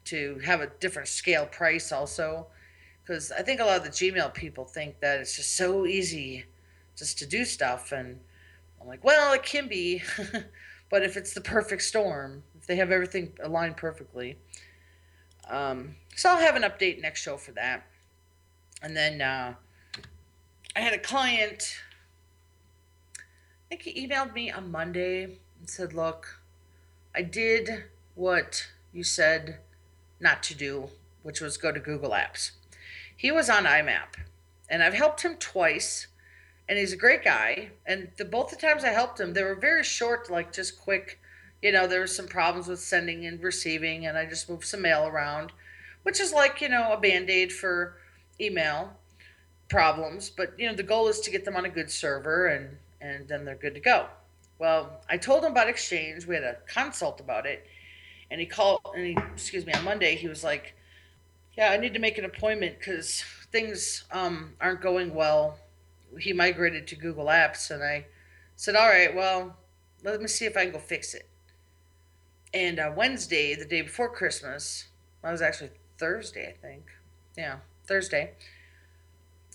to 0.05 0.39
have 0.45 0.61
a 0.61 0.67
different 0.79 1.07
scale 1.07 1.45
price 1.45 1.91
also 1.91 2.47
because 3.07 3.31
i 3.31 3.41
think 3.41 3.59
a 3.59 3.63
lot 3.63 3.77
of 3.77 3.83
the 3.83 3.89
gmail 3.89 4.33
people 4.33 4.65
think 4.65 4.99
that 4.99 5.19
it's 5.19 5.35
just 5.35 5.55
so 5.55 5.85
easy 5.85 6.45
just 6.95 7.17
to 7.17 7.25
do 7.25 7.45
stuff 7.45 7.91
and 7.91 8.19
i'm 8.81 8.87
like 8.87 9.03
well 9.03 9.33
it 9.33 9.43
can 9.43 9.67
be 9.67 10.01
but 10.89 11.03
if 11.03 11.15
it's 11.15 11.33
the 11.33 11.41
perfect 11.41 11.81
storm 11.81 12.43
if 12.59 12.67
they 12.67 12.75
have 12.75 12.91
everything 12.91 13.31
aligned 13.43 13.77
perfectly 13.77 14.37
um, 15.49 15.95
so 16.15 16.29
i'll 16.29 16.37
have 16.37 16.55
an 16.55 16.63
update 16.63 17.01
next 17.01 17.21
show 17.21 17.37
for 17.37 17.51
that 17.51 17.85
and 18.81 18.95
then 18.95 19.21
uh, 19.21 19.53
i 20.75 20.79
had 20.79 20.93
a 20.93 20.99
client 20.99 21.75
i 23.17 23.21
think 23.69 23.83
he 23.83 24.07
emailed 24.07 24.33
me 24.33 24.51
on 24.51 24.69
monday 24.69 25.23
and 25.23 25.69
said 25.69 25.93
look 25.93 26.41
i 27.15 27.21
did 27.21 27.85
what 28.15 28.67
you 28.91 29.03
said 29.03 29.59
not 30.19 30.41
to 30.41 30.55
do, 30.55 30.89
which 31.21 31.41
was 31.41 31.57
go 31.57 31.71
to 31.71 31.79
Google 31.79 32.09
Apps. 32.09 32.51
He 33.17 33.31
was 33.31 33.49
on 33.49 33.65
IMAP, 33.65 34.15
and 34.69 34.83
I've 34.83 34.93
helped 34.93 35.23
him 35.23 35.37
twice, 35.37 36.05
and 36.69 36.77
he's 36.77 36.93
a 36.93 36.97
great 36.97 37.23
guy. 37.23 37.71
And 37.85 38.09
the 38.17 38.23
both 38.23 38.51
the 38.51 38.55
times 38.55 38.83
I 38.83 38.89
helped 38.89 39.19
him, 39.19 39.33
they 39.33 39.43
were 39.43 39.55
very 39.55 39.83
short, 39.83 40.29
like 40.29 40.53
just 40.53 40.79
quick. 40.79 41.19
You 41.61 41.71
know, 41.71 41.87
there 41.87 41.99
were 41.99 42.07
some 42.07 42.27
problems 42.27 42.67
with 42.67 42.79
sending 42.79 43.25
and 43.25 43.41
receiving, 43.41 44.05
and 44.05 44.15
I 44.17 44.25
just 44.27 44.47
moved 44.47 44.65
some 44.65 44.83
mail 44.83 45.07
around, 45.07 45.51
which 46.03 46.21
is 46.21 46.31
like 46.31 46.61
you 46.61 46.69
know 46.69 46.93
a 46.93 46.99
band 46.99 47.31
aid 47.31 47.51
for 47.51 47.97
email 48.39 48.93
problems, 49.67 50.29
but 50.29 50.53
you 50.59 50.69
know 50.69 50.75
the 50.75 50.83
goal 50.83 51.07
is 51.07 51.19
to 51.21 51.31
get 51.31 51.43
them 51.43 51.55
on 51.55 51.65
a 51.65 51.69
good 51.69 51.89
server 51.89 52.47
and 52.47 52.77
and 53.01 53.27
then 53.27 53.45
they're 53.45 53.55
good 53.55 53.73
to 53.73 53.81
go. 53.81 54.05
Well, 54.59 55.01
I 55.09 55.17
told 55.17 55.43
him 55.43 55.51
about 55.51 55.69
Exchange. 55.69 56.27
We 56.27 56.35
had 56.35 56.43
a 56.43 56.57
consult 56.67 57.19
about 57.19 57.47
it, 57.47 57.65
and 58.29 58.39
he 58.39 58.45
called 58.45 58.81
and 58.95 59.07
he 59.07 59.17
excuse 59.33 59.65
me 59.65 59.73
on 59.73 59.83
Monday. 59.83 60.15
He 60.15 60.27
was 60.27 60.43
like, 60.43 60.75
"Yeah, 61.57 61.71
I 61.71 61.77
need 61.77 61.93
to 61.93 61.99
make 61.99 62.17
an 62.17 62.25
appointment 62.25 62.77
because 62.79 63.23
things 63.51 64.05
um, 64.11 64.53
aren't 64.61 64.81
going 64.81 65.13
well." 65.13 65.59
He 66.19 66.31
migrated 66.31 66.87
to 66.87 66.95
Google 66.95 67.25
Apps, 67.25 67.71
and 67.71 67.83
I 67.83 68.05
said, 68.55 68.75
"All 68.75 68.87
right, 68.87 69.13
well, 69.13 69.57
let 70.03 70.21
me 70.21 70.27
see 70.27 70.45
if 70.45 70.55
I 70.55 70.63
can 70.63 70.73
go 70.73 70.79
fix 70.79 71.13
it." 71.13 71.27
And 72.53 72.79
uh, 72.79 72.93
Wednesday, 72.95 73.55
the 73.55 73.65
day 73.65 73.81
before 73.81 74.09
Christmas, 74.09 74.87
I 75.23 75.31
was 75.31 75.41
actually 75.41 75.71
Thursday, 75.97 76.47
I 76.47 76.67
think. 76.67 76.85
Yeah, 77.37 77.57
Thursday. 77.85 78.31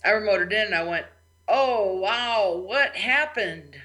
I 0.05 0.09
remoted 0.09 0.51
in 0.51 0.67
and 0.67 0.75
I 0.75 0.83
went, 0.83 1.05
oh, 1.47 1.97
wow, 1.97 2.63
what 2.65 2.95
happened? 2.95 3.75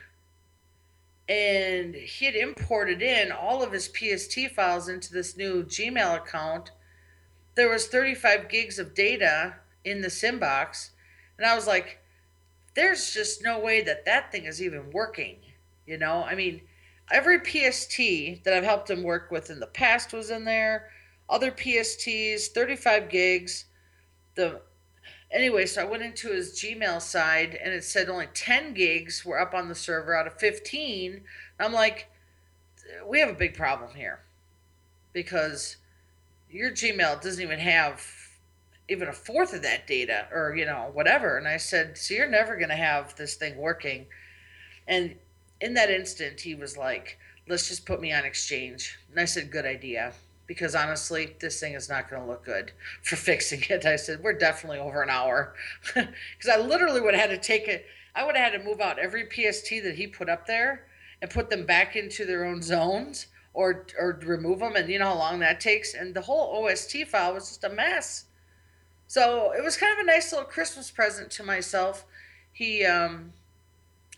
And 1.28 1.94
he 1.94 2.24
had 2.24 2.34
imported 2.34 3.02
in 3.02 3.30
all 3.30 3.62
of 3.62 3.72
his 3.72 3.88
PST 3.88 4.50
files 4.54 4.88
into 4.88 5.12
this 5.12 5.36
new 5.36 5.62
Gmail 5.62 6.16
account. 6.16 6.70
There 7.58 7.68
was 7.68 7.88
35 7.88 8.48
gigs 8.48 8.78
of 8.78 8.94
data 8.94 9.56
in 9.84 10.00
this 10.00 10.22
inbox. 10.22 10.90
And 11.36 11.44
I 11.44 11.56
was 11.56 11.66
like, 11.66 11.98
there's 12.76 13.12
just 13.12 13.42
no 13.42 13.58
way 13.58 13.82
that 13.82 14.04
that 14.04 14.30
thing 14.30 14.44
is 14.44 14.62
even 14.62 14.92
working. 14.92 15.38
You 15.84 15.98
know, 15.98 16.22
I 16.22 16.36
mean, 16.36 16.60
every 17.10 17.40
PST 17.40 18.44
that 18.44 18.54
I've 18.54 18.62
helped 18.62 18.88
him 18.88 19.02
work 19.02 19.32
with 19.32 19.50
in 19.50 19.58
the 19.58 19.66
past 19.66 20.12
was 20.12 20.30
in 20.30 20.44
there. 20.44 20.90
Other 21.28 21.50
PSTs, 21.50 22.46
35 22.46 23.08
gigs. 23.08 23.64
The 24.36 24.60
anyway, 25.32 25.66
so 25.66 25.82
I 25.82 25.84
went 25.84 26.04
into 26.04 26.28
his 26.28 26.52
Gmail 26.60 27.02
side 27.02 27.58
and 27.60 27.74
it 27.74 27.82
said 27.82 28.08
only 28.08 28.28
10 28.34 28.72
gigs 28.72 29.24
were 29.24 29.40
up 29.40 29.52
on 29.52 29.68
the 29.68 29.74
server 29.74 30.14
out 30.14 30.28
of 30.28 30.38
15. 30.38 31.22
I'm 31.58 31.72
like, 31.72 32.08
we 33.04 33.18
have 33.18 33.28
a 33.28 33.34
big 33.34 33.54
problem 33.54 33.96
here 33.96 34.20
because 35.12 35.78
your 36.50 36.70
Gmail 36.70 37.20
doesn't 37.20 37.42
even 37.42 37.58
have 37.58 38.04
even 38.88 39.08
a 39.08 39.12
fourth 39.12 39.52
of 39.52 39.62
that 39.62 39.86
data 39.86 40.26
or, 40.32 40.54
you 40.56 40.64
know, 40.64 40.90
whatever. 40.92 41.36
And 41.36 41.46
I 41.46 41.58
said, 41.58 41.98
so 41.98 42.14
you're 42.14 42.28
never 42.28 42.56
going 42.56 42.70
to 42.70 42.74
have 42.74 43.14
this 43.16 43.34
thing 43.34 43.56
working. 43.56 44.06
And 44.86 45.16
in 45.60 45.74
that 45.74 45.90
instant, 45.90 46.40
he 46.40 46.54
was 46.54 46.78
like, 46.78 47.18
let's 47.46 47.68
just 47.68 47.84
put 47.84 48.00
me 48.00 48.12
on 48.12 48.24
exchange. 48.24 48.98
And 49.10 49.20
I 49.20 49.26
said, 49.26 49.50
good 49.50 49.66
idea 49.66 50.14
because 50.46 50.74
honestly, 50.74 51.36
this 51.40 51.60
thing 51.60 51.74
is 51.74 51.90
not 51.90 52.08
going 52.08 52.22
to 52.22 52.28
look 52.28 52.44
good 52.44 52.72
for 53.02 53.16
fixing 53.16 53.62
it. 53.68 53.86
I 53.86 53.96
said, 53.96 54.20
we're 54.22 54.32
definitely 54.32 54.80
over 54.80 55.02
an 55.02 55.10
hour. 55.10 55.54
Because 55.94 56.50
I 56.50 56.58
literally 56.58 57.00
would 57.00 57.14
have 57.14 57.30
had 57.30 57.42
to 57.42 57.46
take 57.46 57.68
it, 57.68 57.86
I 58.14 58.24
would 58.24 58.36
have 58.36 58.52
had 58.52 58.58
to 58.58 58.64
move 58.64 58.80
out 58.80 58.98
every 58.98 59.24
PST 59.24 59.68
that 59.84 59.96
he 59.96 60.06
put 60.06 60.28
up 60.28 60.46
there 60.46 60.86
and 61.20 61.30
put 61.30 61.50
them 61.50 61.66
back 61.66 61.94
into 61.94 62.24
their 62.24 62.44
own 62.44 62.62
zones 62.62 63.26
or, 63.54 63.86
or 63.98 64.18
remove 64.24 64.60
them. 64.60 64.76
And 64.76 64.88
you 64.88 64.98
know 64.98 65.06
how 65.06 65.18
long 65.18 65.40
that 65.40 65.60
takes? 65.60 65.94
And 65.94 66.14
the 66.14 66.22
whole 66.22 66.64
OST 66.64 67.06
file 67.06 67.34
was 67.34 67.48
just 67.48 67.64
a 67.64 67.68
mess. 67.68 68.24
So 69.06 69.52
it 69.52 69.64
was 69.64 69.76
kind 69.76 69.92
of 69.92 69.98
a 70.00 70.06
nice 70.06 70.32
little 70.32 70.46
Christmas 70.46 70.90
present 70.90 71.30
to 71.32 71.42
myself. 71.42 72.04
He, 72.52 72.84
um, 72.84 73.32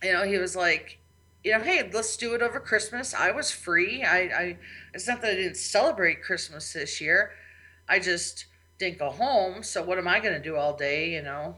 you 0.02 0.12
know, 0.12 0.24
he 0.24 0.38
was 0.38 0.56
like, 0.56 0.98
you 1.44 1.52
know, 1.52 1.60
hey, 1.60 1.88
let's 1.92 2.16
do 2.16 2.34
it 2.34 2.42
over 2.42 2.60
Christmas. 2.60 3.14
I 3.14 3.30
was 3.30 3.50
free. 3.50 4.02
I, 4.02 4.18
I 4.18 4.56
it's 4.92 5.08
not 5.08 5.22
that 5.22 5.32
I 5.32 5.34
didn't 5.36 5.56
celebrate 5.56 6.22
Christmas 6.22 6.72
this 6.72 7.00
year. 7.00 7.32
I 7.88 7.98
just 7.98 8.46
didn't 8.78 8.98
go 8.98 9.10
home. 9.10 9.62
So 9.62 9.82
what 9.82 9.98
am 9.98 10.08
I 10.08 10.20
going 10.20 10.34
to 10.34 10.42
do 10.42 10.56
all 10.56 10.76
day? 10.76 11.10
You 11.10 11.22
know, 11.22 11.56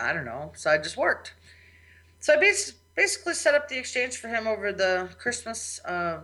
I 0.00 0.12
don't 0.12 0.24
know. 0.24 0.52
So 0.54 0.70
I 0.70 0.78
just 0.78 0.96
worked. 0.96 1.34
So 2.20 2.34
I 2.34 2.36
bas- 2.36 2.74
basically 2.94 3.34
set 3.34 3.54
up 3.54 3.68
the 3.68 3.78
exchange 3.78 4.16
for 4.16 4.28
him 4.28 4.46
over 4.46 4.72
the 4.72 5.08
Christmas, 5.18 5.80
uh, 5.84 6.20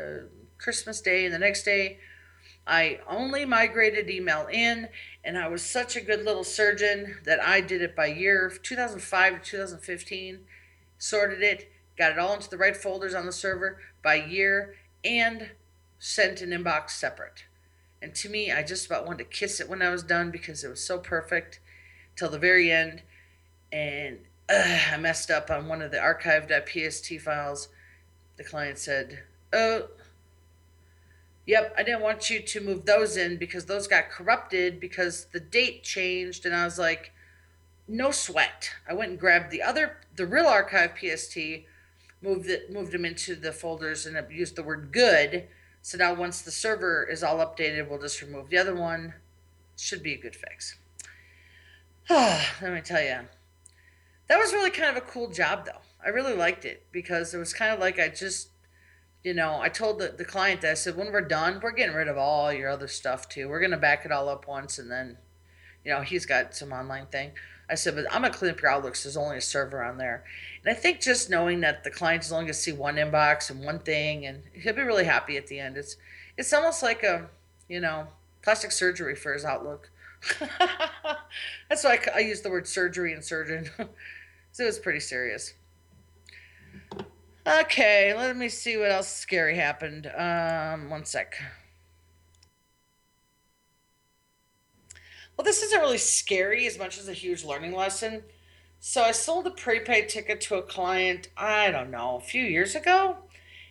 uh, 0.00 0.26
Christmas 0.58 1.00
day, 1.00 1.24
and 1.24 1.34
the 1.34 1.38
next 1.38 1.64
day. 1.64 1.98
I 2.66 3.00
only 3.08 3.44
migrated 3.44 4.08
email 4.08 4.46
in, 4.46 4.88
and 5.24 5.36
I 5.36 5.48
was 5.48 5.62
such 5.62 5.96
a 5.96 6.00
good 6.00 6.24
little 6.24 6.44
surgeon 6.44 7.16
that 7.24 7.42
I 7.42 7.60
did 7.60 7.82
it 7.82 7.96
by 7.96 8.06
year 8.06 8.52
2005 8.62 9.42
to 9.42 9.50
2015, 9.50 10.40
sorted 10.98 11.42
it, 11.42 11.72
got 11.98 12.12
it 12.12 12.18
all 12.18 12.34
into 12.34 12.48
the 12.48 12.56
right 12.56 12.76
folders 12.76 13.14
on 13.14 13.26
the 13.26 13.32
server 13.32 13.78
by 14.02 14.14
year, 14.14 14.76
and 15.04 15.50
sent 15.98 16.40
an 16.40 16.50
inbox 16.50 16.90
separate. 16.90 17.44
And 18.00 18.14
to 18.16 18.28
me, 18.28 18.50
I 18.50 18.62
just 18.62 18.86
about 18.86 19.06
wanted 19.06 19.18
to 19.18 19.36
kiss 19.36 19.60
it 19.60 19.68
when 19.68 19.82
I 19.82 19.90
was 19.90 20.02
done 20.02 20.30
because 20.30 20.64
it 20.64 20.68
was 20.68 20.84
so 20.84 20.98
perfect 20.98 21.60
till 22.16 22.28
the 22.28 22.38
very 22.38 22.70
end. 22.70 23.02
And 23.72 24.18
uh, 24.48 24.78
I 24.92 24.96
messed 24.98 25.30
up 25.30 25.50
on 25.50 25.68
one 25.68 25.82
of 25.82 25.92
the 25.92 26.00
archive.pst 26.00 27.20
files. 27.20 27.68
The 28.36 28.44
client 28.44 28.78
said, 28.78 29.20
Oh, 29.52 29.88
yep, 31.46 31.74
I 31.76 31.82
didn't 31.82 32.02
want 32.02 32.30
you 32.30 32.40
to 32.40 32.60
move 32.60 32.86
those 32.86 33.16
in 33.16 33.36
because 33.36 33.66
those 33.66 33.86
got 33.86 34.10
corrupted 34.10 34.80
because 34.80 35.26
the 35.32 35.40
date 35.40 35.82
changed. 35.82 36.46
And 36.46 36.54
I 36.54 36.64
was 36.64 36.78
like, 36.78 37.12
No 37.86 38.10
sweat. 38.10 38.70
I 38.88 38.94
went 38.94 39.10
and 39.10 39.20
grabbed 39.20 39.50
the 39.50 39.62
other, 39.62 39.98
the 40.16 40.26
real 40.26 40.46
archive 40.46 40.92
PST 40.98 41.36
moved 42.22 42.48
it 42.48 42.72
moved 42.72 42.92
them 42.92 43.04
into 43.04 43.34
the 43.34 43.52
folders 43.52 44.06
and 44.06 44.16
used 44.30 44.56
the 44.56 44.62
word 44.62 44.92
good. 44.92 45.48
So 45.82 45.98
now 45.98 46.14
once 46.14 46.42
the 46.42 46.52
server 46.52 47.04
is 47.04 47.22
all 47.22 47.38
updated, 47.38 47.88
we'll 47.88 47.98
just 47.98 48.22
remove 48.22 48.48
the 48.48 48.58
other 48.58 48.74
one. 48.74 49.14
Should 49.76 50.02
be 50.02 50.14
a 50.14 50.18
good 50.18 50.36
fix. 50.36 50.76
Let 52.10 52.72
me 52.72 52.80
tell 52.80 53.02
you. 53.02 53.20
That 54.28 54.38
was 54.38 54.52
really 54.52 54.70
kind 54.70 54.96
of 54.96 55.02
a 55.02 55.06
cool 55.06 55.28
job 55.28 55.66
though. 55.66 55.80
I 56.04 56.10
really 56.10 56.34
liked 56.34 56.64
it 56.64 56.86
because 56.92 57.34
it 57.34 57.38
was 57.38 57.52
kind 57.52 57.72
of 57.72 57.80
like 57.80 57.98
I 57.98 58.08
just 58.08 58.48
you 59.24 59.34
know, 59.34 59.60
I 59.60 59.68
told 59.68 59.98
the, 59.98 60.08
the 60.08 60.24
client 60.24 60.62
that 60.62 60.70
I 60.72 60.74
said, 60.74 60.96
when 60.96 61.12
we're 61.12 61.20
done, 61.20 61.60
we're 61.62 61.72
getting 61.72 61.94
rid 61.94 62.08
of 62.08 62.18
all 62.18 62.52
your 62.52 62.70
other 62.70 62.88
stuff 62.88 63.28
too. 63.28 63.48
We're 63.48 63.60
gonna 63.60 63.76
back 63.76 64.04
it 64.04 64.12
all 64.12 64.28
up 64.28 64.48
once 64.48 64.78
and 64.78 64.90
then, 64.90 65.18
you 65.84 65.92
know, 65.92 66.00
he's 66.00 66.26
got 66.26 66.54
some 66.54 66.72
online 66.72 67.06
thing. 67.06 67.32
I 67.70 67.74
said, 67.74 67.94
but 67.94 68.04
I'm 68.12 68.22
gonna 68.22 68.34
clean 68.34 68.50
up 68.50 68.60
your 68.60 68.70
outlooks. 68.70 69.04
There's 69.04 69.16
only 69.16 69.38
a 69.38 69.40
server 69.40 69.82
on 69.82 69.98
there. 69.98 70.24
And 70.64 70.76
I 70.76 70.78
think 70.78 71.00
just 71.00 71.30
knowing 71.30 71.60
that 71.60 71.84
the 71.84 71.90
client 71.90 72.24
is 72.24 72.32
only 72.32 72.44
going 72.44 72.52
to 72.52 72.58
see 72.58 72.72
one 72.72 72.96
inbox 72.96 73.50
and 73.50 73.64
one 73.64 73.80
thing, 73.80 74.26
and 74.26 74.42
he'll 74.52 74.74
be 74.74 74.82
really 74.82 75.04
happy 75.04 75.36
at 75.36 75.48
the 75.48 75.58
end. 75.58 75.76
It's 75.76 75.96
it's 76.36 76.52
almost 76.52 76.82
like 76.82 77.02
a 77.02 77.28
you 77.68 77.80
know 77.80 78.08
plastic 78.42 78.72
surgery 78.72 79.16
for 79.16 79.32
his 79.32 79.44
outlook. 79.44 79.90
That's 81.68 81.82
why 81.82 81.98
I, 82.14 82.16
I 82.16 82.18
use 82.20 82.42
the 82.42 82.50
word 82.50 82.68
surgery 82.68 83.12
and 83.12 83.24
surgeon. 83.24 83.70
so 84.52 84.62
it 84.62 84.66
was 84.66 84.78
pretty 84.78 85.00
serious. 85.00 85.54
Okay, 87.44 88.14
let 88.14 88.36
me 88.36 88.48
see 88.48 88.76
what 88.76 88.92
else 88.92 89.08
scary 89.08 89.56
happened. 89.56 90.06
Um, 90.16 90.90
one 90.90 91.04
sec. 91.04 91.34
Well, 95.36 95.44
this 95.44 95.62
isn't 95.62 95.80
really 95.80 95.98
scary 95.98 96.66
as 96.66 96.78
much 96.78 96.98
as 96.98 97.08
a 97.08 97.12
huge 97.12 97.44
learning 97.44 97.74
lesson. 97.74 98.22
So 98.78 99.02
I 99.02 99.10
sold 99.10 99.46
a 99.48 99.50
prepaid 99.50 100.08
ticket 100.08 100.40
to 100.42 100.56
a 100.56 100.62
client, 100.62 101.30
I 101.36 101.72
don't 101.72 101.90
know, 101.90 102.16
a 102.16 102.20
few 102.20 102.44
years 102.44 102.76
ago. 102.76 103.16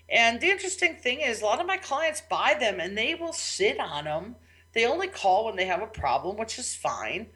And 0.09 0.41
the 0.41 0.49
interesting 0.49 0.95
thing 0.95 1.21
is, 1.21 1.41
a 1.41 1.45
lot 1.45 1.61
of 1.61 1.67
my 1.67 1.77
clients 1.77 2.21
buy 2.29 2.57
them 2.59 2.81
and 2.81 2.97
they 2.97 3.15
will 3.15 3.33
sit 3.33 3.79
on 3.79 4.03
them. 4.03 4.35
They 4.73 4.85
only 4.85 5.07
call 5.07 5.45
when 5.45 5.55
they 5.55 5.65
have 5.65 5.81
a 5.81 5.87
problem, 5.87 6.35
which 6.35 6.59
is 6.59 6.75
fine. 6.75 7.27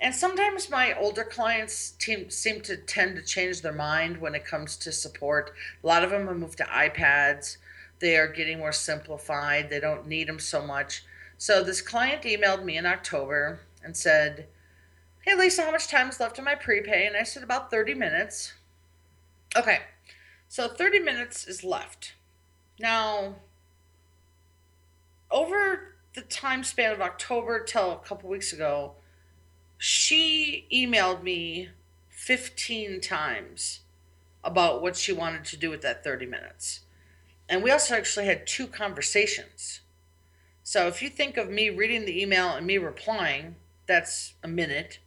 And 0.00 0.14
sometimes 0.14 0.70
my 0.70 0.92
older 0.98 1.24
clients 1.24 1.92
team, 1.92 2.28
seem 2.30 2.60
to 2.62 2.76
tend 2.76 3.16
to 3.16 3.22
change 3.22 3.62
their 3.62 3.72
mind 3.72 4.20
when 4.20 4.34
it 4.34 4.44
comes 4.44 4.76
to 4.78 4.92
support. 4.92 5.52
A 5.82 5.86
lot 5.86 6.04
of 6.04 6.10
them 6.10 6.26
have 6.26 6.36
moved 6.36 6.58
to 6.58 6.64
iPads. 6.64 7.56
They 8.00 8.16
are 8.16 8.28
getting 8.28 8.58
more 8.58 8.72
simplified. 8.72 9.70
They 9.70 9.80
don't 9.80 10.06
need 10.06 10.28
them 10.28 10.40
so 10.40 10.66
much. 10.66 11.04
So 11.38 11.62
this 11.62 11.80
client 11.80 12.22
emailed 12.22 12.64
me 12.64 12.76
in 12.76 12.86
October 12.86 13.60
and 13.82 13.96
said, 13.96 14.46
Hey, 15.20 15.34
Lisa, 15.34 15.62
how 15.62 15.70
much 15.70 15.88
time 15.88 16.08
is 16.08 16.20
left 16.20 16.38
in 16.38 16.44
my 16.44 16.54
prepay? 16.54 17.06
And 17.06 17.16
I 17.16 17.22
said, 17.22 17.42
About 17.42 17.70
30 17.70 17.94
minutes. 17.94 18.54
Okay, 19.56 19.78
so 20.48 20.68
30 20.68 20.98
minutes 21.00 21.46
is 21.46 21.64
left. 21.64 22.14
Now, 22.78 23.36
over 25.30 25.94
the 26.14 26.22
time 26.22 26.64
span 26.64 26.92
of 26.92 27.00
October 27.00 27.62
till 27.62 27.92
a 27.92 27.98
couple 27.98 28.28
weeks 28.28 28.52
ago, 28.52 28.94
she 29.86 30.66
emailed 30.72 31.22
me 31.22 31.68
15 32.08 33.02
times 33.02 33.80
about 34.42 34.80
what 34.80 34.96
she 34.96 35.12
wanted 35.12 35.44
to 35.44 35.58
do 35.58 35.68
with 35.68 35.82
that 35.82 36.02
30 36.02 36.24
minutes. 36.24 36.80
And 37.50 37.62
we 37.62 37.70
also 37.70 37.94
actually 37.94 38.24
had 38.24 38.46
two 38.46 38.66
conversations. 38.66 39.82
So 40.62 40.86
if 40.86 41.02
you 41.02 41.10
think 41.10 41.36
of 41.36 41.50
me 41.50 41.68
reading 41.68 42.06
the 42.06 42.18
email 42.18 42.48
and 42.54 42.66
me 42.66 42.78
replying, 42.78 43.56
that's 43.86 44.32
a 44.42 44.48
minute. 44.48 45.00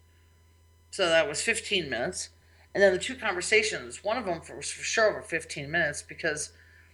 So 0.91 1.09
that 1.09 1.28
was 1.28 1.41
15 1.41 1.89
minutes. 1.89 2.30
And 2.75 2.84
then 2.84 2.93
the 2.93 2.99
two 2.99 3.15
conversations, 3.15 4.03
one 4.03 4.17
of 4.17 4.25
them 4.25 4.41
was 4.55 4.69
for 4.69 4.84
sure 4.84 5.09
over 5.09 5.23
15 5.23 5.71
minutes 5.71 6.03
because 6.03 6.51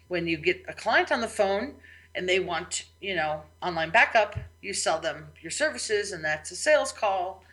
when 0.08 0.26
you 0.26 0.38
get 0.38 0.64
a 0.70 0.74
client 0.74 1.12
on 1.12 1.20
the 1.20 1.28
phone 1.28 1.74
and 2.16 2.30
they 2.30 2.40
want, 2.40 2.86
you 3.02 3.14
know, 3.14 3.42
online 3.62 3.90
backup, 3.90 4.40
you 4.62 4.74
sell 4.74 5.02
them 5.02 5.28
your 5.42 5.52
services 5.52 6.14
and 6.14 6.24
that's 6.24 6.50
a 6.50 6.56
sales 6.56 6.94
call. 6.94 7.44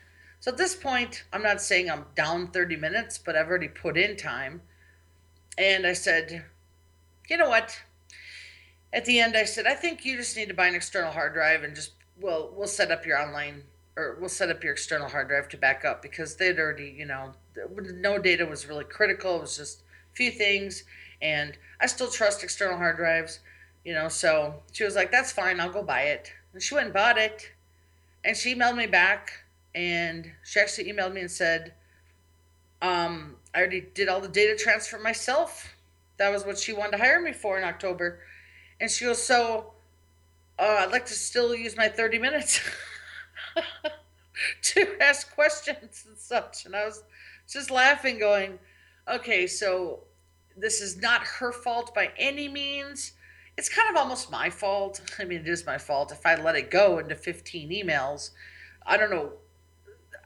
So 0.41 0.51
at 0.51 0.57
this 0.57 0.75
point, 0.75 1.23
I'm 1.31 1.43
not 1.43 1.61
saying 1.61 1.89
I'm 1.89 2.05
down 2.15 2.47
30 2.47 2.75
minutes, 2.75 3.19
but 3.19 3.35
I've 3.35 3.47
already 3.47 3.67
put 3.67 3.95
in 3.95 4.17
time. 4.17 4.61
And 5.55 5.85
I 5.85 5.93
said, 5.93 6.45
you 7.29 7.37
know 7.37 7.47
what? 7.47 7.79
At 8.91 9.05
the 9.05 9.19
end, 9.19 9.37
I 9.37 9.45
said, 9.45 9.67
I 9.67 9.75
think 9.75 10.03
you 10.03 10.17
just 10.17 10.35
need 10.35 10.47
to 10.47 10.55
buy 10.55 10.65
an 10.65 10.73
external 10.73 11.11
hard 11.11 11.33
drive 11.33 11.63
and 11.63 11.75
just 11.75 11.91
we'll 12.19 12.51
we'll 12.55 12.67
set 12.67 12.91
up 12.91 13.05
your 13.05 13.21
online 13.21 13.63
or 13.95 14.17
we'll 14.19 14.29
set 14.29 14.49
up 14.49 14.63
your 14.63 14.73
external 14.73 15.09
hard 15.09 15.27
drive 15.27 15.47
to 15.49 15.57
back 15.57 15.85
up 15.85 16.01
because 16.01 16.35
they'd 16.35 16.57
already, 16.57 16.95
you 16.97 17.05
know, 17.05 17.33
no 17.75 18.17
data 18.17 18.45
was 18.45 18.67
really 18.67 18.83
critical. 18.83 19.37
It 19.37 19.41
was 19.41 19.57
just 19.57 19.81
a 20.11 20.15
few 20.15 20.31
things, 20.31 20.85
and 21.21 21.55
I 21.79 21.85
still 21.85 22.09
trust 22.09 22.43
external 22.43 22.77
hard 22.77 22.97
drives, 22.97 23.41
you 23.85 23.93
know. 23.93 24.07
So 24.07 24.55
she 24.71 24.83
was 24.85 24.95
like, 24.95 25.11
"That's 25.11 25.31
fine. 25.31 25.59
I'll 25.59 25.71
go 25.71 25.83
buy 25.83 26.03
it." 26.03 26.33
And 26.53 26.63
she 26.63 26.73
went 26.73 26.85
and 26.85 26.93
bought 26.93 27.17
it, 27.17 27.51
and 28.23 28.35
she 28.35 28.55
emailed 28.55 28.77
me 28.77 28.87
back, 28.87 29.40
and 29.73 30.31
she 30.43 30.59
actually 30.59 30.91
emailed 30.91 31.13
me 31.13 31.21
and 31.21 31.31
said, 31.31 31.73
um, 32.81 33.37
"I 33.53 33.59
already 33.59 33.81
did 33.81 34.09
all 34.09 34.21
the 34.21 34.27
data 34.27 34.55
transfer 34.55 34.97
myself. 34.99 35.75
That 36.17 36.31
was 36.31 36.45
what 36.45 36.57
she 36.59 36.73
wanted 36.73 36.93
to 36.93 36.97
hire 36.97 37.21
me 37.21 37.33
for 37.33 37.57
in 37.57 37.63
October." 37.63 38.19
And 38.79 38.89
she 38.89 39.05
goes, 39.05 39.23
"So." 39.23 39.73
Uh, 40.59 40.81
I'd 40.81 40.91
like 40.91 41.07
to 41.07 41.13
still 41.13 41.55
use 41.55 41.75
my 41.75 41.87
30 41.87 42.19
minutes. 42.19 42.61
to 44.61 44.87
ask 45.01 45.33
questions 45.33 46.05
and 46.07 46.17
such. 46.17 46.65
And 46.65 46.75
I 46.75 46.85
was 46.85 47.03
just 47.49 47.71
laughing, 47.71 48.19
going, 48.19 48.59
okay, 49.11 49.47
so 49.47 50.01
this 50.57 50.81
is 50.81 50.97
not 50.97 51.21
her 51.23 51.51
fault 51.51 51.93
by 51.93 52.11
any 52.17 52.47
means. 52.47 53.13
It's 53.57 53.69
kind 53.69 53.89
of 53.89 53.95
almost 53.95 54.31
my 54.31 54.49
fault. 54.49 55.01
I 55.19 55.25
mean, 55.25 55.41
it 55.41 55.47
is 55.47 55.65
my 55.65 55.77
fault 55.77 56.11
if 56.11 56.25
I 56.25 56.35
let 56.35 56.55
it 56.55 56.71
go 56.71 56.99
into 56.99 57.15
15 57.15 57.69
emails. 57.69 58.31
I 58.85 58.97
don't 58.97 59.11
know. 59.11 59.33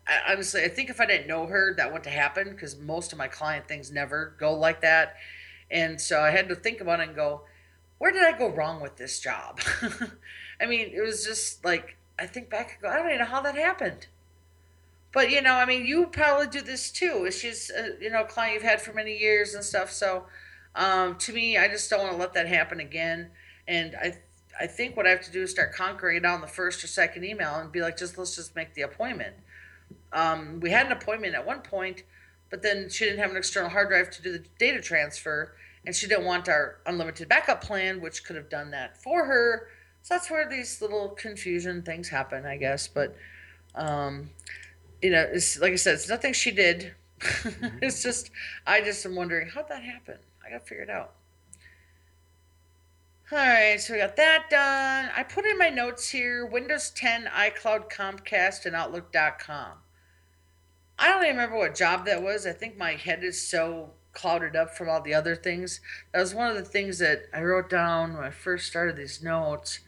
I, 0.07 0.33
honestly, 0.33 0.63
I 0.63 0.69
think 0.69 0.89
if 0.89 1.01
I 1.01 1.05
didn't 1.05 1.27
know 1.27 1.47
her, 1.47 1.73
that 1.75 1.91
wouldn't 1.91 2.13
happen 2.13 2.51
because 2.51 2.77
most 2.77 3.11
of 3.11 3.17
my 3.17 3.27
client 3.27 3.67
things 3.67 3.91
never 3.91 4.35
go 4.39 4.53
like 4.53 4.81
that. 4.81 5.15
And 5.71 5.99
so 5.99 6.21
I 6.21 6.29
had 6.29 6.47
to 6.49 6.55
think 6.55 6.81
about 6.81 6.99
it 6.99 7.07
and 7.07 7.15
go, 7.15 7.41
where 7.97 8.11
did 8.11 8.23
I 8.23 8.37
go 8.37 8.49
wrong 8.49 8.81
with 8.81 8.97
this 8.97 9.19
job? 9.19 9.59
I 10.61 10.65
mean, 10.65 10.91
it 10.93 11.01
was 11.01 11.25
just 11.25 11.63
like 11.65 11.97
I 12.17 12.27
think 12.27 12.49
back 12.49 12.73
and 12.73 12.81
go, 12.81 12.89
I 12.89 12.97
don't 12.97 13.07
even 13.07 13.19
know 13.19 13.25
how 13.25 13.41
that 13.41 13.55
happened. 13.55 14.07
But 15.11 15.31
you 15.31 15.41
know, 15.41 15.53
I 15.53 15.65
mean, 15.65 15.85
you 15.85 16.07
probably 16.07 16.47
do 16.47 16.61
this 16.61 16.91
too. 16.91 17.23
It's 17.25 17.41
just 17.41 17.71
uh, 17.71 17.95
you 17.99 18.09
know, 18.09 18.21
a 18.21 18.25
client 18.25 18.55
you've 18.55 18.63
had 18.63 18.81
for 18.81 18.93
many 18.93 19.17
years 19.17 19.53
and 19.53 19.63
stuff. 19.63 19.91
So, 19.91 20.25
um, 20.75 21.17
to 21.19 21.33
me, 21.33 21.57
I 21.57 21.67
just 21.67 21.89
don't 21.89 22.01
want 22.01 22.11
to 22.11 22.17
let 22.17 22.33
that 22.33 22.47
happen 22.47 22.79
again. 22.79 23.29
And 23.67 23.95
I, 23.95 24.17
I 24.59 24.67
think 24.67 24.95
what 24.95 25.07
I 25.07 25.09
have 25.09 25.23
to 25.23 25.31
do 25.31 25.41
is 25.43 25.51
start 25.51 25.73
conquering 25.73 26.17
it 26.17 26.25
on 26.25 26.41
the 26.41 26.47
first 26.47 26.83
or 26.83 26.87
second 26.87 27.23
email 27.23 27.55
and 27.55 27.71
be 27.71 27.81
like, 27.81 27.97
just 27.97 28.17
let's 28.17 28.35
just 28.35 28.55
make 28.55 28.73
the 28.73 28.81
appointment. 28.81 29.35
Um, 30.15 30.61
we 30.61 30.71
had 30.71 30.85
an 30.85 30.93
appointment 30.93 31.35
at 31.35 31.45
one 31.45 31.59
point, 31.59 32.03
but 32.49 32.63
then 32.63 32.89
she 32.89 33.03
didn't 33.03 33.19
have 33.19 33.31
an 33.31 33.37
external 33.37 33.69
hard 33.69 33.89
drive 33.89 34.09
to 34.11 34.21
do 34.21 34.31
the 34.31 34.43
data 34.57 34.81
transfer, 34.81 35.53
and 35.85 35.93
she 35.93 36.07
didn't 36.07 36.23
want 36.23 36.47
our 36.47 36.77
unlimited 36.85 37.27
backup 37.27 37.61
plan, 37.61 38.01
which 38.01 38.23
could 38.23 38.37
have 38.37 38.49
done 38.49 38.71
that 38.71 38.97
for 39.03 39.25
her. 39.25 39.67
So 40.03 40.13
that's 40.13 40.31
where 40.31 40.47
these 40.49 40.81
little 40.81 41.09
confusion 41.09 41.83
things 41.83 42.07
happen, 42.07 42.45
I 42.45 42.55
guess. 42.55 42.87
But, 42.87 43.15
um, 43.75 44.29
you 45.01 45.09
know, 45.11 45.27
it's 45.31 45.59
like 45.59 45.73
I 45.73 45.75
said, 45.75 45.95
it's 45.95 46.09
nothing 46.09 46.33
she 46.33 46.51
did. 46.51 46.93
Mm-hmm. 47.25 47.77
it's 47.81 48.03
just, 48.03 48.29
I 48.67 48.81
just 48.81 49.05
am 49.05 49.15
wondering 49.15 49.47
how'd 49.47 49.69
that 49.69 49.81
happen. 49.83 50.17
I 50.45 50.51
got 50.51 50.59
to 50.59 50.65
figure 50.65 50.83
it 50.83 50.89
out. 50.89 51.13
All 53.31 53.37
right, 53.37 53.79
so 53.79 53.93
we 53.93 53.99
got 53.99 54.17
that 54.17 54.49
done. 54.49 55.09
I 55.15 55.23
put 55.23 55.45
in 55.45 55.57
my 55.57 55.69
notes 55.69 56.09
here 56.09 56.45
Windows 56.45 56.91
10, 56.91 57.25
iCloud, 57.25 57.89
Comcast, 57.89 58.65
and 58.65 58.75
Outlook.com. 58.75 59.77
I 60.97 61.09
don't 61.09 61.23
even 61.23 61.35
remember 61.35 61.57
what 61.57 61.75
job 61.75 62.05
that 62.05 62.23
was. 62.23 62.45
I 62.45 62.53
think 62.53 62.77
my 62.77 62.93
head 62.93 63.23
is 63.23 63.47
so 63.47 63.91
clouded 64.13 64.55
up 64.55 64.75
from 64.75 64.89
all 64.89 65.01
the 65.01 65.13
other 65.13 65.35
things. 65.35 65.81
That 66.13 66.21
was 66.21 66.33
one 66.33 66.49
of 66.49 66.55
the 66.55 66.63
things 66.63 66.99
that 66.99 67.25
I 67.33 67.43
wrote 67.43 67.69
down 67.69 68.15
when 68.15 68.23
I 68.23 68.31
first 68.31 68.67
started 68.67 68.95
these 68.95 69.21
notes. 69.21 69.79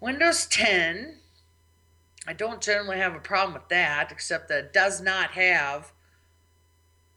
Windows 0.00 0.46
10, 0.46 1.18
I 2.26 2.32
don't 2.32 2.60
generally 2.60 2.98
have 2.98 3.14
a 3.14 3.20
problem 3.20 3.54
with 3.54 3.68
that, 3.68 4.10
except 4.10 4.48
that 4.48 4.64
it 4.64 4.72
does 4.72 5.00
not 5.00 5.30
have 5.30 5.92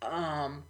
um, 0.02 0.64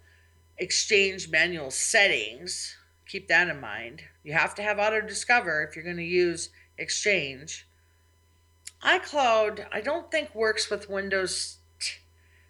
Exchange 0.56 1.30
manual 1.30 1.70
settings. 1.70 2.76
Keep 3.06 3.28
that 3.28 3.48
in 3.48 3.60
mind. 3.60 4.02
You 4.24 4.32
have 4.32 4.54
to 4.56 4.62
have 4.62 4.78
Auto 4.78 5.00
Discover 5.00 5.62
if 5.62 5.76
you're 5.76 5.84
going 5.84 5.96
to 5.96 6.02
use 6.02 6.50
Exchange. 6.76 7.68
iCloud, 8.82 9.66
I 9.70 9.80
don't 9.80 10.10
think 10.10 10.34
works 10.34 10.70
with 10.70 10.90
Windows 10.90 11.57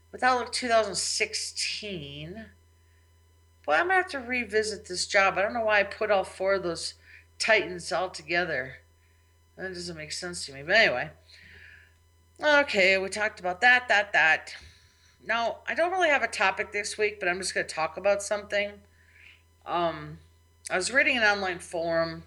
t- 0.09 0.13
with 0.13 0.23
Outlook 0.23 0.53
2016. 0.53 2.47
Boy, 3.65 3.73
I'm 3.73 3.89
gonna 3.89 3.95
have 3.95 4.09
to 4.09 4.19
revisit 4.19 4.87
this 4.87 5.07
job. 5.07 5.37
I 5.37 5.43
don't 5.43 5.55
know 5.55 5.65
why 5.65 5.81
I 5.81 5.85
put 5.85 6.11
all 6.11 6.25
four 6.25 6.55
of 6.55 6.63
those 6.63 6.95
Titans 7.39 7.93
all 7.93 8.11
together. 8.11 8.79
That 9.57 9.75
doesn't 9.75 9.97
make 9.97 10.13
sense 10.13 10.47
to 10.47 10.53
me. 10.53 10.63
But 10.63 10.77
anyway. 10.77 11.11
Okay, 12.41 12.97
we 12.99 13.09
talked 13.09 13.41
about 13.41 13.61
that, 13.63 13.89
that, 13.89 14.13
that. 14.13 14.55
Now, 15.27 15.57
I 15.67 15.75
don't 15.75 15.91
really 15.91 16.09
have 16.09 16.23
a 16.23 16.29
topic 16.29 16.71
this 16.71 16.97
week, 16.97 17.19
but 17.19 17.29
I'm 17.29 17.39
just 17.39 17.53
going 17.53 17.67
to 17.67 17.75
talk 17.75 17.97
about 17.97 18.23
something. 18.23 18.71
Um, 19.67 20.19
I 20.71 20.77
was 20.77 20.93
reading 20.93 21.17
an 21.17 21.25
online 21.25 21.59
forum 21.59 22.23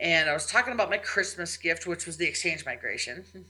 and 0.00 0.30
I 0.30 0.32
was 0.32 0.46
talking 0.46 0.72
about 0.72 0.88
my 0.88 0.96
Christmas 0.96 1.58
gift, 1.58 1.86
which 1.86 2.06
was 2.06 2.16
the 2.16 2.26
exchange 2.26 2.64
migration. 2.64 3.24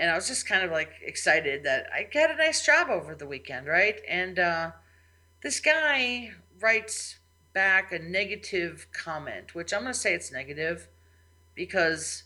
And 0.00 0.10
I 0.10 0.14
was 0.14 0.26
just 0.26 0.48
kind 0.48 0.64
of 0.64 0.70
like 0.70 0.92
excited 1.02 1.62
that 1.64 1.86
I 1.94 2.04
got 2.04 2.30
a 2.30 2.34
nice 2.34 2.64
job 2.64 2.88
over 2.88 3.14
the 3.14 3.26
weekend, 3.26 3.66
right? 3.66 4.00
And 4.08 4.38
uh, 4.38 4.70
this 5.42 5.60
guy 5.60 6.30
writes 6.58 7.18
back 7.52 7.92
a 7.92 7.98
negative 7.98 8.86
comment, 8.92 9.54
which 9.54 9.74
I'm 9.74 9.82
going 9.82 9.92
to 9.92 9.98
say 9.98 10.14
it's 10.14 10.32
negative 10.32 10.88
because 11.54 12.22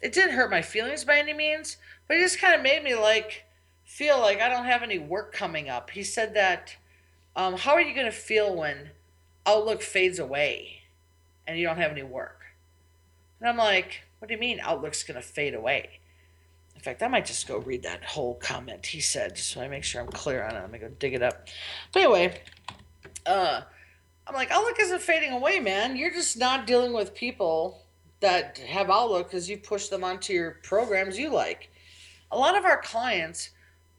it 0.00 0.12
didn't 0.12 0.36
hurt 0.36 0.48
my 0.48 0.62
feelings 0.62 1.04
by 1.04 1.18
any 1.18 1.32
means, 1.32 1.76
but 2.06 2.18
it 2.18 2.20
just 2.20 2.40
kind 2.40 2.54
of 2.54 2.62
made 2.62 2.84
me 2.84 2.94
like 2.94 3.46
feel 3.84 4.20
like 4.20 4.40
I 4.40 4.48
don't 4.48 4.66
have 4.66 4.84
any 4.84 5.00
work 5.00 5.32
coming 5.32 5.68
up. 5.68 5.90
He 5.90 6.04
said 6.04 6.34
that, 6.34 6.76
um, 7.34 7.56
how 7.56 7.72
are 7.72 7.82
you 7.82 7.96
going 7.96 8.06
to 8.06 8.12
feel 8.12 8.54
when 8.54 8.90
Outlook 9.44 9.82
fades 9.82 10.20
away 10.20 10.82
and 11.48 11.58
you 11.58 11.66
don't 11.66 11.78
have 11.78 11.90
any 11.90 12.04
work? 12.04 12.42
And 13.40 13.48
I'm 13.48 13.56
like, 13.56 14.02
what 14.20 14.28
do 14.28 14.34
you 14.34 14.40
mean 14.40 14.60
Outlook's 14.60 15.02
going 15.02 15.20
to 15.20 15.26
fade 15.26 15.54
away? 15.54 15.98
In 16.82 16.84
fact, 16.84 17.02
I 17.04 17.06
might 17.06 17.26
just 17.26 17.46
go 17.46 17.58
read 17.58 17.84
that 17.84 18.02
whole 18.02 18.34
comment 18.34 18.84
he 18.84 18.98
said, 18.98 19.36
just 19.36 19.50
so 19.50 19.60
I 19.60 19.68
make 19.68 19.84
sure 19.84 20.00
I'm 20.00 20.08
clear 20.08 20.42
on 20.42 20.56
it. 20.56 20.60
Let 20.62 20.70
me 20.72 20.80
go 20.80 20.88
dig 20.88 21.14
it 21.14 21.22
up. 21.22 21.46
But 21.92 22.02
anyway, 22.02 22.40
uh, 23.24 23.60
I'm 24.26 24.34
like, 24.34 24.50
Outlook 24.50 24.80
isn't 24.80 25.00
fading 25.00 25.30
away, 25.30 25.60
man. 25.60 25.96
You're 25.96 26.10
just 26.10 26.36
not 26.36 26.66
dealing 26.66 26.92
with 26.92 27.14
people 27.14 27.86
that 28.18 28.58
have 28.58 28.90
Outlook 28.90 29.28
because 29.28 29.48
you 29.48 29.58
push 29.58 29.86
them 29.86 30.02
onto 30.02 30.32
your 30.32 30.58
programs 30.64 31.16
you 31.16 31.30
like. 31.30 31.70
A 32.32 32.36
lot 32.36 32.58
of 32.58 32.64
our 32.64 32.82
clients 32.82 33.50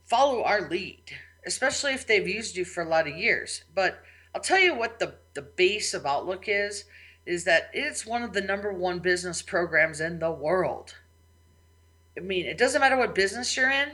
follow 0.04 0.44
our 0.44 0.68
lead, 0.68 1.04
especially 1.46 1.94
if 1.94 2.06
they've 2.06 2.28
used 2.28 2.58
you 2.58 2.66
for 2.66 2.84
a 2.84 2.90
lot 2.90 3.08
of 3.08 3.16
years. 3.16 3.64
But 3.74 4.04
I'll 4.36 4.42
tell 4.42 4.60
you 4.60 4.76
what 4.76 5.00
the, 5.00 5.16
the 5.36 5.42
base 5.42 5.94
of 5.94 6.06
Outlook 6.06 6.50
is, 6.50 6.84
is 7.26 7.46
that 7.46 7.70
it's 7.72 8.06
one 8.06 8.24
of 8.24 8.34
the 8.34 8.42
number 8.42 8.74
one 8.74 9.00
business 9.00 9.42
programs 9.42 10.02
in 10.02 10.20
the 10.20 10.32
world. 10.32 10.96
I 12.18 12.22
mean, 12.22 12.46
it 12.46 12.58
doesn't 12.58 12.82
matter 12.82 12.98
what 12.98 13.16
business 13.16 13.56
you're 13.56 13.72
in, 13.72 13.90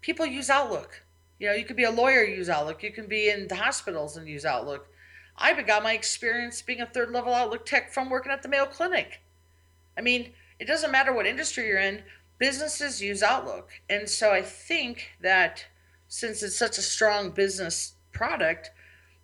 people 0.00 0.26
use 0.26 0.50
Outlook. 0.50 1.02
You 1.38 1.48
know, 1.48 1.54
you 1.54 1.64
could 1.64 1.76
be 1.76 1.84
a 1.84 1.90
lawyer, 1.90 2.22
use 2.22 2.48
Outlook. 2.48 2.82
You 2.82 2.92
can 2.92 3.06
be 3.06 3.28
in 3.28 3.48
the 3.48 3.56
hospitals 3.56 4.16
and 4.16 4.28
use 4.28 4.44
Outlook. 4.44 4.88
I 5.36 5.60
got 5.62 5.82
my 5.82 5.92
experience 5.92 6.62
being 6.62 6.80
a 6.80 6.86
third 6.86 7.10
level 7.10 7.34
Outlook 7.34 7.66
tech 7.66 7.92
from 7.92 8.10
working 8.10 8.30
at 8.30 8.42
the 8.42 8.48
Mayo 8.48 8.66
Clinic. 8.66 9.22
I 9.96 10.00
mean, 10.00 10.32
it 10.58 10.66
doesn't 10.66 10.92
matter 10.92 11.12
what 11.12 11.26
industry 11.26 11.66
you're 11.66 11.80
in, 11.80 12.02
businesses 12.38 13.02
use 13.02 13.22
Outlook. 13.22 13.70
And 13.88 14.08
so 14.08 14.32
I 14.32 14.42
think 14.42 15.10
that 15.20 15.66
since 16.08 16.42
it's 16.42 16.58
such 16.58 16.78
a 16.78 16.82
strong 16.82 17.30
business 17.30 17.94
product, 18.12 18.70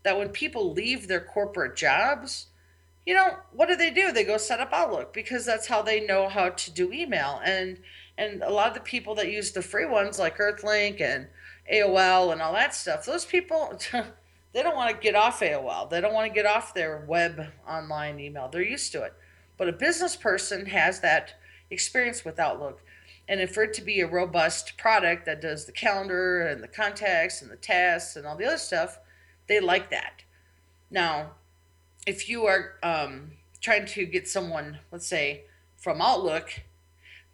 that 0.02 0.18
when 0.18 0.30
people 0.30 0.72
leave 0.72 1.06
their 1.06 1.20
corporate 1.20 1.76
jobs, 1.76 2.46
you 3.04 3.14
know, 3.14 3.36
what 3.52 3.68
do 3.68 3.76
they 3.76 3.90
do? 3.90 4.12
They 4.12 4.24
go 4.24 4.38
set 4.38 4.60
up 4.60 4.72
Outlook 4.72 5.12
because 5.12 5.46
that's 5.46 5.66
how 5.66 5.82
they 5.82 6.04
know 6.04 6.28
how 6.28 6.50
to 6.50 6.70
do 6.70 6.92
email. 6.92 7.40
And 7.44 7.78
and 8.18 8.42
a 8.42 8.50
lot 8.50 8.68
of 8.68 8.74
the 8.74 8.80
people 8.80 9.14
that 9.14 9.30
use 9.30 9.52
the 9.52 9.62
free 9.62 9.86
ones 9.86 10.18
like 10.18 10.38
Earthlink 10.38 11.00
and 11.00 11.28
AOL 11.72 12.32
and 12.32 12.42
all 12.42 12.52
that 12.52 12.74
stuff, 12.74 13.06
those 13.06 13.24
people 13.24 13.78
they 14.52 14.62
don't 14.62 14.76
want 14.76 14.90
to 14.94 15.00
get 15.00 15.14
off 15.14 15.40
AOL. 15.40 15.88
They 15.88 16.00
don't 16.00 16.12
want 16.12 16.26
to 16.26 16.34
get 16.34 16.44
off 16.44 16.74
their 16.74 17.04
web 17.06 17.46
online 17.66 18.18
email. 18.18 18.48
They're 18.48 18.62
used 18.62 18.92
to 18.92 19.02
it. 19.04 19.14
But 19.56 19.68
a 19.68 19.72
business 19.72 20.16
person 20.16 20.66
has 20.66 21.00
that 21.00 21.34
experience 21.70 22.24
with 22.24 22.38
Outlook. 22.40 22.82
And 23.28 23.48
for 23.50 23.62
it 23.62 23.74
to 23.74 23.82
be 23.82 24.00
a 24.00 24.06
robust 24.06 24.78
product 24.78 25.26
that 25.26 25.42
does 25.42 25.66
the 25.66 25.72
calendar 25.72 26.46
and 26.46 26.62
the 26.62 26.68
contacts 26.68 27.42
and 27.42 27.50
the 27.50 27.56
tasks 27.56 28.16
and 28.16 28.26
all 28.26 28.36
the 28.36 28.46
other 28.46 28.58
stuff, 28.58 28.98
they 29.48 29.60
like 29.60 29.90
that. 29.90 30.22
Now, 30.90 31.32
if 32.06 32.28
you 32.28 32.46
are 32.46 32.76
um, 32.82 33.32
trying 33.60 33.84
to 33.86 34.06
get 34.06 34.26
someone, 34.26 34.78
let's 34.90 35.06
say, 35.06 35.44
from 35.76 36.00
Outlook, 36.00 36.62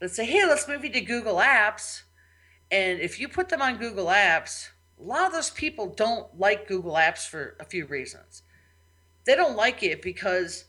let's 0.05 0.17
say, 0.17 0.27
hey, 0.27 0.45
let's 0.45 0.69
move 0.69 0.85
you 0.85 0.91
to 0.93 1.01
Google 1.01 1.37
Apps, 1.37 2.03
And 2.71 3.01
if 3.01 3.19
you 3.19 3.27
put 3.27 3.49
them 3.49 3.63
on 3.63 3.79
Google 3.79 4.07
Apps, 4.07 4.69
a 5.01 5.03
lot 5.03 5.27
of 5.27 5.33
those 5.33 5.49
people 5.49 5.87
don't 5.87 6.39
like 6.39 6.69
Google 6.69 6.93
Apps 6.93 7.27
for 7.27 7.57
a 7.59 7.65
few 7.65 7.87
reasons. 7.87 8.43
They 9.25 9.35
don't 9.35 9.57
like 9.57 9.83
it 9.83 10.03
because 10.03 10.65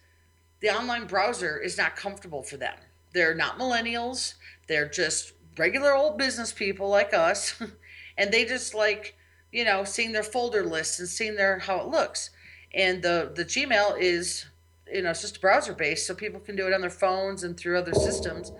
the 0.62 0.70
online 0.70 1.06
browser 1.06 1.58
is 1.58 1.78
not 1.78 1.98
comfortable 1.98 2.44
for 2.44 2.56
them. 2.56 2.78
They're 3.12 3.36
not 3.36 3.60
millennials, 3.60 4.36
they're 4.68 4.88
just 4.88 5.34
regular 5.58 5.94
old 5.94 6.18
business 6.18 6.54
people 6.54 6.88
like 6.88 7.14
us, 7.14 7.62
and 8.18 8.32
they 8.32 8.46
just 8.46 8.74
like, 8.74 9.18
you 9.52 9.66
know, 9.66 9.84
seeing 9.84 10.14
their 10.14 10.24
folder 10.24 10.64
lists 10.64 11.00
and 11.00 11.10
seeing 11.10 11.36
their 11.36 11.60
how 11.60 11.82
it 11.82 11.88
looks. 11.88 12.30
And 12.74 13.04
the 13.04 13.34
the 13.36 13.44
Gmail 13.44 14.00
is, 14.00 14.46
you 14.90 15.02
know, 15.02 15.10
it's 15.10 15.22
just 15.22 15.42
browser 15.42 15.74
based, 15.74 16.08
so 16.08 16.16
people 16.16 16.40
can 16.40 16.56
do 16.56 16.68
it 16.68 16.74
on 16.74 16.80
their 16.80 16.90
phones 16.90 17.44
and 17.44 17.58
through 17.58 17.78
other 17.78 17.94
systems. 17.94 18.54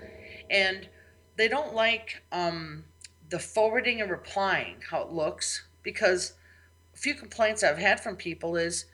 And 0.50 0.88
they 1.38 1.48
don't 1.48 1.74
like 1.74 2.24
um, 2.32 2.86
the 3.30 3.40
forwarding 3.40 4.02
and 4.02 4.10
replying 4.10 4.78
how 4.90 5.02
it 5.02 5.12
looks 5.12 5.66
because 5.84 6.34
a 6.94 6.98
few 6.98 7.14
complaints 7.14 7.64
I've 7.64 7.78
had 7.78 8.00
from 8.00 8.16
people 8.16 8.56
is 8.56 8.86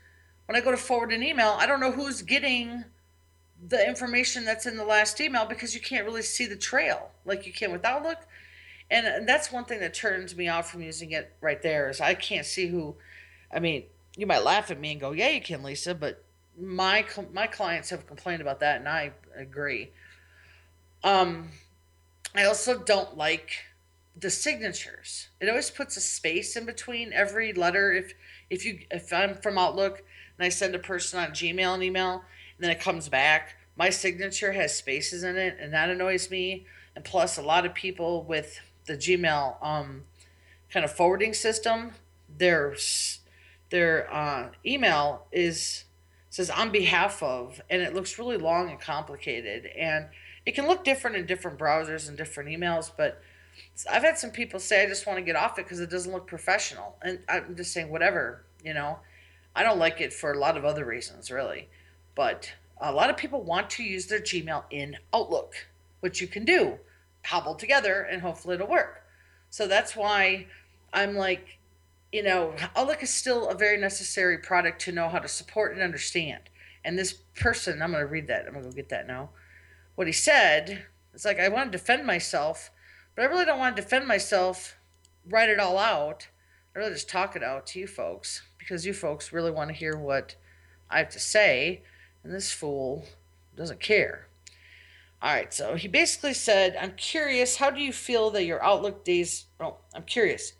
when 0.46 0.56
I 0.56 0.60
go 0.60 0.70
to 0.70 0.76
forward 0.76 1.12
an 1.12 1.22
email, 1.22 1.56
I 1.58 1.66
don't 1.66 1.80
know 1.80 1.92
who's 1.92 2.22
getting 2.22 2.84
the 3.68 3.86
information 3.86 4.44
that's 4.44 4.66
in 4.66 4.76
the 4.76 4.84
last 4.84 5.20
email 5.20 5.44
because 5.46 5.74
you 5.74 5.80
can't 5.80 6.04
really 6.04 6.22
see 6.22 6.46
the 6.46 6.56
trail 6.56 7.10
like 7.24 7.46
you 7.46 7.52
can 7.52 7.70
with 7.70 7.84
Outlook. 7.84 8.18
And 8.90 9.26
that's 9.26 9.50
one 9.50 9.64
thing 9.64 9.80
that 9.80 9.94
turns 9.94 10.36
me 10.36 10.48
off 10.48 10.70
from 10.70 10.82
using 10.82 11.12
it 11.12 11.32
right 11.40 11.62
there 11.62 11.88
is 11.88 12.00
I 12.00 12.14
can't 12.14 12.44
see 12.44 12.66
who. 12.66 12.96
I 13.50 13.58
mean, 13.58 13.84
you 14.16 14.26
might 14.26 14.44
laugh 14.44 14.70
at 14.70 14.78
me 14.78 14.92
and 14.92 15.00
go, 15.00 15.12
"Yeah, 15.12 15.30
you 15.30 15.40
can, 15.40 15.62
Lisa," 15.62 15.94
but 15.94 16.22
my 16.60 17.06
my 17.32 17.46
clients 17.46 17.88
have 17.90 18.06
complained 18.06 18.42
about 18.42 18.60
that, 18.60 18.80
and 18.80 18.88
I 18.88 19.12
agree. 19.34 19.92
Um, 21.04 21.50
I 22.34 22.44
also 22.44 22.78
don't 22.78 23.16
like 23.16 23.50
the 24.16 24.30
signatures. 24.30 25.28
It 25.40 25.48
always 25.48 25.70
puts 25.70 25.96
a 25.96 26.00
space 26.00 26.56
in 26.56 26.64
between 26.64 27.12
every 27.12 27.52
letter. 27.52 27.92
If 27.92 28.14
if 28.50 28.64
you 28.64 28.80
if 28.90 29.12
I'm 29.12 29.34
from 29.36 29.58
Outlook 29.58 30.02
and 30.38 30.44
I 30.44 30.48
send 30.48 30.74
a 30.74 30.78
person 30.78 31.18
on 31.18 31.30
Gmail 31.30 31.74
an 31.74 31.82
email 31.82 32.12
and 32.56 32.60
then 32.60 32.70
it 32.70 32.80
comes 32.80 33.08
back, 33.08 33.56
my 33.76 33.90
signature 33.90 34.52
has 34.52 34.76
spaces 34.76 35.24
in 35.24 35.36
it, 35.36 35.56
and 35.60 35.72
that 35.72 35.90
annoys 35.90 36.30
me. 36.30 36.66
And 36.94 37.04
plus, 37.04 37.38
a 37.38 37.42
lot 37.42 37.64
of 37.64 37.74
people 37.74 38.22
with 38.22 38.60
the 38.86 38.96
Gmail 38.96 39.64
um, 39.64 40.04
kind 40.70 40.84
of 40.84 40.92
forwarding 40.92 41.34
system, 41.34 41.92
their 42.28 42.76
their 43.70 44.12
uh, 44.12 44.50
email 44.64 45.26
is 45.32 45.84
says 46.28 46.48
on 46.48 46.70
behalf 46.70 47.22
of, 47.22 47.60
and 47.68 47.82
it 47.82 47.94
looks 47.94 48.18
really 48.18 48.38
long 48.38 48.70
and 48.70 48.80
complicated, 48.80 49.66
and 49.66 50.06
it 50.44 50.54
can 50.54 50.66
look 50.66 50.84
different 50.84 51.16
in 51.16 51.26
different 51.26 51.58
browsers 51.58 52.08
and 52.08 52.16
different 52.16 52.50
emails, 52.50 52.90
but 52.96 53.22
I've 53.90 54.02
had 54.02 54.18
some 54.18 54.30
people 54.30 54.60
say 54.60 54.82
I 54.82 54.86
just 54.86 55.06
want 55.06 55.18
to 55.18 55.24
get 55.24 55.36
off 55.36 55.58
it 55.58 55.64
because 55.64 55.80
it 55.80 55.90
doesn't 55.90 56.12
look 56.12 56.26
professional, 56.26 56.96
and 57.02 57.20
I'm 57.28 57.56
just 57.56 57.72
saying 57.72 57.90
whatever, 57.90 58.44
you 58.64 58.74
know. 58.74 58.98
I 59.54 59.62
don't 59.62 59.78
like 59.78 60.00
it 60.00 60.12
for 60.12 60.32
a 60.32 60.38
lot 60.38 60.56
of 60.56 60.64
other 60.64 60.84
reasons, 60.84 61.30
really, 61.30 61.68
but 62.14 62.52
a 62.80 62.92
lot 62.92 63.10
of 63.10 63.16
people 63.16 63.42
want 63.42 63.70
to 63.70 63.82
use 63.82 64.06
their 64.06 64.20
Gmail 64.20 64.64
in 64.70 64.96
Outlook, 65.12 65.54
which 66.00 66.20
you 66.20 66.26
can 66.26 66.44
do, 66.44 66.78
cobble 67.22 67.54
together, 67.54 68.02
and 68.02 68.22
hopefully 68.22 68.54
it'll 68.54 68.66
work. 68.66 69.04
So 69.50 69.68
that's 69.68 69.94
why 69.94 70.46
I'm 70.92 71.14
like, 71.14 71.58
you 72.10 72.22
know, 72.22 72.54
Outlook 72.74 73.02
is 73.02 73.10
still 73.10 73.48
a 73.48 73.54
very 73.54 73.78
necessary 73.78 74.38
product 74.38 74.80
to 74.82 74.92
know 74.92 75.08
how 75.08 75.18
to 75.18 75.28
support 75.28 75.72
and 75.72 75.82
understand. 75.82 76.42
And 76.84 76.98
this 76.98 77.12
person, 77.12 77.82
I'm 77.82 77.92
going 77.92 78.02
to 78.02 78.10
read 78.10 78.26
that. 78.28 78.46
I'm 78.46 78.52
going 78.52 78.64
to 78.64 78.70
go 78.70 78.74
get 78.74 78.88
that 78.88 79.06
now. 79.06 79.30
What 79.94 80.06
he 80.06 80.12
said, 80.12 80.86
it's 81.14 81.24
like, 81.24 81.38
I 81.38 81.48
want 81.48 81.70
to 81.70 81.78
defend 81.78 82.06
myself 82.06 82.70
but 83.14 83.22
I 83.22 83.28
really 83.28 83.44
don't 83.44 83.58
want 83.58 83.76
to 83.76 83.82
defend 83.82 84.06
myself, 84.06 84.76
write 85.28 85.50
it 85.50 85.60
all 85.60 85.78
out. 85.78 86.28
I 86.74 86.78
really 86.78 86.92
just 86.92 87.10
talk 87.10 87.36
it 87.36 87.42
out 87.42 87.66
to 87.68 87.78
you 87.78 87.86
folks 87.86 88.42
because 88.58 88.86
you 88.86 88.94
folks 88.94 89.32
really 89.32 89.50
want 89.50 89.68
to 89.68 89.76
hear 89.76 89.96
what 89.96 90.36
I 90.90 90.98
have 90.98 91.10
to 91.10 91.20
say, 91.20 91.82
and 92.24 92.32
this 92.32 92.52
fool 92.52 93.04
doesn't 93.56 93.80
care. 93.80 94.28
All 95.20 95.32
right, 95.32 95.52
so 95.52 95.74
he 95.74 95.88
basically 95.88 96.34
said, 96.34 96.76
I'm 96.80 96.94
curious, 96.96 97.56
how 97.56 97.70
do 97.70 97.80
you 97.80 97.92
feel 97.92 98.30
that 98.30 98.44
your 98.44 98.62
Outlook 98.62 99.04
days, 99.04 99.46
oh, 99.60 99.76
I'm 99.94 100.04
curious, 100.04 100.54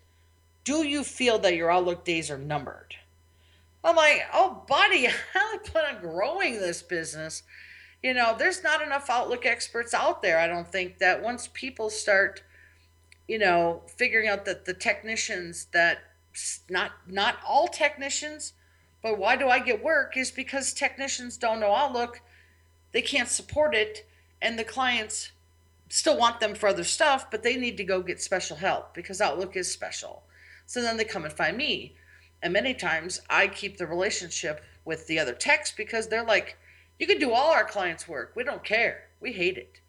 do 0.63 0.87
you 0.87 1.03
feel 1.03 1.39
that 1.39 1.55
your 1.55 1.71
Outlook 1.71 2.05
days 2.05 2.29
are 2.31 2.37
numbered? 2.37 2.95
I'm 3.83 3.95
like, 3.97 4.21
oh, 4.33 4.63
buddy, 4.67 5.07
I 5.35 5.57
plan 5.65 5.95
on 5.95 6.01
growing 6.01 6.59
this 6.59 6.81
business 6.81 7.43
you 8.03 8.13
know, 8.13 8.35
there's 8.37 8.61
not 8.61 8.81
enough 8.81 9.09
Outlook 9.09 9.45
experts 9.45 9.93
out 9.93 10.21
there. 10.21 10.37
I 10.37 10.47
don't 10.47 10.67
think 10.67 10.99
that 10.99 11.23
once 11.23 11.49
people 11.53 11.89
start, 11.89 12.43
you 13.29 13.39
know, 13.39 13.81
figuring 13.87 14.27
out 14.27 14.43
that 14.45 14.65
the 14.65 14.73
technicians 14.73 15.65
that 15.73 15.99
not 16.69 16.91
not 17.07 17.37
all 17.47 17.67
technicians, 17.67 18.53
but 19.01 19.17
why 19.17 19.37
do 19.37 19.47
I 19.47 19.59
get 19.59 19.81
work 19.81 20.17
is 20.17 20.31
because 20.31 20.73
technicians 20.73 21.37
don't 21.37 21.61
know 21.61 21.73
Outlook, 21.73 22.21
they 22.91 23.01
can't 23.01 23.29
support 23.29 23.73
it, 23.73 24.05
and 24.41 24.59
the 24.59 24.63
clients 24.65 25.31
still 25.87 26.17
want 26.17 26.41
them 26.41 26.55
for 26.55 26.67
other 26.67 26.83
stuff, 26.83 27.31
but 27.31 27.41
they 27.41 27.55
need 27.55 27.77
to 27.77 27.83
go 27.83 28.01
get 28.01 28.21
special 28.21 28.57
help 28.57 28.93
because 28.93 29.21
Outlook 29.21 29.55
is 29.55 29.71
special. 29.71 30.23
So 30.65 30.81
then 30.81 30.97
they 30.97 31.05
come 31.05 31.23
and 31.23 31.33
find 31.33 31.55
me. 31.55 31.95
And 32.41 32.51
many 32.51 32.73
times 32.73 33.21
I 33.29 33.47
keep 33.47 33.77
the 33.77 33.87
relationship 33.87 34.61
with 34.83 35.07
the 35.07 35.19
other 35.19 35.33
techs 35.33 35.71
because 35.71 36.07
they're 36.07 36.25
like, 36.25 36.57
you 36.99 37.07
can 37.07 37.19
do 37.19 37.31
all 37.31 37.51
our 37.51 37.65
clients' 37.65 38.07
work. 38.07 38.33
We 38.35 38.43
don't 38.43 38.63
care. 38.63 39.09
We 39.19 39.33
hate 39.33 39.57
it. 39.57 39.79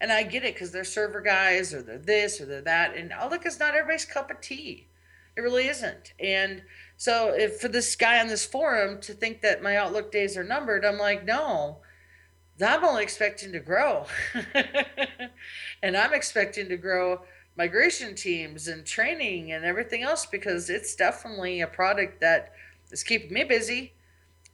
And 0.00 0.12
I 0.12 0.22
get 0.24 0.44
it 0.44 0.54
because 0.54 0.72
they're 0.72 0.84
server 0.84 1.20
guys 1.20 1.72
or 1.72 1.82
they're 1.82 1.98
this 1.98 2.40
or 2.40 2.46
they're 2.46 2.60
that. 2.62 2.96
And 2.96 3.12
oh, 3.12 3.24
Outlook 3.24 3.46
is 3.46 3.58
not 3.58 3.74
everybody's 3.74 4.04
cup 4.04 4.30
of 4.30 4.40
tea. 4.40 4.88
It 5.36 5.40
really 5.40 5.68
isn't. 5.68 6.12
And 6.18 6.62
so 6.96 7.34
if 7.34 7.60
for 7.60 7.68
this 7.68 7.94
guy 7.94 8.20
on 8.20 8.28
this 8.28 8.44
forum 8.44 9.00
to 9.02 9.12
think 9.12 9.42
that 9.42 9.62
my 9.62 9.76
Outlook 9.76 10.10
days 10.10 10.36
are 10.36 10.44
numbered, 10.44 10.84
I'm 10.84 10.98
like, 10.98 11.24
no, 11.24 11.78
I'm 12.64 12.84
only 12.84 13.02
expecting 13.02 13.52
to 13.52 13.60
grow. 13.60 14.06
and 15.82 15.96
I'm 15.96 16.14
expecting 16.14 16.68
to 16.68 16.76
grow 16.76 17.20
migration 17.56 18.14
teams 18.14 18.68
and 18.68 18.84
training 18.84 19.52
and 19.52 19.64
everything 19.64 20.02
else 20.02 20.26
because 20.26 20.68
it's 20.68 20.94
definitely 20.94 21.60
a 21.60 21.66
product 21.66 22.20
that 22.20 22.52
is 22.90 23.02
keeping 23.02 23.32
me 23.32 23.44
busy 23.44 23.94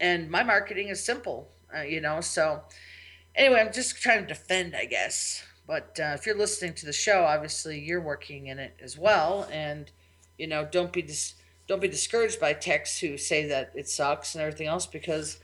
and 0.01 0.31
my 0.31 0.43
marketing 0.43 0.89
is 0.89 1.03
simple 1.03 1.52
uh, 1.77 1.83
you 1.83 2.01
know. 2.01 2.21
So 2.21 2.63
anyway, 3.35 3.61
I'm 3.61 3.73
just 3.73 3.97
trying 3.97 4.23
to 4.23 4.27
defend, 4.27 4.75
I 4.75 4.85
guess. 4.87 5.45
But 5.67 5.99
uh, 6.01 6.13
if 6.15 6.27
you're 6.27 6.37
listening 6.37 6.75
to 6.75 6.87
the 6.87 6.93
show, 6.93 7.25
obviously 7.25 7.79
you're 7.79 8.01
working 8.01 8.49
in 8.49 8.59
it 8.59 8.77
as 8.83 8.99
well, 8.99 9.49
and 9.51 9.91
you 10.39 10.47
know, 10.47 10.69
don't 10.71 10.93
be 10.93 11.03
dis- 11.03 11.35
don't 11.69 11.81
be 11.81 11.89
discouraged 11.89 12.41
by 12.41 12.53
texts 12.53 12.99
who 12.99 13.17
say 13.17 13.47
that 13.47 13.73
it 13.75 13.89
sucks 13.89 14.35
and 14.35 14.43
everything 14.43 14.67
else 14.67 14.87
because 14.87 15.39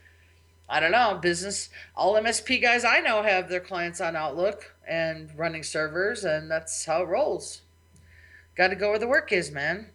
I 0.68 0.80
don't 0.80 0.92
know, 0.92 1.18
business. 1.20 1.70
All 1.96 2.14
MSP 2.14 2.60
guys 2.60 2.84
I 2.84 3.00
know 3.00 3.22
have 3.22 3.48
their 3.48 3.60
clients 3.60 4.00
on 4.00 4.16
Outlook 4.16 4.74
and 4.86 5.30
running 5.36 5.62
servers, 5.62 6.24
and 6.24 6.50
that's 6.50 6.84
how 6.84 7.02
it 7.02 7.08
rolls. 7.08 7.62
Got 8.54 8.68
to 8.68 8.76
go 8.76 8.90
where 8.90 8.98
the 8.98 9.08
work 9.08 9.32
is, 9.32 9.50
man. 9.50 9.90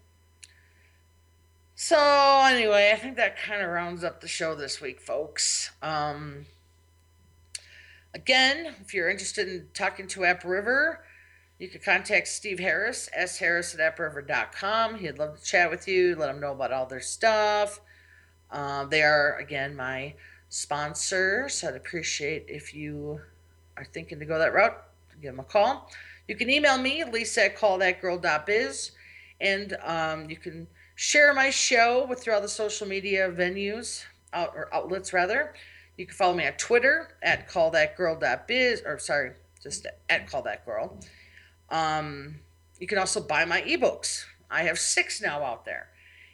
So 1.86 1.97
anyway, 2.45 2.93
I 2.93 2.97
think 2.97 3.17
that 3.17 3.38
kind 3.38 3.61
of 3.61 3.69
rounds 3.69 4.05
up 4.05 4.21
the 4.21 4.27
show 4.29 4.55
this 4.55 4.79
week, 4.79 5.01
folks. 5.01 5.71
Um, 5.81 6.45
again, 8.13 8.73
if 8.79 8.93
you're 8.93 9.09
interested 9.09 9.49
in 9.49 9.67
talking 9.73 10.07
to 10.07 10.21
AppRiver, 10.21 10.99
you 11.59 11.67
can 11.67 11.81
contact 11.81 12.29
Steve 12.29 12.59
Harris, 12.59 13.09
sharris 13.13 13.77
at 13.77 13.97
appriver.com. 13.97 14.95
He'd 14.95 15.19
love 15.19 15.38
to 15.38 15.43
chat 15.43 15.69
with 15.69 15.86
you, 15.86 16.15
let 16.15 16.29
him 16.29 16.39
know 16.39 16.53
about 16.53 16.71
all 16.71 16.86
their 16.86 17.01
stuff. 17.01 17.81
Uh, 18.49 18.86
they 18.86 19.01
are, 19.01 19.36
again, 19.36 19.75
my 19.75 20.13
sponsor, 20.47 21.49
so 21.49 21.67
I'd 21.67 21.75
appreciate 21.75 22.45
if 22.47 22.73
you 22.73 23.19
are 23.75 23.84
thinking 23.84 24.19
to 24.19 24.25
go 24.25 24.39
that 24.39 24.53
route, 24.53 24.81
give 25.21 25.34
them 25.34 25.41
a 25.41 25.43
call. 25.43 25.91
You 26.29 26.38
can 26.38 26.49
email 26.49 26.77
me, 26.77 27.03
lisa 27.03 27.47
at 27.47 27.57
callthatgirl.biz, 27.57 28.91
and 29.41 29.77
um, 29.84 30.29
you 30.29 30.38
can– 30.38 30.67
share 30.96 31.34
my 31.34 31.50
show 31.50 32.06
with 32.08 32.22
through 32.22 32.34
all 32.34 32.41
the 32.41 32.48
social 32.48 32.88
media 32.88 33.32
venues 33.32 34.04
out, 34.34 34.54
or 34.56 34.74
outlets 34.74 35.14
rather. 35.14 35.54
You 35.98 36.06
can 36.06 36.16
follow 36.16 36.34
me 36.34 36.48
on 36.48 36.54
Twitter 36.54 37.16
at 37.22 37.50
callthatgirl.biz 37.50 38.84
or 38.86 38.98
sorry, 39.00 39.32
just 39.62 39.86
at 40.10 40.28
callthatgirl. 40.28 41.06
Um, 41.70 42.39
you 42.80 42.88
can 42.88 42.98
also 42.98 43.22
buy 43.22 43.46
my 43.46 43.62
ebooks. 43.62 44.26
I 44.50 44.64
have 44.64 44.80
six 44.80 45.22
now 45.22 45.44
out 45.44 45.66
there. 45.66 45.88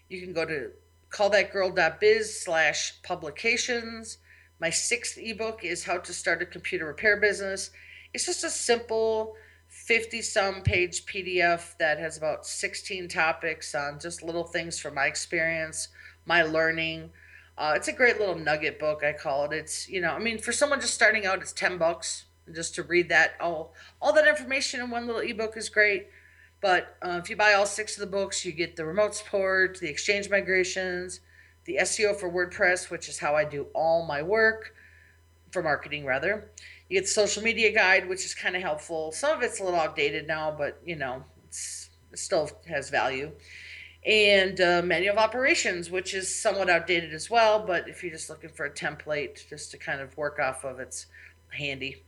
You 0.09 0.21
can 0.21 0.33
go 0.33 0.45
to 0.45 0.71
callthatgirl.biz 1.11 2.41
slash 2.41 3.01
publications. 3.03 4.17
My 4.59 4.69
sixth 4.69 5.17
ebook 5.17 5.63
is 5.63 5.83
How 5.83 5.97
to 5.97 6.13
Start 6.13 6.41
a 6.41 6.45
Computer 6.45 6.85
Repair 6.85 7.17
Business. 7.17 7.71
It's 8.13 8.25
just 8.25 8.43
a 8.43 8.49
simple 8.49 9.35
50 9.89 10.21
some 10.21 10.61
page 10.61 11.07
PDF 11.07 11.75
that 11.79 11.97
has 11.97 12.15
about 12.15 12.45
16 12.45 13.07
topics 13.07 13.73
on 13.73 13.99
just 13.99 14.21
little 14.21 14.43
things 14.43 14.77
from 14.77 14.93
my 14.93 15.07
experience, 15.07 15.87
my 16.27 16.43
learning. 16.43 17.09
Uh, 17.57 17.73
it's 17.75 17.87
a 17.87 17.91
great 17.91 18.19
little 18.19 18.35
nugget 18.35 18.77
book, 18.77 19.03
I 19.03 19.13
call 19.13 19.45
it. 19.45 19.51
It's, 19.51 19.89
you 19.89 19.99
know, 19.99 20.11
I 20.11 20.19
mean, 20.19 20.37
for 20.37 20.51
someone 20.51 20.79
just 20.79 20.93
starting 20.93 21.25
out, 21.25 21.41
it's 21.41 21.53
10 21.53 21.79
bucks 21.79 22.25
just 22.53 22.75
to 22.75 22.83
read 22.83 23.09
that. 23.09 23.31
All, 23.41 23.73
all 23.99 24.13
that 24.13 24.27
information 24.27 24.79
in 24.79 24.91
one 24.91 25.07
little 25.07 25.23
ebook 25.23 25.57
is 25.57 25.69
great. 25.69 26.09
But 26.61 26.95
uh, 27.01 27.19
if 27.23 27.27
you 27.27 27.35
buy 27.35 27.53
all 27.53 27.65
six 27.65 27.97
of 27.97 28.01
the 28.01 28.15
books, 28.15 28.45
you 28.45 28.51
get 28.51 28.75
the 28.75 28.85
remote 28.85 29.15
support, 29.15 29.79
the 29.79 29.89
exchange 29.89 30.29
migrations, 30.29 31.21
the 31.65 31.79
SEO 31.81 32.15
for 32.15 32.31
WordPress, 32.31 32.91
which 32.91 33.09
is 33.09 33.17
how 33.17 33.35
I 33.35 33.43
do 33.43 33.65
all 33.73 34.05
my 34.05 34.21
work 34.21 34.75
for 35.51 35.63
marketing, 35.63 36.05
rather. 36.05 36.51
You 36.89 36.95
get 36.97 37.05
the 37.05 37.11
social 37.11 37.43
media 37.43 37.71
guide, 37.71 38.09
which 38.09 38.25
is 38.25 38.33
kind 38.33 38.55
of 38.55 38.63
helpful. 38.63 39.11
Some 39.11 39.37
of 39.37 39.43
it's 39.43 39.59
a 39.59 39.63
little 39.63 39.79
outdated 39.79 40.27
now, 40.27 40.51
but 40.51 40.81
you 40.83 40.95
know, 40.95 41.23
it 42.11 42.19
still 42.19 42.49
has 42.67 42.89
value. 42.89 43.31
And 44.05 44.59
uh, 44.59 44.81
manual 44.83 45.13
of 45.13 45.19
operations, 45.19 45.91
which 45.91 46.13
is 46.13 46.33
somewhat 46.33 46.69
outdated 46.69 47.13
as 47.13 47.29
well, 47.29 47.65
but 47.65 47.87
if 47.87 48.01
you're 48.01 48.11
just 48.11 48.29
looking 48.29 48.49
for 48.49 48.65
a 48.65 48.71
template 48.71 49.47
just 49.49 49.71
to 49.71 49.77
kind 49.77 50.01
of 50.01 50.15
work 50.17 50.39
off 50.39 50.63
of, 50.63 50.79
it's 50.79 51.07
handy. 51.49 52.01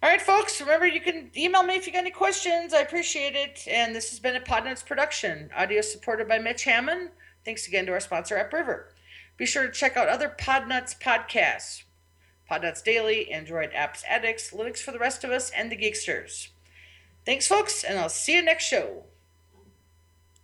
All 0.00 0.08
right, 0.08 0.20
folks, 0.20 0.60
remember 0.60 0.86
you 0.86 1.00
can 1.00 1.30
email 1.36 1.64
me 1.64 1.74
if 1.74 1.86
you 1.86 1.92
got 1.92 2.00
any 2.00 2.10
questions. 2.12 2.72
I 2.72 2.82
appreciate 2.82 3.34
it. 3.34 3.66
And 3.68 3.96
this 3.96 4.10
has 4.10 4.20
been 4.20 4.36
a 4.36 4.40
Podnutz 4.40 4.86
production, 4.86 5.50
audio 5.56 5.80
supported 5.80 6.28
by 6.28 6.38
Mitch 6.38 6.62
Hammond. 6.64 7.10
Thanks 7.44 7.66
again 7.66 7.86
to 7.86 7.92
our 7.92 8.00
sponsor, 8.00 8.36
AppRiver. 8.36 8.84
Be 9.36 9.46
sure 9.46 9.66
to 9.66 9.72
check 9.72 9.96
out 9.96 10.08
other 10.08 10.32
Podnutz 10.38 10.96
podcasts 11.00 11.82
Podnutz 12.50 12.82
Daily, 12.82 13.30
Android 13.30 13.72
Apps 13.72 14.02
Addicts, 14.08 14.52
Linux 14.52 14.78
for 14.78 14.92
the 14.92 14.98
Rest 14.98 15.22
of 15.24 15.30
Us, 15.30 15.50
and 15.50 15.70
the 15.70 15.76
Geeksters. 15.76 16.48
Thanks, 17.26 17.46
folks, 17.46 17.84
and 17.84 17.98
I'll 17.98 18.08
see 18.08 18.36
you 18.36 18.42
next 18.42 18.64
show. 18.64 19.04